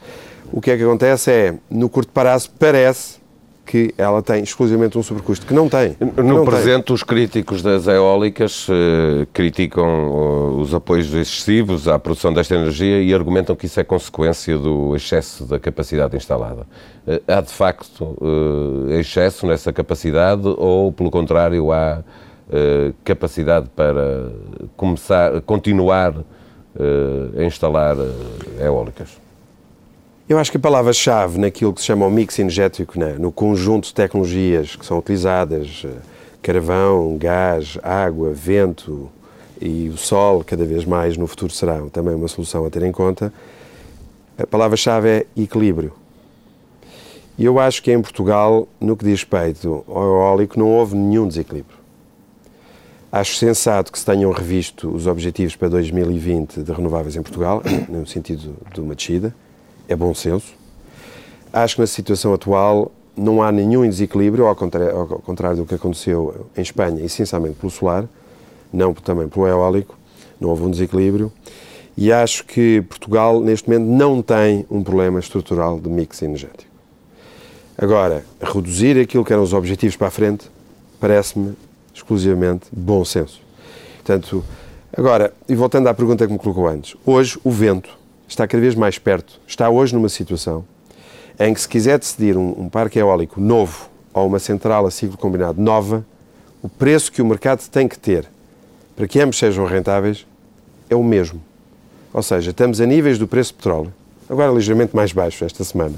O 0.50 0.60
que 0.60 0.72
é 0.72 0.76
que 0.76 0.82
acontece 0.82 1.30
é, 1.30 1.54
no 1.70 1.88
curto 1.88 2.10
prazo, 2.10 2.50
parece 2.58 3.24
que 3.66 3.92
ela 3.98 4.22
tem 4.22 4.42
exclusivamente 4.42 4.96
um 4.96 5.02
sobrecusto, 5.02 5.44
que 5.44 5.52
não 5.52 5.68
tem. 5.68 5.96
No 6.16 6.22
não 6.22 6.44
presente, 6.44 6.84
tem. 6.84 6.94
os 6.94 7.02
críticos 7.02 7.60
das 7.60 7.88
eólicas 7.88 8.68
uh, 8.68 9.26
criticam 9.32 10.08
uh, 10.08 10.60
os 10.60 10.72
apoios 10.72 11.12
excessivos 11.12 11.88
à 11.88 11.98
produção 11.98 12.32
desta 12.32 12.54
energia 12.54 13.02
e 13.02 13.12
argumentam 13.12 13.56
que 13.56 13.66
isso 13.66 13.80
é 13.80 13.84
consequência 13.84 14.56
do 14.56 14.94
excesso 14.94 15.44
da 15.44 15.58
capacidade 15.58 16.16
instalada. 16.16 16.62
Uh, 17.06 17.20
há, 17.26 17.40
de 17.40 17.52
facto, 17.52 18.16
excesso 18.90 19.46
nessa 19.46 19.72
capacidade 19.72 20.46
ou, 20.46 20.92
pelo 20.92 21.10
contrário, 21.10 21.72
há 21.72 22.02
capacidade 23.02 23.68
para 23.74 24.30
começar, 24.76 25.40
continuar 25.40 26.14
a 27.36 27.42
instalar 27.42 27.96
eólicas? 28.60 29.25
Eu 30.28 30.40
acho 30.40 30.50
que 30.50 30.56
a 30.56 30.60
palavra-chave 30.60 31.38
naquilo 31.38 31.72
que 31.72 31.80
se 31.80 31.86
chama 31.86 32.04
o 32.04 32.10
mix 32.10 32.36
energético, 32.40 32.98
né, 32.98 33.14
no 33.16 33.30
conjunto 33.30 33.84
de 33.84 33.94
tecnologias 33.94 34.74
que 34.74 34.84
são 34.84 34.98
utilizadas, 34.98 35.84
eh, 35.84 35.88
carvão, 36.42 37.16
gás, 37.16 37.78
água, 37.80 38.32
vento 38.32 39.08
e 39.60 39.88
o 39.88 39.96
sol, 39.96 40.42
cada 40.42 40.64
vez 40.64 40.84
mais 40.84 41.16
no 41.16 41.28
futuro 41.28 41.52
será 41.52 41.80
também 41.92 42.12
uma 42.12 42.26
solução 42.26 42.66
a 42.66 42.70
ter 42.70 42.82
em 42.82 42.90
conta, 42.90 43.32
A 44.36 44.46
palavra-chave 44.46 45.08
é 45.08 45.26
equilíbrio. 45.36 45.92
E 47.38 47.44
eu 47.44 47.58
acho 47.58 47.82
que 47.82 47.92
em 47.92 48.02
Portugal, 48.02 48.68
no 48.80 48.96
que 48.96 49.04
diz 49.04 49.20
respeito 49.20 49.84
ao 49.88 50.02
eólico, 50.02 50.58
não 50.58 50.68
houve 50.68 50.94
nenhum 50.94 51.26
desequilíbrio. 51.26 51.78
Acho 53.10 53.36
sensato 53.36 53.90
que 53.92 53.98
se 53.98 54.04
tenham 54.04 54.30
revisto 54.32 54.90
os 54.90 55.06
objetivos 55.06 55.56
para 55.56 55.68
2020 55.68 56.62
de 56.62 56.72
renováveis 56.72 57.16
em 57.16 57.22
Portugal, 57.22 57.62
no 57.88 58.06
sentido 58.06 58.56
de 58.74 58.80
uma 58.80 58.94
descida. 58.94 59.32
É 59.88 59.94
bom 59.94 60.12
senso. 60.14 60.52
Acho 61.52 61.76
que 61.76 61.80
na 61.80 61.86
situação 61.86 62.34
atual 62.34 62.90
não 63.16 63.42
há 63.42 63.50
nenhum 63.50 63.88
desequilíbrio, 63.88 64.46
ao 64.46 64.54
contrário, 64.54 64.96
ao 64.96 65.06
contrário 65.06 65.56
do 65.58 65.64
que 65.64 65.74
aconteceu 65.74 66.46
em 66.56 66.60
Espanha, 66.60 67.02
essencialmente 67.02 67.54
pelo 67.54 67.70
solar, 67.70 68.04
não 68.72 68.92
também 68.92 69.28
pelo 69.28 69.46
eólico, 69.46 69.96
não 70.40 70.50
houve 70.50 70.64
um 70.64 70.70
desequilíbrio. 70.70 71.32
E 71.96 72.12
acho 72.12 72.44
que 72.44 72.82
Portugal, 72.82 73.40
neste 73.40 73.70
momento, 73.70 73.88
não 73.88 74.20
tem 74.20 74.66
um 74.70 74.82
problema 74.82 75.18
estrutural 75.18 75.80
de 75.80 75.88
mix 75.88 76.20
energético. 76.20 76.70
Agora, 77.78 78.24
reduzir 78.40 79.00
aquilo 79.00 79.24
que 79.24 79.32
eram 79.32 79.42
os 79.42 79.54
objetivos 79.54 79.96
para 79.96 80.08
a 80.08 80.10
frente 80.10 80.50
parece-me 81.00 81.54
exclusivamente 81.94 82.66
bom 82.70 83.04
senso. 83.04 83.40
Portanto, 83.96 84.44
agora, 84.96 85.32
e 85.48 85.54
voltando 85.54 85.88
à 85.88 85.94
pergunta 85.94 86.26
que 86.26 86.32
me 86.32 86.38
colocou 86.38 86.68
antes, 86.68 86.96
hoje 87.04 87.38
o 87.42 87.50
vento 87.50 87.96
está 88.28 88.46
cada 88.46 88.60
vez 88.60 88.74
mais 88.74 88.98
perto, 88.98 89.40
está 89.46 89.68
hoje 89.70 89.94
numa 89.94 90.08
situação 90.08 90.64
em 91.38 91.52
que 91.52 91.60
se 91.60 91.68
quiser 91.68 91.98
decidir 91.98 92.36
um, 92.36 92.62
um 92.62 92.68
parque 92.68 92.98
eólico 92.98 93.40
novo 93.40 93.88
ou 94.12 94.26
uma 94.26 94.38
central 94.38 94.86
a 94.86 94.90
ciclo 94.90 95.18
combinado 95.18 95.60
nova, 95.60 96.04
o 96.62 96.68
preço 96.68 97.12
que 97.12 97.20
o 97.20 97.26
mercado 97.26 97.68
tem 97.68 97.86
que 97.86 97.98
ter 97.98 98.26
para 98.96 99.06
que 99.06 99.20
ambos 99.20 99.38
sejam 99.38 99.66
rentáveis 99.66 100.26
é 100.88 100.96
o 100.96 101.04
mesmo. 101.04 101.42
Ou 102.12 102.22
seja, 102.22 102.50
estamos 102.50 102.80
a 102.80 102.86
níveis 102.86 103.18
do 103.18 103.28
preço 103.28 103.52
do 103.52 103.56
petróleo, 103.56 103.92
agora 104.28 104.50
ligeiramente 104.50 104.96
mais 104.96 105.12
baixo 105.12 105.44
esta 105.44 105.62
semana, 105.62 105.94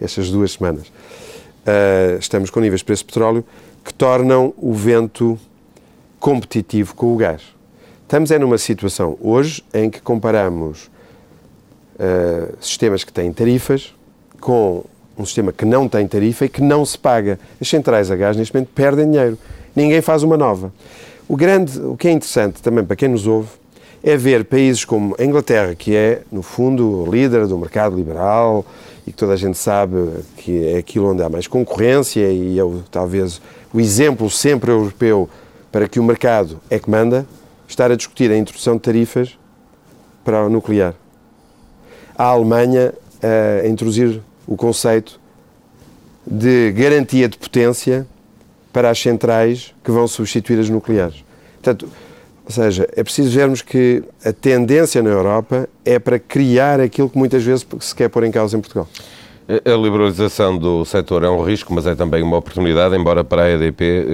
estas 0.00 0.30
duas 0.30 0.52
semanas. 0.52 0.86
Uh, 0.86 2.18
estamos 2.20 2.50
com 2.50 2.60
níveis 2.60 2.80
de 2.80 2.84
preço 2.84 3.02
do 3.02 3.08
petróleo 3.08 3.44
que 3.84 3.92
tornam 3.92 4.54
o 4.56 4.72
vento 4.72 5.36
competitivo 6.20 6.94
com 6.94 7.12
o 7.12 7.16
gás. 7.16 7.42
Estamos 8.02 8.30
é 8.30 8.38
numa 8.38 8.58
situação 8.58 9.18
hoje 9.20 9.64
em 9.74 9.90
que 9.90 10.00
comparamos 10.00 10.88
uh, 11.96 12.54
sistemas 12.60 13.04
que 13.04 13.12
têm 13.12 13.32
tarifas 13.32 13.94
com 14.40 14.84
um 15.18 15.24
sistema 15.24 15.52
que 15.52 15.64
não 15.64 15.88
tem 15.88 16.06
tarifa 16.06 16.44
e 16.44 16.48
que 16.48 16.62
não 16.62 16.84
se 16.84 16.98
paga. 16.98 17.38
As 17.60 17.68
centrais 17.68 18.10
a 18.10 18.16
gás 18.16 18.36
neste 18.36 18.54
momento 18.54 18.70
perdem 18.74 19.10
dinheiro. 19.10 19.38
Ninguém 19.74 20.00
faz 20.00 20.22
uma 20.22 20.36
nova. 20.36 20.72
O, 21.28 21.36
grande, 21.36 21.80
o 21.80 21.96
que 21.96 22.08
é 22.08 22.12
interessante 22.12 22.62
também 22.62 22.84
para 22.84 22.96
quem 22.96 23.08
nos 23.08 23.26
ouve 23.26 23.48
é 24.02 24.16
ver 24.16 24.44
países 24.44 24.84
como 24.84 25.16
a 25.18 25.24
Inglaterra, 25.24 25.74
que 25.74 25.96
é, 25.96 26.22
no 26.30 26.42
fundo, 26.42 27.06
líder 27.10 27.46
do 27.46 27.58
mercado 27.58 27.96
liberal 27.96 28.64
e 29.06 29.10
que 29.10 29.16
toda 29.16 29.32
a 29.32 29.36
gente 29.36 29.58
sabe 29.58 29.96
que 30.36 30.66
é 30.66 30.78
aquilo 30.78 31.10
onde 31.10 31.22
há 31.22 31.28
mais 31.28 31.46
concorrência 31.46 32.30
e 32.30 32.58
é 32.58 32.62
o, 32.62 32.82
talvez 32.90 33.40
o 33.72 33.80
exemplo 33.80 34.30
sempre 34.30 34.70
europeu 34.70 35.28
para 35.72 35.88
que 35.88 35.98
o 35.98 36.04
mercado 36.04 36.60
é 36.70 36.78
que 36.78 36.88
manda, 36.88 37.26
estar 37.66 37.90
a 37.90 37.96
discutir 37.96 38.30
a 38.30 38.36
introdução 38.36 38.74
de 38.74 38.82
tarifas 38.82 39.36
para 40.24 40.44
o 40.44 40.48
nuclear. 40.48 40.94
A 42.16 42.24
Alemanha 42.24 42.92
a 43.22 43.66
introduzir 43.66 44.20
o 44.46 44.56
conceito 44.56 45.20
de 46.26 46.72
garantia 46.72 47.28
de 47.28 47.38
potência 47.38 48.06
para 48.72 48.90
as 48.90 49.00
centrais 49.00 49.74
que 49.82 49.90
vão 49.90 50.06
substituir 50.06 50.58
as 50.58 50.68
nucleares. 50.68 51.24
Portanto, 51.54 51.88
ou 52.44 52.52
seja, 52.52 52.88
é 52.94 53.02
preciso 53.02 53.30
vermos 53.30 53.62
que 53.62 54.04
a 54.24 54.32
tendência 54.32 55.02
na 55.02 55.10
Europa 55.10 55.68
é 55.84 55.98
para 55.98 56.18
criar 56.18 56.80
aquilo 56.80 57.10
que 57.10 57.18
muitas 57.18 57.42
vezes 57.42 57.66
se 57.80 57.94
quer 57.94 58.08
pôr 58.08 58.24
em 58.24 58.30
causa 58.30 58.56
em 58.56 58.60
Portugal. 58.60 58.88
A 59.48 59.76
liberalização 59.76 60.58
do 60.58 60.84
setor 60.84 61.22
é 61.22 61.28
um 61.28 61.40
risco, 61.40 61.72
mas 61.72 61.86
é 61.86 61.94
também 61.94 62.20
uma 62.20 62.36
oportunidade, 62.36 62.96
embora 62.96 63.22
para 63.22 63.44
a 63.44 63.50
EDP 63.52 63.84
eh, 63.84 64.04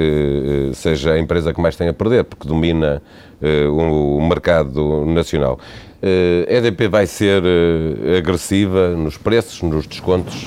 eh, 0.71 0.75
seja 0.75 1.13
a 1.13 1.19
empresa 1.19 1.55
que 1.55 1.61
mais 1.61 1.75
tem 1.75 1.89
a 1.89 1.95
perder, 1.95 2.25
porque 2.25 2.47
domina 2.47 3.03
eh, 3.41 3.67
o 3.67 4.21
mercado 4.21 5.07
nacional. 5.07 5.59
Eh, 6.03 6.47
a 6.51 6.53
EDP 6.59 6.87
vai 6.87 7.07
ser 7.07 7.43
eh, 7.47 8.19
agressiva 8.19 8.91
nos 8.91 9.17
preços, 9.17 9.63
nos 9.63 9.87
descontos 9.87 10.45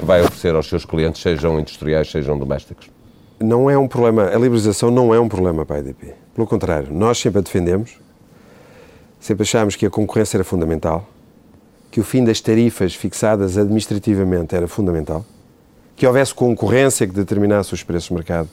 que 0.00 0.04
vai 0.04 0.20
oferecer 0.20 0.52
aos 0.52 0.68
seus 0.68 0.84
clientes, 0.84 1.22
sejam 1.22 1.60
industriais, 1.60 2.10
sejam 2.10 2.36
domésticos? 2.36 2.90
Não 3.38 3.70
é 3.70 3.78
um 3.78 3.86
problema, 3.86 4.24
a 4.24 4.34
liberalização 4.34 4.90
não 4.90 5.14
é 5.14 5.20
um 5.20 5.28
problema 5.28 5.64
para 5.64 5.76
a 5.76 5.78
EDP. 5.78 6.14
Pelo 6.34 6.46
contrário, 6.48 6.88
nós 6.90 7.18
sempre 7.18 7.38
a 7.38 7.42
defendemos, 7.42 7.92
sempre 9.20 9.44
achámos 9.44 9.76
que 9.76 9.86
a 9.86 9.90
concorrência 9.90 10.38
era 10.38 10.44
fundamental, 10.44 11.08
que 11.90 12.00
o 12.00 12.04
fim 12.04 12.24
das 12.24 12.40
tarifas 12.40 12.94
fixadas 12.94 13.56
administrativamente 13.56 14.54
era 14.54 14.68
fundamental, 14.68 15.24
que 15.96 16.06
houvesse 16.06 16.34
concorrência 16.34 17.06
que 17.06 17.14
determinasse 17.14 17.74
os 17.74 17.82
preços 17.82 18.08
de 18.08 18.14
mercado. 18.14 18.48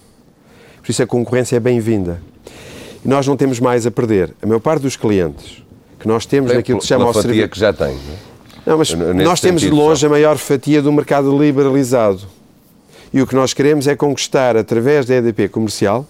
Por 0.81 0.91
isso 0.91 1.03
a 1.03 1.07
concorrência 1.07 1.57
é 1.57 1.59
bem-vinda. 1.59 2.21
E 3.03 3.07
nós 3.07 3.27
não 3.27 3.37
temos 3.37 3.59
mais 3.59 3.85
a 3.85 3.91
perder. 3.91 4.33
A 4.41 4.47
maior 4.47 4.59
parte 4.59 4.81
dos 4.81 4.95
clientes 4.95 5.63
que 5.99 6.07
nós 6.07 6.25
temos 6.25 6.49
Bem, 6.49 6.57
naquilo 6.57 6.77
que 6.77 6.83
se 6.83 6.89
chama 6.89 7.09
o 7.09 7.13
serviço. 7.13 7.49
que 7.49 7.59
já 7.59 7.73
tem. 7.73 7.97
Não, 8.65 8.73
é? 8.73 8.77
não 8.77 8.77
mas 8.77 8.93
nós 8.93 9.41
temos 9.41 9.61
de 9.61 9.69
longe 9.69 10.01
só. 10.01 10.07
a 10.07 10.09
maior 10.09 10.37
fatia 10.37 10.81
do 10.81 10.91
mercado 10.91 11.35
liberalizado. 11.37 12.21
E 13.13 13.21
o 13.21 13.27
que 13.27 13.35
nós 13.35 13.53
queremos 13.53 13.87
é 13.87 13.95
conquistar, 13.95 14.57
através 14.57 15.05
da 15.05 15.15
EDP 15.15 15.47
comercial, 15.49 16.05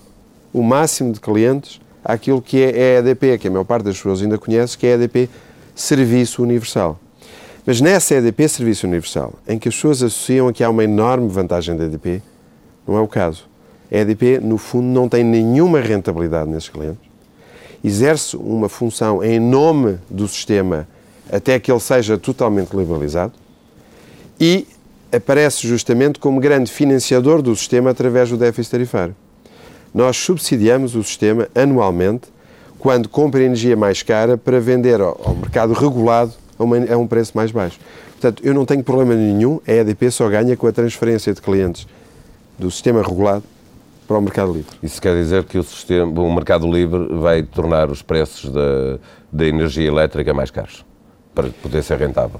o 0.54 0.64
máximo 0.64 1.14
de 1.14 1.20
clientes 1.20 1.80
àquilo 2.04 2.42
que 2.42 2.62
é 2.62 2.98
a 2.98 3.00
EDP, 3.00 3.38
que 3.38 3.48
a 3.48 3.52
maior 3.52 3.64
parte 3.64 3.84
das 3.86 3.96
pessoas 3.96 4.22
ainda 4.22 4.38
conhece, 4.38 4.78
que 4.78 4.88
é 4.88 4.92
a 4.92 4.96
EDP 4.96 5.30
Serviço 5.76 6.42
Universal. 6.42 7.00
Mas 7.66 7.82
nessa 7.82 8.16
EDP 8.16 8.48
Serviço 8.48 8.86
Universal, 8.86 9.34
em 9.48 9.58
que 9.58 9.68
as 9.68 9.76
pessoas 9.76 10.04
associam 10.04 10.54
que 10.54 10.64
há 10.64 10.70
uma 10.70 10.84
enorme 10.84 11.28
vantagem 11.28 11.76
da 11.76 11.86
EDP, 11.86 12.22
não 12.88 12.98
é 12.98 13.02
o 13.02 13.08
caso. 13.08 13.48
A 13.92 13.98
EDP, 13.98 14.40
no 14.40 14.58
fundo, 14.58 14.86
não 14.86 15.10
tem 15.10 15.24
nenhuma 15.24 15.80
rentabilidade 15.80 16.50
nesses 16.50 16.70
clientes 16.70 17.16
exerce 17.86 18.36
uma 18.36 18.68
função 18.68 19.24
em 19.24 19.40
nome 19.40 20.00
do 20.10 20.28
sistema 20.28 20.88
até 21.32 21.60
que 21.60 21.72
ele 21.72 21.80
seja 21.80 22.18
totalmente 22.18 22.76
liberalizado 22.76 23.34
e 24.40 24.68
aparece 25.12 25.68
justamente 25.68 26.18
como 26.18 26.40
grande 26.40 26.72
financiador 26.72 27.44
do 27.44 27.56
sistema 27.56 27.92
através 27.92 28.30
do 28.30 28.38
déficit 28.38 28.72
tarifário. 28.72 29.16
Nós 29.94 30.18
subsidiamos 30.18 30.96
o 30.96 31.04
sistema 31.04 31.48
anualmente 31.54 32.28
quando 32.80 33.08
compra 33.08 33.44
energia 33.44 33.76
mais 33.76 34.02
cara 34.02 34.36
para 34.36 34.60
vender 34.60 35.00
ao, 35.00 35.36
mercado 35.40 35.74
regulado 35.74 36.34
a, 36.60 36.94
a 36.94 36.98
um 36.98 37.08
preço 37.08 37.32
mais 37.36 37.52
baixo. 37.52 37.80
Portanto, 38.12 38.42
eu 38.46 38.54
não 38.54 38.66
tenho 38.66 38.84
problema 38.84 39.14
nenhum, 39.14 39.60
a 39.68 39.72
EDP 39.72 40.12
só 40.12 40.30
ganha 40.30 40.56
com 40.56 40.68
a 40.68 40.72
transferência 40.72 41.34
de 41.34 41.42
clientes 41.42 41.88
do 42.58 42.72
sistema 42.72 43.02
regulado 43.02 43.44
para 44.08 44.18
o 44.18 44.22
mercado 44.22 44.54
livre. 44.54 44.76
Isso 44.82 45.02
quer 45.02 45.16
dizer 45.16 45.44
que 45.44 45.58
o, 45.58 45.64
sistema, 45.64 46.22
o 46.22 46.34
mercado 46.34 46.72
livre 46.72 47.08
vai 47.16 47.44
tornar 47.44 47.90
os 47.90 48.02
preços 48.02 48.52
da, 48.52 49.00
da 49.32 49.46
energia 49.46 49.88
elétrica 49.88 50.34
mais 50.34 50.52
caros, 50.52 50.86
para 51.34 51.50
poder 51.62 51.84
ser 51.84 51.98
rentável? 51.98 52.40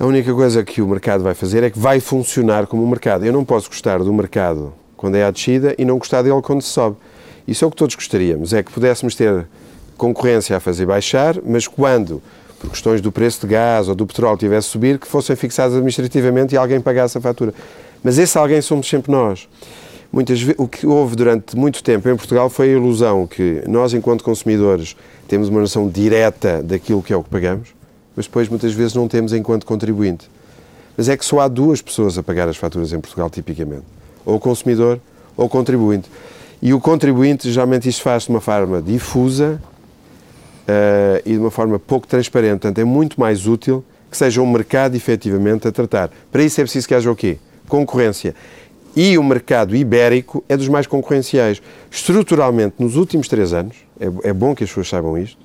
A 0.00 0.06
única 0.06 0.32
coisa 0.32 0.62
que 0.62 0.80
o 0.80 0.86
mercado 0.86 1.24
vai 1.24 1.34
fazer 1.34 1.64
é 1.64 1.70
que 1.70 1.78
vai 1.78 1.98
funcionar 1.98 2.68
como 2.68 2.84
um 2.84 2.88
mercado. 2.88 3.26
Eu 3.26 3.32
não 3.32 3.44
posso 3.44 3.68
gostar 3.68 3.98
do 3.98 4.12
mercado 4.12 4.72
quando 4.96 5.16
é 5.16 5.24
à 5.24 5.30
descida 5.30 5.74
e 5.76 5.84
não 5.84 5.98
gostar 5.98 6.22
dele 6.22 6.40
quando 6.40 6.62
se 6.62 6.68
sobe. 6.68 6.96
Isso 7.48 7.64
é 7.64 7.68
o 7.68 7.70
que 7.70 7.76
todos 7.76 7.96
gostaríamos, 7.96 8.52
é 8.52 8.62
que 8.62 8.70
pudéssemos 8.70 9.14
ter 9.14 9.46
concorrência 9.96 10.56
a 10.56 10.60
fazer 10.60 10.86
baixar, 10.86 11.36
mas 11.44 11.66
quando, 11.66 12.22
por 12.58 12.70
questões 12.70 13.00
do 13.00 13.12
preço 13.12 13.42
de 13.42 13.46
gás 13.46 13.88
ou 13.88 13.94
do 13.94 14.06
petróleo, 14.06 14.36
tivesse 14.36 14.68
a 14.68 14.72
subir, 14.72 14.98
que 14.98 15.06
fossem 15.06 15.36
fixados 15.36 15.76
administrativamente 15.76 16.54
e 16.54 16.58
alguém 16.58 16.80
pagasse 16.80 17.16
a 17.18 17.20
fatura. 17.20 17.54
Mas 18.02 18.18
esse 18.18 18.36
alguém 18.36 18.60
somos 18.60 18.88
sempre 18.88 19.12
nós. 19.12 19.48
Muitas 20.10 20.40
o 20.56 20.66
que 20.66 20.86
houve 20.86 21.14
durante 21.14 21.56
muito 21.56 21.82
tempo 21.82 22.08
em 22.08 22.16
Portugal 22.16 22.48
foi 22.48 22.70
a 22.70 22.72
ilusão 22.72 23.26
que 23.26 23.62
nós, 23.66 23.92
enquanto 23.92 24.24
consumidores, 24.24 24.96
temos 25.26 25.48
uma 25.48 25.60
noção 25.60 25.88
direta 25.88 26.62
daquilo 26.62 27.02
que 27.02 27.12
é 27.12 27.16
o 27.16 27.22
que 27.22 27.28
pagamos, 27.28 27.68
mas 28.16 28.26
depois 28.26 28.48
muitas 28.48 28.72
vezes 28.72 28.94
não 28.94 29.06
temos 29.06 29.32
enquanto 29.32 29.66
contribuinte. 29.66 30.28
Mas 30.96 31.08
é 31.08 31.16
que 31.16 31.24
só 31.24 31.40
há 31.40 31.48
duas 31.48 31.82
pessoas 31.82 32.16
a 32.16 32.22
pagar 32.22 32.48
as 32.48 32.56
faturas 32.56 32.92
em 32.92 32.98
Portugal, 32.98 33.28
tipicamente. 33.30 33.84
Ou 34.24 34.36
o 34.36 34.40
consumidor 34.40 34.98
ou 35.36 35.46
o 35.46 35.48
contribuinte. 35.48 36.10
E 36.60 36.74
o 36.74 36.80
contribuinte, 36.80 37.50
geralmente, 37.52 37.88
isto 37.88 38.02
faz 38.02 38.24
de 38.24 38.30
uma 38.30 38.40
forma 38.40 38.82
difusa 38.82 39.62
uh, 40.68 41.22
e 41.24 41.32
de 41.32 41.38
uma 41.38 41.50
forma 41.50 41.78
pouco 41.78 42.06
transparente. 42.06 42.60
Portanto, 42.60 42.78
é 42.78 42.84
muito 42.84 43.18
mais 43.18 43.46
útil 43.46 43.84
que 44.10 44.16
seja 44.16 44.40
um 44.40 44.50
mercado, 44.50 44.94
efetivamente, 44.94 45.66
a 45.66 45.72
tratar. 45.72 46.10
Para 46.30 46.42
isso 46.42 46.60
é 46.60 46.64
preciso 46.64 46.86
que 46.86 46.94
haja 46.94 47.10
o 47.10 47.16
quê? 47.16 47.38
Concorrência. 47.68 48.34
E 48.96 49.18
o 49.18 49.22
mercado 49.22 49.76
ibérico 49.76 50.42
é 50.48 50.56
dos 50.56 50.68
mais 50.68 50.86
concorrenciais. 50.86 51.62
Estruturalmente, 51.90 52.76
nos 52.78 52.96
últimos 52.96 53.28
três 53.28 53.52
anos, 53.52 53.76
é, 54.00 54.30
é 54.30 54.32
bom 54.32 54.54
que 54.54 54.64
as 54.64 54.70
pessoas 54.70 54.88
saibam 54.88 55.16
isto, 55.18 55.38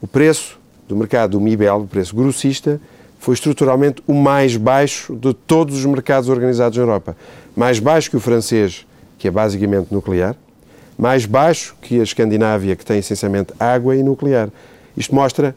o 0.00 0.06
preço 0.06 0.58
do 0.88 0.96
mercado 0.96 1.32
do 1.32 1.40
MIBEL, 1.40 1.82
o 1.82 1.86
preço 1.86 2.14
grossista, 2.14 2.80
foi 3.18 3.34
estruturalmente 3.34 4.02
o 4.06 4.14
mais 4.14 4.56
baixo 4.56 5.16
de 5.16 5.32
todos 5.32 5.78
os 5.78 5.84
mercados 5.84 6.28
organizados 6.28 6.76
na 6.76 6.84
Europa. 6.84 7.16
Mais 7.56 7.78
baixo 7.78 8.10
que 8.10 8.16
o 8.16 8.20
francês, 8.20 8.86
que 9.18 9.26
é 9.26 9.30
basicamente 9.30 9.88
nuclear, 9.90 10.36
mais 10.98 11.26
baixo 11.26 11.74
que 11.80 12.00
a 12.00 12.02
Escandinávia, 12.02 12.74
que 12.74 12.84
tem 12.84 12.98
essencialmente 12.98 13.52
água 13.60 13.94
e 13.94 14.02
nuclear. 14.02 14.48
Isto 14.96 15.14
mostra 15.14 15.54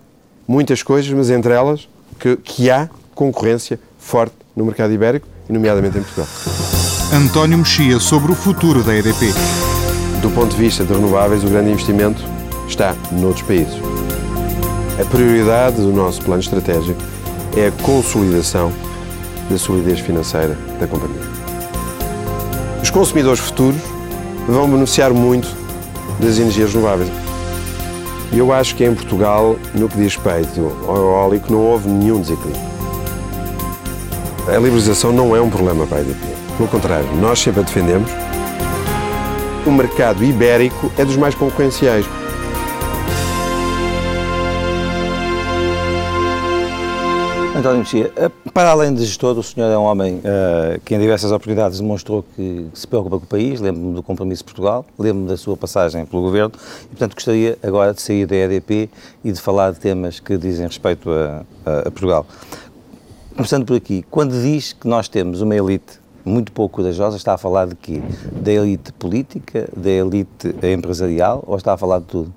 muitas 0.47 0.83
coisas, 0.83 1.11
mas 1.11 1.29
entre 1.29 1.53
elas 1.53 1.87
que, 2.19 2.35
que 2.37 2.69
há 2.69 2.89
concorrência 3.15 3.79
forte 3.97 4.35
no 4.55 4.65
mercado 4.65 4.93
ibérico 4.93 5.27
e, 5.49 5.53
nomeadamente, 5.53 5.97
em 5.97 6.01
Portugal. 6.01 6.27
António 7.13 7.57
Mexia 7.57 7.99
sobre 7.99 8.31
o 8.31 8.35
futuro 8.35 8.83
da 8.83 8.95
EDP. 8.95 9.33
Do 10.21 10.29
ponto 10.31 10.51
de 10.51 10.57
vista 10.57 10.83
de 10.83 10.93
renováveis, 10.93 11.43
o 11.43 11.47
grande 11.47 11.71
investimento 11.71 12.21
está 12.67 12.93
noutros 13.11 13.43
países. 13.43 13.73
A 14.99 15.05
prioridade 15.05 15.77
do 15.77 15.93
nosso 15.93 16.21
plano 16.21 16.41
estratégico 16.41 17.01
é 17.55 17.67
a 17.67 17.71
consolidação 17.83 18.71
da 19.49 19.57
solidez 19.57 19.99
financeira 19.99 20.55
da 20.79 20.87
companhia. 20.87 21.21
Os 22.83 22.89
consumidores 22.89 23.39
futuros 23.39 23.81
vão 24.49 24.69
beneficiar 24.69 25.13
muito 25.13 25.47
das 26.19 26.37
energias 26.37 26.73
renováveis. 26.73 27.09
Eu 28.33 28.53
acho 28.53 28.75
que 28.75 28.83
em 28.83 28.93
Portugal, 28.93 29.55
no 29.73 29.87
que 29.87 29.97
diz 29.97 30.15
respeito 30.15 30.71
ao 30.87 30.97
eólico, 30.97 31.51
não 31.51 31.59
houve 31.59 31.89
nenhum 31.89 32.21
desequilíbrio. 32.21 32.69
A 34.47 34.51
liberalização 34.53 35.11
não 35.11 35.35
é 35.35 35.41
um 35.41 35.49
problema 35.49 35.85
para 35.85 35.99
a 35.99 36.01
EDP. 36.01 36.19
Pelo 36.57 36.69
contrário, 36.69 37.07
nós 37.21 37.39
sempre 37.39 37.61
a 37.61 37.63
defendemos. 37.63 38.11
O 39.65 39.71
mercado 39.71 40.23
ibérico 40.23 40.91
é 40.97 41.05
dos 41.05 41.15
mais 41.15 41.35
concorrenciais. 41.35 42.05
António 47.59 47.83
eh, 48.15 48.31
para 48.53 48.71
além 48.71 48.93
de 48.93 49.05
gestor, 49.05 49.37
o 49.37 49.43
senhor 49.43 49.69
é 49.69 49.77
um 49.77 49.83
homem 49.83 50.19
uh, 50.19 50.79
que 50.85 50.95
em 50.95 50.99
diversas 50.99 51.29
oportunidades 51.29 51.81
demonstrou 51.81 52.23
que 52.23 52.67
se 52.73 52.87
preocupa 52.87 53.19
com 53.19 53.25
o 53.25 53.27
país, 53.27 53.59
lembro-me 53.59 53.95
do 53.95 54.01
compromisso 54.01 54.43
de 54.43 54.45
Portugal, 54.45 54.85
lembro-me 54.97 55.27
da 55.27 55.35
sua 55.35 55.57
passagem 55.57 56.05
pelo 56.05 56.21
Governo 56.21 56.53
e, 56.85 56.87
portanto, 56.87 57.15
gostaria 57.15 57.57
agora 57.61 57.93
de 57.93 58.01
sair 58.01 58.25
da 58.25 58.33
EDP 58.33 58.89
e 59.25 59.31
de 59.33 59.41
falar 59.41 59.73
de 59.73 59.79
temas 59.81 60.21
que 60.21 60.37
dizem 60.37 60.67
respeito 60.67 61.09
a, 61.11 61.43
a, 61.65 61.79
a 61.79 61.91
Portugal. 61.91 62.25
Começando 63.35 63.65
por 63.65 63.75
aqui, 63.75 64.05
quando 64.09 64.41
diz 64.41 64.71
que 64.71 64.87
nós 64.87 65.09
temos 65.09 65.41
uma 65.41 65.53
elite 65.53 65.99
muito 66.23 66.53
pouco 66.53 66.77
corajosa, 66.77 67.17
está 67.17 67.33
a 67.33 67.37
falar 67.37 67.67
de 67.67 67.75
quê? 67.75 68.01
Da 68.31 68.53
elite 68.53 68.93
política, 68.93 69.67
da 69.75 69.89
elite 69.89 70.55
empresarial 70.63 71.43
ou 71.45 71.57
está 71.57 71.73
a 71.73 71.77
falar 71.77 71.99
de 71.99 72.05
tudo? 72.05 72.33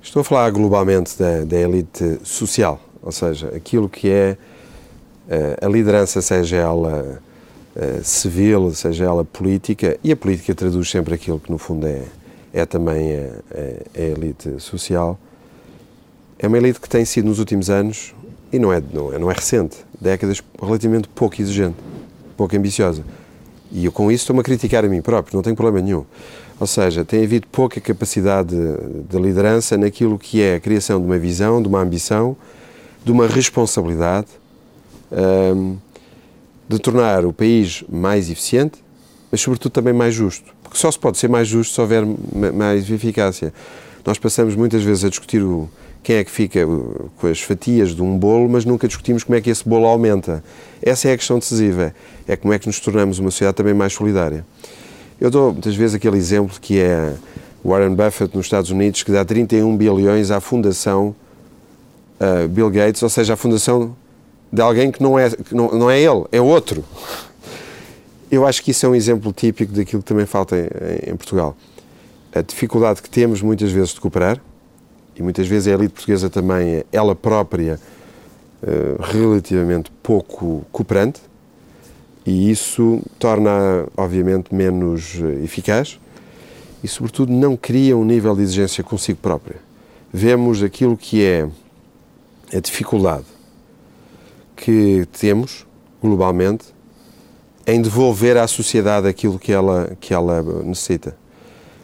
Estou 0.00 0.20
a 0.20 0.24
falar 0.24 0.50
globalmente 0.52 1.18
da, 1.18 1.44
da 1.44 1.56
elite 1.58 2.18
social 2.24 2.80
ou 3.04 3.12
seja, 3.12 3.48
aquilo 3.54 3.88
que 3.88 4.08
é 4.08 4.36
eh, 5.28 5.58
a 5.60 5.68
liderança, 5.68 6.22
seja 6.22 6.56
ela 6.56 7.20
eh, 7.76 8.00
civil, 8.02 8.74
seja 8.74 9.04
ela 9.04 9.24
política, 9.24 9.98
e 10.02 10.10
a 10.10 10.16
política 10.16 10.54
traduz 10.54 10.90
sempre 10.90 11.14
aquilo 11.14 11.38
que 11.38 11.52
no 11.52 11.58
fundo 11.58 11.86
é, 11.86 12.02
é 12.52 12.64
também 12.64 13.14
a, 13.14 13.98
a, 13.98 14.00
a 14.00 14.02
elite 14.02 14.58
social, 14.58 15.18
é 16.38 16.46
uma 16.46 16.56
elite 16.56 16.80
que 16.80 16.88
tem 16.88 17.04
sido 17.04 17.26
nos 17.26 17.38
últimos 17.38 17.68
anos, 17.68 18.14
e 18.50 18.58
não 18.58 18.72
é, 18.72 18.82
não 18.92 19.12
é, 19.12 19.18
não 19.18 19.30
é 19.30 19.34
recente, 19.34 19.76
décadas 20.00 20.42
relativamente 20.60 21.08
pouco 21.08 21.40
exigente, 21.40 21.76
pouco 22.36 22.56
ambiciosa. 22.56 23.04
E 23.70 23.84
eu 23.84 23.92
com 23.92 24.10
isso 24.10 24.22
estou-me 24.22 24.40
a 24.40 24.44
criticar 24.44 24.84
a 24.84 24.88
mim 24.88 25.02
próprio, 25.02 25.36
não 25.36 25.42
tenho 25.42 25.56
problema 25.56 25.84
nenhum. 25.84 26.04
Ou 26.60 26.66
seja, 26.66 27.04
tem 27.04 27.24
havido 27.24 27.48
pouca 27.48 27.80
capacidade 27.80 28.50
de, 28.50 29.02
de 29.10 29.18
liderança 29.18 29.76
naquilo 29.76 30.18
que 30.18 30.40
é 30.40 30.54
a 30.54 30.60
criação 30.60 31.00
de 31.00 31.06
uma 31.06 31.18
visão, 31.18 31.60
de 31.60 31.66
uma 31.66 31.80
ambição, 31.80 32.36
de 33.04 33.12
uma 33.12 33.26
responsabilidade 33.26 34.28
um, 35.12 35.76
de 36.68 36.78
tornar 36.78 37.24
o 37.26 37.32
país 37.32 37.84
mais 37.88 38.30
eficiente, 38.30 38.82
mas 39.30 39.40
sobretudo 39.40 39.72
também 39.72 39.92
mais 39.92 40.14
justo. 40.14 40.54
Porque 40.62 40.78
só 40.78 40.90
se 40.90 40.98
pode 40.98 41.18
ser 41.18 41.28
mais 41.28 41.46
justo 41.46 41.74
se 41.74 41.80
houver 41.80 42.04
mais 42.52 42.90
eficácia. 42.90 43.52
Nós 44.04 44.18
passamos 44.18 44.54
muitas 44.56 44.82
vezes 44.82 45.04
a 45.04 45.08
discutir 45.08 45.42
o, 45.42 45.68
quem 46.02 46.16
é 46.16 46.24
que 46.24 46.30
fica 46.30 46.60
com 47.18 47.26
as 47.26 47.40
fatias 47.40 47.94
de 47.94 48.02
um 48.02 48.18
bolo, 48.18 48.48
mas 48.48 48.64
nunca 48.64 48.86
discutimos 48.86 49.24
como 49.24 49.36
é 49.36 49.40
que 49.40 49.50
esse 49.50 49.66
bolo 49.66 49.86
aumenta. 49.86 50.42
Essa 50.82 51.08
é 51.08 51.12
a 51.12 51.16
questão 51.16 51.38
decisiva. 51.38 51.94
É 52.26 52.36
como 52.36 52.52
é 52.52 52.58
que 52.58 52.66
nos 52.66 52.80
tornamos 52.80 53.18
uma 53.18 53.30
sociedade 53.30 53.56
também 53.56 53.74
mais 53.74 53.92
solidária. 53.92 54.44
Eu 55.20 55.30
dou 55.30 55.52
muitas 55.52 55.74
vezes 55.74 55.94
aquele 55.94 56.16
exemplo 56.16 56.58
que 56.60 56.78
é 56.78 57.14
Warren 57.64 57.94
Buffett 57.94 58.36
nos 58.36 58.46
Estados 58.46 58.70
Unidos, 58.70 59.02
que 59.02 59.12
dá 59.12 59.24
31 59.24 59.76
bilhões 59.76 60.30
à 60.30 60.40
fundação 60.40 61.14
Bill 62.50 62.70
Gates, 62.70 63.02
ou 63.02 63.08
seja, 63.08 63.34
a 63.34 63.36
fundação 63.36 63.94
de 64.52 64.62
alguém 64.62 64.90
que 64.90 65.02
não 65.02 65.18
é, 65.18 65.30
que 65.30 65.54
não, 65.54 65.68
não 65.72 65.90
é 65.90 66.00
ele, 66.00 66.24
é 66.30 66.40
outro. 66.40 66.84
Eu 68.30 68.46
acho 68.46 68.62
que 68.62 68.70
isso 68.70 68.86
é 68.86 68.88
um 68.88 68.94
exemplo 68.94 69.32
típico 69.32 69.72
daquilo 69.72 70.02
que 70.02 70.08
também 70.08 70.26
falta 70.26 70.56
em, 70.56 71.12
em 71.12 71.16
Portugal. 71.16 71.56
A 72.32 72.40
dificuldade 72.40 73.02
que 73.02 73.10
temos 73.10 73.42
muitas 73.42 73.70
vezes 73.70 73.90
de 73.90 74.00
cooperar, 74.00 74.40
e 75.16 75.22
muitas 75.22 75.46
vezes 75.46 75.68
a 75.68 75.72
elite 75.72 75.94
portuguesa 75.94 76.28
também, 76.28 76.84
ela 76.92 77.14
própria, 77.14 77.78
uh, 78.62 79.02
relativamente 79.02 79.90
pouco 80.02 80.64
cooperante, 80.72 81.20
e 82.26 82.50
isso 82.50 83.02
torna, 83.18 83.86
obviamente, 83.96 84.54
menos 84.54 85.16
eh, 85.20 85.44
eficaz 85.44 86.00
e, 86.82 86.88
sobretudo, 86.88 87.30
não 87.30 87.54
cria 87.54 87.94
um 87.96 88.04
nível 88.04 88.34
de 88.34 88.42
exigência 88.42 88.82
consigo 88.82 89.18
própria. 89.20 89.56
Vemos 90.10 90.62
aquilo 90.62 90.96
que 90.96 91.22
é 91.22 91.46
a 92.52 92.60
dificuldade 92.60 93.24
que 94.56 95.06
temos, 95.18 95.66
globalmente, 96.02 96.66
em 97.66 97.80
devolver 97.80 98.36
à 98.36 98.46
sociedade 98.46 99.08
aquilo 99.08 99.38
que 99.38 99.52
ela, 99.52 99.96
que 100.00 100.12
ela 100.12 100.42
necessita. 100.62 101.16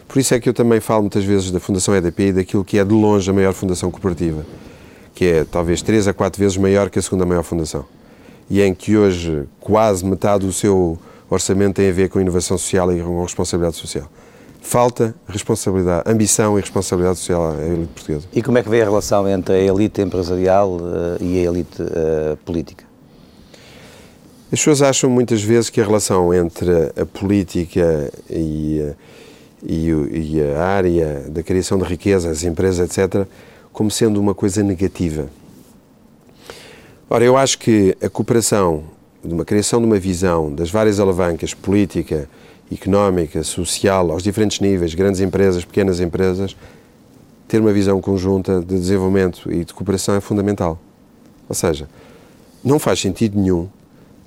Por 0.07 0.19
isso 0.19 0.35
é 0.35 0.41
que 0.41 0.49
eu 0.49 0.55
também 0.55 0.81
falo 0.81 1.03
muitas 1.03 1.25
vezes 1.25 1.51
da 1.51 1.61
Fundação 1.61 1.95
EDP 1.95 2.23
e 2.29 2.33
daquilo 2.33 2.65
que 2.65 2.79
é 2.79 2.85
de 2.85 2.93
longe 2.93 3.31
a 3.31 3.33
maior 3.33 3.53
fundação 3.53 3.91
cooperativa, 3.91 4.45
que 5.15 5.25
é 5.25 5.45
talvez 5.45 5.83
três 5.83 6.09
a 6.09 6.13
quatro 6.13 6.41
vezes 6.41 6.57
maior 6.57 6.91
que 6.91 6.99
a 6.99 7.03
segunda 7.03 7.25
maior 7.25 7.43
fundação. 7.43 7.85
E 8.49 8.61
em 8.61 8.75
que 8.75 8.97
hoje 8.97 9.45
quase 9.61 10.05
metade 10.05 10.45
do 10.45 10.53
seu 10.53 10.99
orçamento 11.31 11.77
tem 11.77 11.89
a 11.89 11.93
ver 11.93 12.09
com 12.09 12.21
inovação 12.21 12.59
social 12.59 12.93
e 12.93 13.01
com 13.01 13.23
responsabilidade 13.23 13.77
social 13.77 14.11
falta 14.61 15.15
responsabilidade, 15.29 16.11
ambição 16.11 16.59
e 16.59 16.61
responsabilidade 16.61 17.19
social 17.19 17.53
à 17.53 17.67
elite 17.67 17.93
portuguesa. 17.95 18.29
E 18.33 18.43
como 18.43 18.59
é 18.59 18.63
que 18.63 18.69
vê 18.69 18.83
a 18.83 18.85
relação 18.85 19.29
entre 19.29 19.55
a 19.55 19.59
elite 19.59 20.01
empresarial 20.01 20.77
uh, 20.77 21.23
e 21.23 21.39
a 21.39 21.51
elite 21.51 21.83
uh, 21.83 22.37
política? 22.45 22.85
As 24.53 24.59
pessoas 24.59 24.83
acham 24.83 25.09
muitas 25.09 25.43
vezes 25.43 25.71
que 25.71 25.81
a 25.81 25.85
relação 25.85 26.35
entre 26.35 26.71
a 27.01 27.07
política 27.07 28.13
e, 28.29 28.81
eh, 28.81 28.95
e, 29.63 29.89
e 29.89 30.43
a 30.43 30.65
área 30.65 31.25
da 31.29 31.41
criação 31.41 31.79
de 31.79 31.85
riqueza, 31.85 32.29
as 32.29 32.43
empresas, 32.43 32.99
etc., 32.99 33.29
como 33.73 33.93
sendo 33.93 34.21
uma 34.21 34.35
coisa 34.35 34.61
negativa. 34.61 35.29
Ora, 37.09 37.25
eu 37.25 37.37
acho 37.37 37.61
que 37.61 37.97
a 38.03 38.09
cooperação, 38.09 38.83
de 39.25 39.33
uma 39.33 39.45
criação 39.45 39.79
de 39.79 39.87
uma 39.87 40.01
visão 40.01 40.53
das 40.53 40.69
várias 40.69 40.99
alavancas 40.99 41.55
política, 41.55 42.29
económica, 42.73 43.43
social, 43.43 44.11
aos 44.11 44.23
diferentes 44.23 44.61
níveis, 44.61 44.95
grandes 44.95 45.21
empresas, 45.21 45.65
pequenas 45.65 46.01
empresas, 46.01 46.57
ter 47.49 47.61
uma 47.61 47.73
visão 47.73 48.01
conjunta 48.01 48.61
de 48.61 48.77
desenvolvimento 48.77 49.51
e 49.51 49.65
de 49.65 49.75
cooperação 49.75 50.15
é 50.15 50.21
fundamental. 50.21 50.79
Ou 51.49 51.55
seja, 51.55 51.89
não 52.63 52.79
faz 52.79 53.01
sentido 53.01 53.39
nenhum 53.39 53.69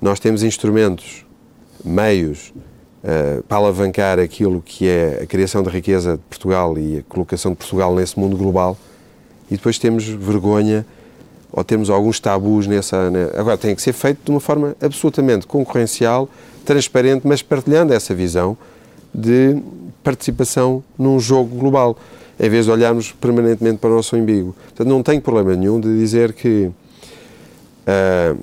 nós 0.04 0.20
temos 0.20 0.42
instrumentos, 0.42 1.24
meios 1.82 2.52
uh, 3.02 3.42
para 3.44 3.56
alavancar 3.56 4.18
aquilo 4.18 4.60
que 4.60 4.86
é 4.86 5.20
a 5.22 5.26
criação 5.26 5.62
de 5.62 5.70
riqueza 5.70 6.18
de 6.18 6.22
Portugal 6.28 6.76
e 6.78 6.98
a 6.98 7.02
colocação 7.04 7.52
de 7.52 7.56
Portugal 7.56 7.94
nesse 7.94 8.20
mundo 8.20 8.36
global 8.36 8.76
e 9.50 9.56
depois 9.56 9.78
temos 9.78 10.04
vergonha 10.06 10.84
ou 11.56 11.62
temos 11.62 11.88
alguns 11.88 12.18
tabus 12.18 12.66
nessa. 12.66 13.10
Né? 13.10 13.30
Agora, 13.36 13.56
tem 13.56 13.74
que 13.76 13.80
ser 13.80 13.92
feito 13.92 14.18
de 14.24 14.30
uma 14.30 14.40
forma 14.40 14.74
absolutamente 14.82 15.46
concorrencial 15.46 16.28
transparente, 16.64 17.26
mas 17.26 17.42
partilhando 17.42 17.92
essa 17.92 18.14
visão 18.14 18.56
de 19.14 19.62
participação 20.02 20.82
num 20.98 21.20
jogo 21.20 21.56
global, 21.56 21.96
em 22.40 22.48
vez 22.48 22.64
de 22.64 22.72
olharmos 22.72 23.12
permanentemente 23.12 23.78
para 23.78 23.90
o 23.90 23.94
nosso 23.94 24.16
umbigo. 24.16 24.56
Portanto, 24.64 24.88
não 24.88 25.02
tenho 25.02 25.20
problema 25.22 25.54
nenhum 25.54 25.78
de 25.78 25.96
dizer 25.96 26.32
que 26.32 26.70
a 27.86 28.34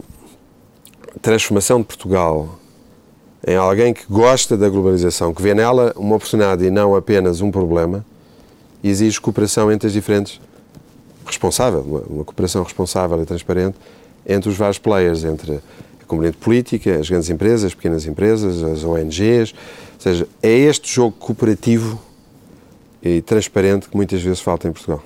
transformação 1.22 1.80
de 1.80 1.86
Portugal 1.86 2.60
em 3.46 3.56
alguém 3.56 3.92
que 3.92 4.04
gosta 4.08 4.56
da 4.56 4.70
globalização, 4.70 5.34
que 5.34 5.42
vê 5.42 5.56
nela 5.56 5.94
uma 5.98 6.16
oportunidade 6.16 6.64
e 6.64 6.70
não 6.70 6.96
apenas 6.96 7.42
um 7.42 7.50
problema, 7.50 8.06
exige 8.84 9.20
cooperação 9.20 9.72
entre 9.72 9.88
as 9.88 9.94
diferentes 9.94 10.40
responsável, 11.26 11.82
uma, 11.82 12.00
uma 12.02 12.26
cooperação 12.26 12.64
responsável 12.64 13.22
e 13.22 13.26
transparente 13.26 13.78
entre 14.26 14.50
os 14.50 14.58
vários 14.58 14.78
players, 14.78 15.24
entre 15.24 15.60
componente 16.12 16.38
política, 16.38 16.98
as 17.00 17.10
grandes 17.10 17.30
empresas, 17.30 17.66
as 17.66 17.74
pequenas 17.74 18.06
empresas, 18.06 18.62
as 18.62 18.84
ONGs. 18.84 19.54
Ou 19.54 20.00
seja, 20.00 20.28
é 20.44 20.52
este 20.52 20.94
jogo 20.94 21.16
cooperativo 21.18 22.00
e 23.02 23.22
transparente 23.22 23.88
que 23.88 23.96
muitas 23.96 24.22
vezes 24.22 24.42
falta 24.42 24.68
em 24.68 24.72
Portugal. 24.72 25.02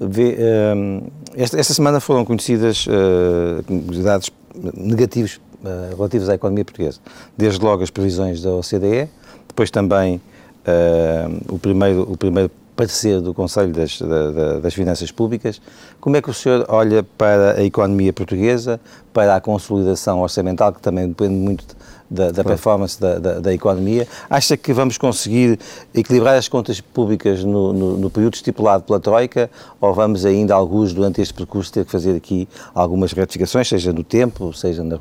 Vê, 0.00 0.36
ehm, 0.38 1.02
esta, 1.36 1.58
esta, 1.58 1.72
semana 1.72 2.00
foram 2.00 2.24
conhecidas 2.24 2.86
uh, 2.86 4.02
dados 4.02 4.30
negativos 4.74 5.40
uh, 5.62 5.96
relativos 5.96 6.28
à 6.28 6.34
economia 6.34 6.64
portuguesa. 6.64 6.98
Desde 7.38 7.64
logo 7.64 7.82
as 7.82 7.90
previsões 7.90 8.42
da 8.42 8.50
OCDE, 8.50 9.08
depois 9.46 9.70
também 9.70 10.16
uh, 10.16 11.54
o, 11.54 11.58
primeiro, 11.58 12.02
o 12.02 12.16
primeiro 12.16 12.50
parecer 12.76 13.20
do 13.20 13.32
Conselho 13.32 13.72
das, 13.72 14.00
da, 14.00 14.60
das 14.60 14.74
Finanças 14.74 15.10
Públicas. 15.10 15.60
Como 16.00 16.16
é 16.16 16.22
que 16.22 16.30
o 16.30 16.34
senhor 16.34 16.66
olha 16.68 17.02
para 17.02 17.58
a 17.58 17.64
economia 17.64 18.12
portuguesa, 18.12 18.80
para 19.12 19.36
a 19.36 19.40
consolidação 19.40 20.20
orçamental, 20.20 20.72
que 20.72 20.80
também 20.80 21.08
depende 21.08 21.34
muito 21.34 21.64
da, 22.10 22.30
da 22.30 22.44
performance 22.44 23.00
da, 23.00 23.18
da, 23.18 23.40
da, 23.40 23.54
economia? 23.54 24.06
Acha 24.28 24.56
que 24.56 24.72
vamos 24.72 24.98
conseguir 24.98 25.58
equilibrar 25.94 26.36
as 26.36 26.48
contas 26.48 26.80
públicas 26.80 27.44
no, 27.44 27.72
no, 27.72 27.96
no, 27.96 28.10
período 28.10 28.34
estipulado 28.34 28.82
pela 28.84 28.98
Troika 28.98 29.50
ou 29.80 29.94
vamos 29.94 30.24
ainda, 30.24 30.54
alguns, 30.54 30.92
durante 30.92 31.20
este 31.20 31.32
percurso, 31.32 31.72
ter 31.72 31.84
que 31.84 31.92
fazer 31.92 32.16
aqui 32.16 32.48
algumas 32.74 33.12
retificações, 33.12 33.68
seja 33.68 33.92
no 33.92 34.02
tempo, 34.02 34.52
seja, 34.52 34.82
na, 34.82 34.98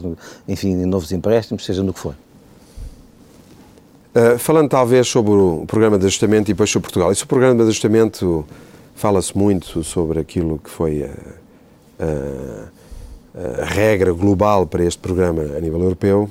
enfim, 0.48 0.74
em 0.74 0.86
novos 0.86 1.12
empréstimos, 1.12 1.66
seja 1.66 1.82
no 1.82 1.94
que 1.94 2.00
for? 2.00 2.16
Uh, 4.16 4.38
falando 4.38 4.70
talvez 4.70 5.08
sobre 5.08 5.32
o 5.32 5.66
programa 5.66 5.98
de 5.98 6.06
ajustamento 6.06 6.52
e 6.52 6.54
depois 6.54 6.70
sobre 6.70 6.84
Portugal. 6.84 7.12
Isso, 7.12 7.26
o 7.26 7.28
programa 7.28 7.56
de 7.56 7.64
ajustamento, 7.64 8.46
fala-se 8.96 9.36
muito 9.36 9.84
sobre 9.84 10.20
aquilo 10.20 10.60
que 10.60 10.70
foi 10.70 11.04
a, 11.04 11.10
a, 12.00 13.62
a, 13.62 13.66
regra 13.66 14.12
global 14.12 14.68
para 14.68 14.84
este 14.84 15.00
programa 15.00 15.42
a 15.58 15.60
nível 15.60 15.82
europeu. 15.82 16.30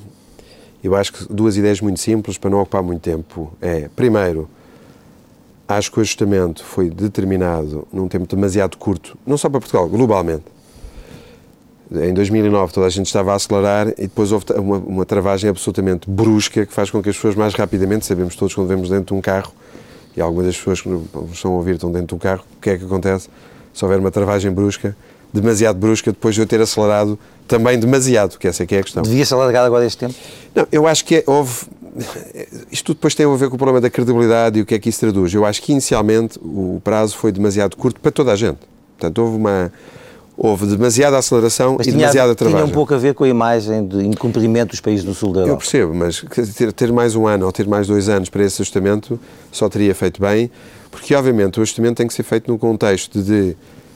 Eu 0.81 0.95
acho 0.95 1.11
que 1.11 1.33
duas 1.33 1.57
ideias 1.57 1.81
muito 1.81 1.99
simples, 1.99 2.37
para 2.37 2.49
não 2.49 2.61
ocupar 2.61 2.81
muito 2.81 3.01
tempo, 3.01 3.51
é, 3.59 3.89
primeiro, 3.93 4.47
acho 5.67 5.91
que 5.91 5.99
o 5.99 6.01
ajustamento 6.01 6.63
foi 6.63 6.89
determinado 6.89 7.85
num 7.91 8.07
tempo 8.07 8.25
demasiado 8.33 8.77
curto, 8.77 9.17
não 9.27 9.37
só 9.37 9.49
para 9.49 9.59
Portugal, 9.59 9.89
globalmente. 9.89 10.45
Em 11.93 12.13
2009 12.13 12.73
toda 12.73 12.87
a 12.87 12.89
gente 12.89 13.05
estava 13.05 13.33
a 13.33 13.35
acelerar 13.35 13.89
e 13.89 14.03
depois 14.03 14.31
houve 14.31 14.45
uma, 14.57 14.77
uma, 14.77 15.05
travagem 15.05 15.49
absolutamente 15.49 16.09
brusca 16.09 16.65
que 16.65 16.73
faz 16.73 16.89
com 16.89 17.03
que 17.03 17.09
as 17.09 17.15
pessoas 17.15 17.35
mais 17.35 17.53
rapidamente, 17.53 18.05
sabemos 18.05 18.35
todos 18.35 18.55
quando 18.55 18.67
vemos 18.67 18.89
dentro 18.89 19.13
de 19.13 19.13
um 19.13 19.21
carro, 19.21 19.53
e 20.17 20.21
algumas 20.21 20.47
das 20.47 20.57
pessoas 20.57 20.81
que 20.81 20.89
nos 20.89 21.03
estão 21.31 21.51
a 21.53 21.55
ouvir 21.55 21.75
estão 21.75 21.91
dentro 21.91 22.07
de 22.07 22.15
um 22.15 22.17
carro, 22.17 22.43
o 22.57 22.61
que 22.61 22.71
é 22.71 22.77
que 22.77 22.85
acontece? 22.85 23.29
Se 23.73 23.85
houver 23.85 23.99
uma 23.99 24.09
travagem 24.09 24.51
brusca, 24.51 24.95
demasiado 25.31 25.77
brusca, 25.77 26.11
depois 26.11 26.33
de 26.33 26.41
eu 26.41 26.47
ter 26.47 26.61
acelerado 26.61 27.17
também 27.47 27.77
demasiado, 27.77 28.39
que 28.39 28.47
essa 28.47 28.63
é 28.63 28.65
que 28.65 28.75
é 28.75 28.79
a 28.79 28.83
questão. 28.83 29.03
Devia-se 29.03 29.33
alargar 29.33 29.63
agora 29.65 29.85
este 29.85 29.97
tempo? 29.97 30.15
Não, 30.55 30.67
eu 30.71 30.87
acho 30.87 31.05
que 31.05 31.17
é, 31.17 31.23
houve... 31.27 31.65
Isto 32.71 32.85
tudo 32.85 32.95
depois 32.95 33.13
tem 33.13 33.25
a 33.25 33.35
ver 33.35 33.49
com 33.49 33.55
o 33.55 33.57
problema 33.57 33.79
da 33.79 33.89
credibilidade 33.89 34.57
e 34.57 34.61
o 34.63 34.65
que 34.65 34.73
é 34.73 34.79
que 34.79 34.89
isso 34.89 34.99
traduz. 34.99 35.31
Eu 35.31 35.45
acho 35.45 35.61
que 35.61 35.71
inicialmente 35.71 36.39
o 36.39 36.81
prazo 36.83 37.15
foi 37.17 37.31
demasiado 37.31 37.75
curto 37.77 37.99
para 37.99 38.11
toda 38.11 38.31
a 38.31 38.35
gente. 38.35 38.57
Portanto, 38.97 39.19
houve 39.19 39.37
uma 39.37 39.71
houve 40.37 40.65
demasiada 40.65 41.17
aceleração 41.17 41.75
mas 41.77 41.87
e 41.87 41.91
tinha, 41.91 41.99
demasiada 42.01 42.35
travagem. 42.35 42.65
Tinha 42.65 42.71
um 42.71 42.73
pouco 42.73 42.93
a 42.93 42.97
ver 42.97 43.13
com 43.13 43.23
a 43.23 43.27
imagem 43.27 43.85
de 43.87 44.05
incumprimento 44.05 44.71
dos 44.71 44.81
países 44.81 45.05
do 45.05 45.13
sul 45.13 45.31
da 45.31 45.41
Europa. 45.41 45.53
Eu 45.53 45.57
percebo, 45.57 45.93
mas 45.93 46.25
ter, 46.55 46.73
ter, 46.73 46.91
mais 46.91 47.15
um 47.15 47.27
ano 47.27 47.45
ou 47.45 47.51
ter 47.51 47.67
mais 47.67 47.87
dois 47.87 48.09
anos 48.09 48.29
para 48.29 48.43
esse 48.43 48.61
ajustamento 48.61 49.19
só 49.51 49.69
teria 49.69 49.93
feito 49.93 50.21
bem, 50.21 50.49
porque 50.91 51.13
obviamente 51.15 51.59
o 51.59 51.61
ajustamento 51.61 51.95
tem 51.95 52.07
que 52.07 52.13
ser 52.13 52.23
feito 52.23 52.51
num 52.51 52.57
contexto 52.57 53.21
de 53.21 53.55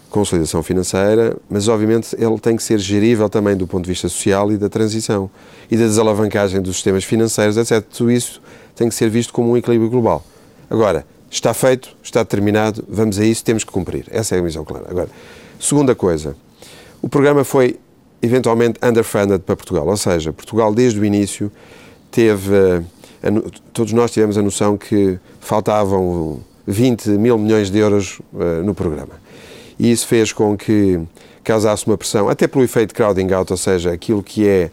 consolidação 0.09 0.63
financeira, 0.63 1.35
mas 1.49 1.67
obviamente 1.67 2.15
ele 2.17 2.39
tem 2.39 2.55
que 2.55 2.63
ser 2.63 2.79
gerível 2.79 3.29
também 3.29 3.55
do 3.55 3.67
ponto 3.67 3.83
de 3.83 3.89
vista 3.89 4.07
social 4.07 4.51
e 4.51 4.57
da 4.57 4.69
transição 4.69 5.29
e 5.69 5.75
da 5.75 5.83
desalavancagem 5.83 6.61
dos 6.61 6.75
sistemas 6.75 7.03
financeiros, 7.03 7.57
etc. 7.57 7.81
Tudo 7.81 8.11
isso 8.11 8.41
tem 8.75 8.87
que 8.87 8.95
ser 8.95 9.09
visto 9.09 9.33
como 9.33 9.51
um 9.51 9.57
equilíbrio 9.57 9.89
global. 9.89 10.23
Agora, 10.69 11.05
está 11.29 11.53
feito, 11.53 11.95
está 12.01 12.23
terminado, 12.23 12.85
vamos 12.87 13.19
a 13.19 13.25
isso, 13.25 13.43
temos 13.43 13.63
que 13.63 13.71
cumprir. 13.71 14.05
Essa 14.09 14.35
é 14.35 14.39
a 14.39 14.41
visão 14.41 14.63
clara. 14.63 14.85
Agora, 14.89 15.09
Segunda 15.59 15.95
coisa, 15.95 16.35
o 17.01 17.09
programa 17.09 17.43
foi 17.43 17.79
eventualmente 18.21 18.79
underfunded 18.83 19.39
para 19.39 19.55
Portugal, 19.55 19.87
ou 19.87 19.97
seja, 19.97 20.33
Portugal 20.33 20.73
desde 20.73 20.99
o 20.99 21.05
início 21.05 21.51
teve, 22.09 22.55
eh, 22.55 23.31
todos 23.73 23.93
nós 23.93 24.11
tivemos 24.11 24.37
a 24.37 24.41
noção 24.41 24.77
que 24.77 25.19
faltavam 25.39 26.39
20 26.65 27.09
mil 27.11 27.37
milhões 27.37 27.71
de 27.71 27.77
euros 27.77 28.19
uh, 28.33 28.63
no 28.63 28.75
programa. 28.75 29.13
E 29.79 29.89
isso 29.89 30.05
fez 30.05 30.33
com 30.33 30.57
que 30.57 30.99
causasse 31.43 31.87
uma 31.87 31.97
pressão, 31.97 32.27
até 32.27 32.45
pelo 32.45 32.63
efeito 32.63 32.93
crowding 32.93 33.31
out, 33.31 33.51
ou 33.51 33.57
seja, 33.57 33.93
aquilo 33.93 34.21
que 34.21 34.45
é 34.45 34.69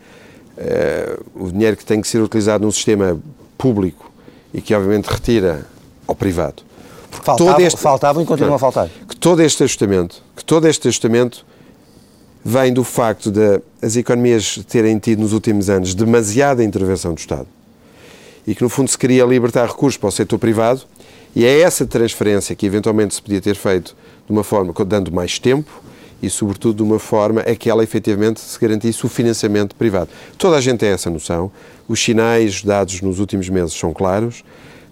uh, 0.58 1.44
o 1.44 1.52
dinheiro 1.52 1.76
que 1.76 1.84
tem 1.84 2.00
que 2.00 2.08
ser 2.08 2.20
utilizado 2.20 2.64
num 2.64 2.72
sistema 2.72 3.16
público 3.56 4.10
e 4.52 4.60
que 4.60 4.74
obviamente 4.74 5.06
retira 5.06 5.66
ao 6.06 6.14
privado. 6.14 6.62
Faltavam, 7.10 7.60
este, 7.60 7.80
faltavam 7.80 8.22
e 8.22 8.26
continuam 8.26 8.56
a 8.56 8.58
faltar. 8.58 8.88
Todo 9.24 9.40
este 9.40 9.62
ajustamento, 9.62 10.22
que 10.36 10.44
todo 10.44 10.68
este 10.68 10.86
ajustamento 10.86 11.46
vem 12.44 12.74
do 12.74 12.84
facto 12.84 13.30
de 13.30 13.58
as 13.80 13.96
economias 13.96 14.60
terem 14.68 14.98
tido 14.98 15.20
nos 15.20 15.32
últimos 15.32 15.70
anos 15.70 15.94
demasiada 15.94 16.62
intervenção 16.62 17.14
do 17.14 17.18
Estado 17.18 17.46
e 18.46 18.54
que 18.54 18.62
no 18.62 18.68
fundo 18.68 18.90
se 18.90 18.98
queria 18.98 19.24
libertar 19.24 19.66
recursos 19.66 19.96
para 19.96 20.10
o 20.10 20.12
setor 20.12 20.38
privado 20.38 20.82
e 21.34 21.42
é 21.42 21.60
essa 21.60 21.86
transferência 21.86 22.54
que 22.54 22.66
eventualmente 22.66 23.14
se 23.14 23.22
podia 23.22 23.40
ter 23.40 23.54
feito 23.54 23.96
de 24.26 24.30
uma 24.30 24.44
forma 24.44 24.74
dando 24.84 25.10
mais 25.10 25.38
tempo 25.38 25.72
e 26.22 26.28
sobretudo 26.28 26.76
de 26.76 26.82
uma 26.82 26.98
forma 26.98 27.40
a 27.40 27.56
que 27.56 27.70
ela 27.70 27.82
efetivamente 27.82 28.40
se 28.40 28.60
garantisse 28.60 29.06
o 29.06 29.08
financiamento 29.08 29.74
privado. 29.74 30.10
Toda 30.36 30.58
a 30.58 30.60
gente 30.60 30.80
tem 30.80 30.90
essa 30.90 31.08
noção, 31.08 31.50
os 31.88 31.98
sinais 31.98 32.62
dados 32.62 33.00
nos 33.00 33.18
últimos 33.20 33.48
meses 33.48 33.72
são 33.72 33.90
claros, 33.90 34.44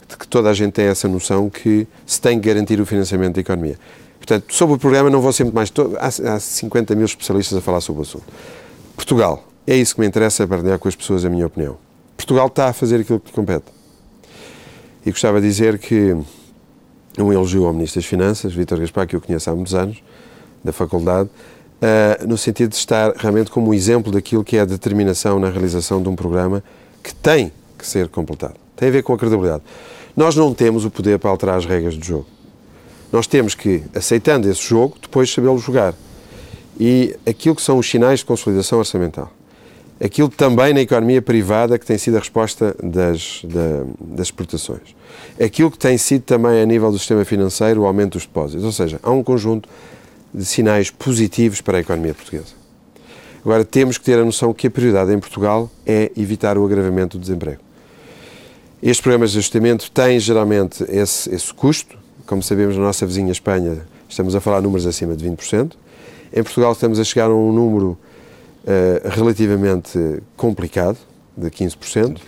de 0.08 0.16
que 0.16 0.26
toda 0.26 0.48
a 0.48 0.54
gente 0.54 0.72
tem 0.72 0.86
essa 0.86 1.06
noção 1.06 1.50
que 1.50 1.86
se 2.06 2.18
tem 2.18 2.40
que 2.40 2.48
garantir 2.48 2.80
o 2.80 2.86
financiamento 2.86 3.34
da 3.34 3.42
economia. 3.42 3.78
Portanto, 4.22 4.54
sobre 4.54 4.76
o 4.76 4.78
programa 4.78 5.10
não 5.10 5.20
vou 5.20 5.32
sempre 5.32 5.52
mais... 5.52 5.72
Há, 5.98 6.34
há 6.34 6.38
50 6.38 6.94
mil 6.94 7.04
especialistas 7.04 7.58
a 7.58 7.60
falar 7.60 7.80
sobre 7.80 8.00
o 8.00 8.02
assunto. 8.02 8.24
Portugal, 8.94 9.44
é 9.66 9.76
isso 9.76 9.96
que 9.96 10.00
me 10.00 10.06
interessa 10.06 10.46
partilhar 10.46 10.78
com 10.78 10.86
as 10.86 10.94
pessoas 10.94 11.24
a 11.24 11.28
minha 11.28 11.44
opinião. 11.44 11.76
Portugal 12.16 12.46
está 12.46 12.68
a 12.68 12.72
fazer 12.72 13.00
aquilo 13.00 13.18
que 13.18 13.26
lhe 13.26 13.34
compete. 13.34 13.64
E 15.04 15.10
gostava 15.10 15.40
de 15.40 15.48
dizer 15.48 15.76
que 15.76 16.16
um 17.18 17.32
elogio 17.32 17.66
ao 17.66 17.72
Ministro 17.72 18.00
das 18.00 18.08
Finanças, 18.08 18.54
Vítor 18.54 18.78
Gaspar, 18.78 19.08
que 19.08 19.16
eu 19.16 19.20
conheço 19.20 19.50
há 19.50 19.56
muitos 19.56 19.74
anos, 19.74 20.00
da 20.62 20.72
faculdade, 20.72 21.28
uh, 21.28 22.24
no 22.24 22.38
sentido 22.38 22.70
de 22.70 22.76
estar 22.76 23.12
realmente 23.16 23.50
como 23.50 23.70
um 23.70 23.74
exemplo 23.74 24.12
daquilo 24.12 24.44
que 24.44 24.56
é 24.56 24.60
a 24.60 24.64
determinação 24.64 25.40
na 25.40 25.50
realização 25.50 26.00
de 26.00 26.08
um 26.08 26.14
programa 26.14 26.62
que 27.02 27.12
tem 27.12 27.50
que 27.76 27.84
ser 27.84 28.08
completado. 28.08 28.54
Tem 28.76 28.88
a 28.88 28.92
ver 28.92 29.02
com 29.02 29.14
a 29.14 29.18
credibilidade. 29.18 29.64
Nós 30.16 30.36
não 30.36 30.54
temos 30.54 30.84
o 30.84 30.90
poder 30.92 31.18
para 31.18 31.28
alterar 31.28 31.56
as 31.56 31.66
regras 31.66 31.96
do 31.96 32.04
jogo. 32.04 32.26
Nós 33.12 33.26
temos 33.26 33.54
que, 33.54 33.82
aceitando 33.94 34.48
esse 34.50 34.62
jogo, 34.62 34.96
depois 35.00 35.30
sabê-lo 35.30 35.58
jogar. 35.58 35.94
E 36.80 37.14
aquilo 37.26 37.54
que 37.54 37.62
são 37.62 37.76
os 37.76 37.88
sinais 37.88 38.20
de 38.20 38.24
consolidação 38.24 38.78
orçamental, 38.78 39.30
aquilo 40.02 40.30
também 40.30 40.72
na 40.72 40.80
economia 40.80 41.20
privada 41.20 41.78
que 41.78 41.84
tem 41.84 41.98
sido 41.98 42.16
a 42.16 42.20
resposta 42.20 42.74
das, 42.82 43.42
da, 43.44 43.84
das 44.00 44.28
exportações, 44.28 44.96
aquilo 45.40 45.70
que 45.70 45.78
tem 45.78 45.98
sido 45.98 46.22
também 46.22 46.62
a 46.62 46.66
nível 46.66 46.90
do 46.90 46.98
sistema 46.98 47.24
financeiro 47.24 47.82
o 47.82 47.86
aumento 47.86 48.14
dos 48.14 48.22
depósitos. 48.22 48.64
Ou 48.64 48.72
seja, 48.72 48.98
há 49.02 49.10
um 49.10 49.22
conjunto 49.22 49.68
de 50.32 50.44
sinais 50.46 50.90
positivos 50.90 51.60
para 51.60 51.76
a 51.76 51.80
economia 51.82 52.14
portuguesa. 52.14 52.62
Agora, 53.44 53.64
temos 53.64 53.98
que 53.98 54.04
ter 54.04 54.18
a 54.18 54.24
noção 54.24 54.54
que 54.54 54.68
a 54.68 54.70
prioridade 54.70 55.12
em 55.12 55.18
Portugal 55.18 55.70
é 55.84 56.10
evitar 56.16 56.56
o 56.56 56.64
agravamento 56.64 57.18
do 57.18 57.20
desemprego. 57.20 57.60
Estes 58.82 59.00
programas 59.00 59.32
de 59.32 59.38
ajustamento 59.38 59.90
têm 59.90 60.18
geralmente 60.18 60.84
esse, 60.88 61.32
esse 61.32 61.52
custo. 61.52 62.01
Como 62.26 62.42
sabemos, 62.42 62.76
na 62.76 62.82
nossa 62.82 63.06
vizinha 63.06 63.32
Espanha 63.32 63.82
estamos 64.08 64.34
a 64.34 64.40
falar 64.40 64.60
números 64.60 64.86
acima 64.86 65.14
de 65.16 65.28
20%. 65.28 65.72
Em 66.32 66.42
Portugal 66.42 66.72
estamos 66.72 66.98
a 66.98 67.04
chegar 67.04 67.26
a 67.26 67.34
um 67.34 67.52
número 67.52 67.98
uh, 68.64 69.08
relativamente 69.08 70.22
complicado, 70.36 70.96
de 71.36 71.50
15%. 71.50 72.18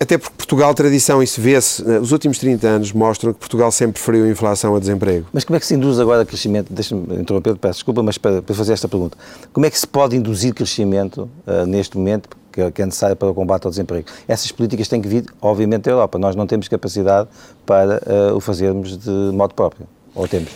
Até 0.00 0.16
porque 0.16 0.34
Portugal, 0.36 0.72
tradição, 0.74 1.20
isso 1.22 1.40
vê-se, 1.40 1.82
uh, 1.82 2.00
os 2.00 2.12
últimos 2.12 2.38
30 2.38 2.66
anos 2.66 2.92
mostram 2.92 3.32
que 3.32 3.38
Portugal 3.38 3.70
sempre 3.70 3.94
preferiu 3.94 4.24
a 4.24 4.28
inflação 4.28 4.74
a 4.74 4.78
desemprego. 4.78 5.26
Mas 5.32 5.44
como 5.44 5.56
é 5.56 5.60
que 5.60 5.66
se 5.66 5.74
induz 5.74 5.98
agora 5.98 6.24
crescimento? 6.24 6.72
Deixa-me 6.72 7.20
interromper, 7.20 7.56
peço 7.56 7.74
desculpa, 7.74 8.02
mas 8.02 8.16
para, 8.16 8.40
para, 8.42 8.54
fazer 8.54 8.72
esta 8.72 8.88
pergunta. 8.88 9.18
Como 9.52 9.66
é 9.66 9.70
que 9.70 9.78
se 9.78 9.86
pode 9.86 10.16
induzir 10.16 10.54
crescimento 10.54 11.28
uh, 11.46 11.66
neste 11.66 11.96
momento? 11.96 12.28
Que 12.74 12.82
é 12.82 12.84
necessária 12.84 13.16
para 13.16 13.28
o 13.28 13.34
combate 13.34 13.64
ao 13.64 13.70
desemprego. 13.70 14.06
Essas 14.26 14.52
políticas 14.52 14.88
têm 14.88 15.00
que 15.00 15.08
vir, 15.08 15.24
obviamente, 15.40 15.82
da 15.82 15.92
Europa. 15.92 16.18
Nós 16.18 16.34
não 16.36 16.46
temos 16.46 16.68
capacidade 16.68 17.28
para 17.64 18.02
uh, 18.06 18.36
o 18.36 18.40
fazermos 18.40 18.96
de 18.96 19.10
modo 19.10 19.54
próprio. 19.54 19.86
Ou 20.14 20.26
temos? 20.26 20.50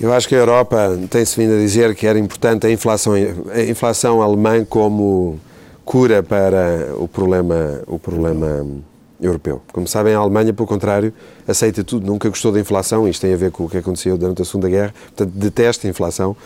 Eu 0.00 0.12
acho 0.12 0.28
que 0.28 0.34
a 0.34 0.38
Europa 0.38 0.98
tem-se 1.08 1.40
vindo 1.40 1.54
a 1.54 1.58
dizer 1.58 1.94
que 1.94 2.06
era 2.06 2.18
importante 2.18 2.66
a 2.66 2.70
inflação, 2.70 3.14
a 3.14 3.62
inflação 3.62 4.20
alemã 4.20 4.64
como 4.64 5.40
cura 5.84 6.22
para 6.22 6.92
o 6.98 7.08
problema, 7.08 7.80
o 7.86 7.98
problema 7.98 8.66
europeu. 9.20 9.62
Como 9.72 9.86
sabem, 9.86 10.14
a 10.14 10.18
Alemanha, 10.18 10.52
pelo 10.52 10.66
contrário, 10.66 11.12
aceita 11.46 11.82
tudo, 11.82 12.06
nunca 12.06 12.28
gostou 12.28 12.52
da 12.52 12.60
inflação, 12.60 13.08
isto 13.08 13.22
tem 13.22 13.32
a 13.32 13.36
ver 13.36 13.50
com 13.50 13.64
o 13.64 13.70
que 13.70 13.78
aconteceu 13.78 14.18
durante 14.18 14.42
a 14.42 14.44
Segunda 14.44 14.68
Guerra, 14.68 14.94
portanto, 15.14 15.32
detesta 15.34 15.86
a 15.86 15.90
inflação 15.90 16.36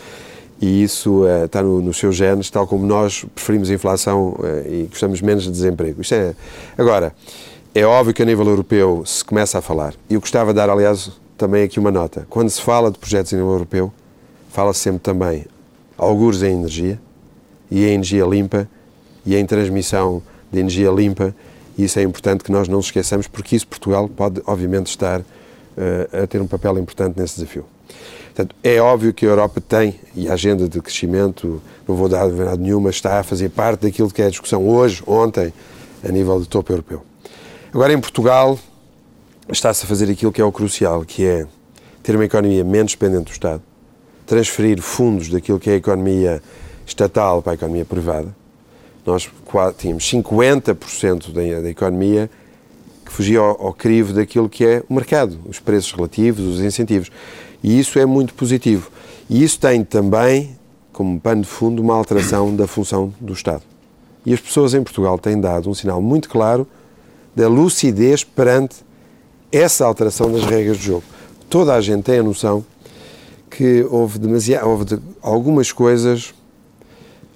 e 0.61 0.83
isso 0.83 1.23
uh, 1.23 1.47
está 1.47 1.63
no, 1.63 1.81
nos 1.81 1.97
seus 1.97 2.15
genes, 2.15 2.51
tal 2.51 2.67
como 2.67 2.85
nós 2.87 3.25
preferimos 3.35 3.71
a 3.71 3.75
inflação 3.75 4.37
uh, 4.39 4.69
e 4.69 4.87
gostamos 4.91 5.23
menos 5.23 5.45
de 5.45 5.51
desemprego. 5.51 6.03
Isto 6.03 6.15
é... 6.15 6.35
Agora, 6.77 7.15
é 7.75 7.85
óbvio 7.87 8.13
que 8.13 8.23
a 8.23 8.27
nível 8.27 8.47
europeu 8.47 9.03
se 9.07 9.25
começa 9.25 9.59
a 9.59 9.63
falar, 9.63 9.95
e 10.09 10.15
eu 10.15 10.21
gostava 10.21 10.53
de 10.53 10.57
dar, 10.57 10.69
aliás, 10.69 11.11
também 11.39 11.63
aqui 11.63 11.79
uma 11.79 11.91
nota. 11.91 12.27
Quando 12.29 12.51
se 12.51 12.61
fala 12.61 12.91
de 12.91 12.99
projetos 12.99 13.33
a 13.33 13.37
nível 13.37 13.53
europeu, 13.53 13.93
fala-se 14.51 14.81
sempre 14.81 15.01
também 15.01 15.47
algures 15.97 16.43
em 16.43 16.53
energia, 16.53 17.01
e 17.71 17.85
em 17.85 17.95
energia 17.95 18.27
limpa, 18.27 18.69
e 19.25 19.37
em 19.37 19.47
transmissão 19.47 20.23
de 20.53 20.59
energia 20.59 20.91
limpa, 20.91 21.35
e 21.79 21.85
isso 21.85 21.99
é 21.99 22.03
importante 22.03 22.45
que 22.45 22.53
nós 22.53 22.69
não 22.69 22.77
nos 22.77 22.87
esqueçamos, 22.87 23.27
porque 23.27 23.57
isso 23.57 23.67
Portugal 23.67 24.09
pode, 24.09 24.43
obviamente, 24.45 24.89
estar 24.89 25.23
a 26.23 26.27
ter 26.27 26.43
um 26.43 26.47
papel 26.47 26.79
importante 26.79 27.19
nesse 27.19 27.37
desafio. 27.37 27.65
Portanto, 28.41 28.57
é 28.63 28.81
óbvio 28.81 29.13
que 29.13 29.27
a 29.27 29.29
Europa 29.29 29.61
tem, 29.61 30.01
e 30.15 30.27
a 30.27 30.33
agenda 30.33 30.67
de 30.67 30.81
crescimento, 30.81 31.63
não 31.87 31.95
vou 31.95 32.09
dar 32.09 32.27
verdade 32.29 32.63
nenhuma, 32.63 32.89
está 32.89 33.21
a 33.21 33.23
fazer 33.23 33.51
parte 33.51 33.83
daquilo 33.83 34.11
que 34.11 34.23
é 34.23 34.27
a 34.27 34.31
discussão 34.31 34.67
hoje, 34.67 35.03
ontem, 35.07 35.53
a 36.03 36.11
nível 36.11 36.41
de 36.41 36.49
topo 36.49 36.73
europeu. 36.73 37.03
Agora, 37.71 37.93
em 37.93 38.01
Portugal, 38.01 38.59
está-se 39.51 39.85
a 39.85 39.87
fazer 39.87 40.11
aquilo 40.11 40.33
que 40.33 40.41
é 40.41 40.45
o 40.45 40.51
crucial, 40.51 41.05
que 41.05 41.27
é 41.27 41.47
ter 42.03 42.15
uma 42.15 42.25
economia 42.25 42.65
menos 42.65 42.93
dependente 42.93 43.25
do 43.25 43.33
Estado, 43.33 43.63
transferir 44.27 44.81
fundos 44.81 45.29
daquilo 45.29 45.61
que 45.61 45.69
é 45.69 45.75
a 45.75 45.77
economia 45.77 46.43
estatal 46.87 47.43
para 47.43 47.53
a 47.53 47.55
economia 47.57 47.85
privada. 47.85 48.35
Nós 49.05 49.29
tínhamos 49.77 50.11
50% 50.11 51.31
da, 51.31 51.61
da 51.61 51.69
economia 51.69 52.31
que 53.05 53.13
fugia 53.13 53.41
ao, 53.41 53.67
ao 53.67 53.75
crivo 53.75 54.15
daquilo 54.15 54.49
que 54.49 54.65
é 54.65 54.83
o 54.89 54.95
mercado, 54.95 55.39
os 55.45 55.59
preços 55.59 55.93
relativos, 55.93 56.47
os 56.47 56.61
incentivos. 56.61 57.11
E 57.63 57.79
isso 57.79 57.99
é 57.99 58.07
muito 58.07 58.35
positivo. 58.35 58.91
E 59.29 59.43
isso 59.43 59.59
tem 59.59 59.85
também, 59.85 60.57
como 60.93 61.21
pano 61.21 61.43
de 61.43 61.49
fundo, 61.49 61.83
uma 61.83 61.95
alteração 61.95 62.55
da 62.55 62.67
função 62.67 63.13
do 63.21 63.33
Estado. 63.33 63.63
E 64.25 64.33
as 64.33 64.41
pessoas 64.41 64.75
em 64.75 64.83
Portugal 64.83 65.19
têm 65.19 65.41
dado 65.41 65.71
um 65.71 65.75
sinal 65.75 66.01
muito 66.01 66.29
claro 66.29 66.67
da 67.35 67.49
lucidez 67.49 68.25
perante 68.25 68.77
essa 69.53 69.85
alteração 69.85 70.33
das 70.33 70.45
regras 70.45 70.79
do 70.79 70.83
jogo. 70.83 71.05
Toda 71.49 71.75
a 71.75 71.81
gente 71.81 72.05
tem 72.05 72.19
a 72.19 72.23
noção 72.23 72.65
que 73.51 73.85
houve, 73.91 74.19
demasiado, 74.19 74.69
houve 74.69 74.85
de, 74.85 74.99
algumas 75.21 75.73
coisas 75.73 76.35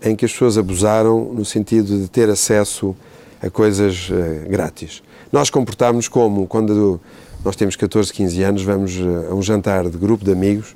em 0.03 0.14
que 0.14 0.25
as 0.25 0.33
pessoas 0.33 0.57
abusaram 0.59 1.33
no 1.33 1.45
sentido 1.45 1.99
de 1.99 2.09
ter 2.09 2.29
acesso 2.29 2.95
a 3.43 3.51
coisas 3.51 4.09
uh, 4.11 4.49
grátis. 4.49 5.03
Nós 5.33 5.51
comportámos 5.51 6.07
como 6.07 6.47
quando 6.47 7.01
nós 7.45 7.55
temos 7.57 7.76
14, 7.76 8.12
15 8.12 8.42
anos, 8.42 8.62
vamos 8.62 8.97
eh, 8.97 9.30
a 9.30 9.34
um 9.34 9.42
jantar 9.42 9.88
de 9.88 9.99
grupo 9.99 10.24
de 10.24 10.32
amigos 10.32 10.74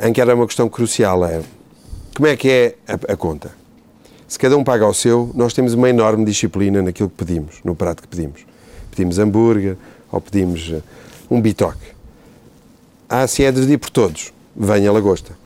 em 0.00 0.12
que 0.12 0.20
era 0.20 0.34
uma 0.34 0.46
questão 0.46 0.68
crucial, 0.68 1.24
é 1.24 1.42
como 2.14 2.26
é 2.26 2.36
que 2.36 2.48
é 2.48 2.74
a, 2.86 3.12
a 3.12 3.16
conta? 3.16 3.50
Se 4.28 4.38
cada 4.38 4.56
um 4.56 4.64
paga 4.64 4.86
o 4.86 4.94
seu, 4.94 5.30
nós 5.34 5.52
temos 5.52 5.74
uma 5.74 5.88
enorme 5.88 6.24
disciplina 6.24 6.82
naquilo 6.82 7.08
que 7.08 7.16
pedimos, 7.16 7.56
no 7.64 7.74
prato 7.74 8.02
que 8.02 8.08
pedimos. 8.08 8.46
Pedimos 8.90 9.18
hambúrguer 9.18 9.76
ou 10.10 10.20
pedimos 10.20 10.70
eh, 10.72 10.82
um 11.30 11.40
bitoque. 11.40 11.92
Ah, 13.08 13.26
se 13.26 13.44
é 13.44 13.52
dividir 13.52 13.78
por 13.78 13.90
todos, 13.90 14.32
venha 14.56 14.90
lagosta. 14.90 15.36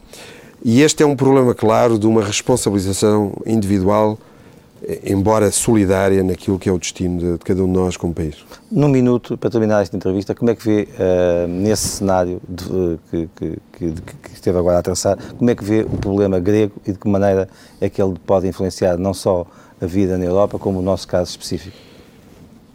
E 0.64 0.82
este 0.82 1.02
é 1.02 1.06
um 1.06 1.16
problema 1.16 1.54
claro 1.54 1.98
de 1.98 2.06
uma 2.06 2.24
responsabilização 2.24 3.32
individual 3.44 4.18
embora 5.04 5.50
solidária 5.50 6.22
naquilo 6.22 6.58
que 6.58 6.68
é 6.68 6.72
o 6.72 6.78
destino 6.78 7.18
de, 7.18 7.32
de, 7.32 7.38
cada 7.38 7.62
um 7.62 7.66
de 7.66 7.72
nós 7.72 7.96
como 7.96 8.14
país. 8.14 8.36
Num 8.70 8.88
minuto, 8.88 9.36
para 9.36 9.50
terminar 9.50 9.82
esta 9.82 9.96
entrevista, 9.96 10.34
como 10.34 10.50
é 10.50 10.54
que 10.54 10.64
vê, 10.64 10.88
uh, 10.92 11.48
nesse 11.48 11.88
cenário 11.88 12.40
de, 12.48 12.98
que, 13.10 13.28
que, 13.34 13.58
que, 13.72 13.92
que, 14.22 14.32
esteve 14.32 14.56
agora 14.56 14.78
a 14.78 14.82
traçar, 14.82 15.18
como 15.36 15.50
é 15.50 15.54
que 15.56 15.64
vê 15.64 15.80
o 15.80 15.96
problema 15.96 16.38
grego 16.38 16.74
e 16.86 16.92
de 16.92 16.98
que 16.98 17.08
maneira 17.08 17.48
é 17.80 17.88
que 17.88 18.00
ele 18.00 18.14
pode 18.24 18.46
influenciar 18.46 18.96
não 18.96 19.12
só 19.12 19.44
a 19.80 19.86
vida 19.86 20.16
na 20.16 20.24
Europa, 20.24 20.58
como 20.58 20.78
o 20.78 20.82
nosso 20.82 21.08
caso 21.08 21.30
específico? 21.30 21.76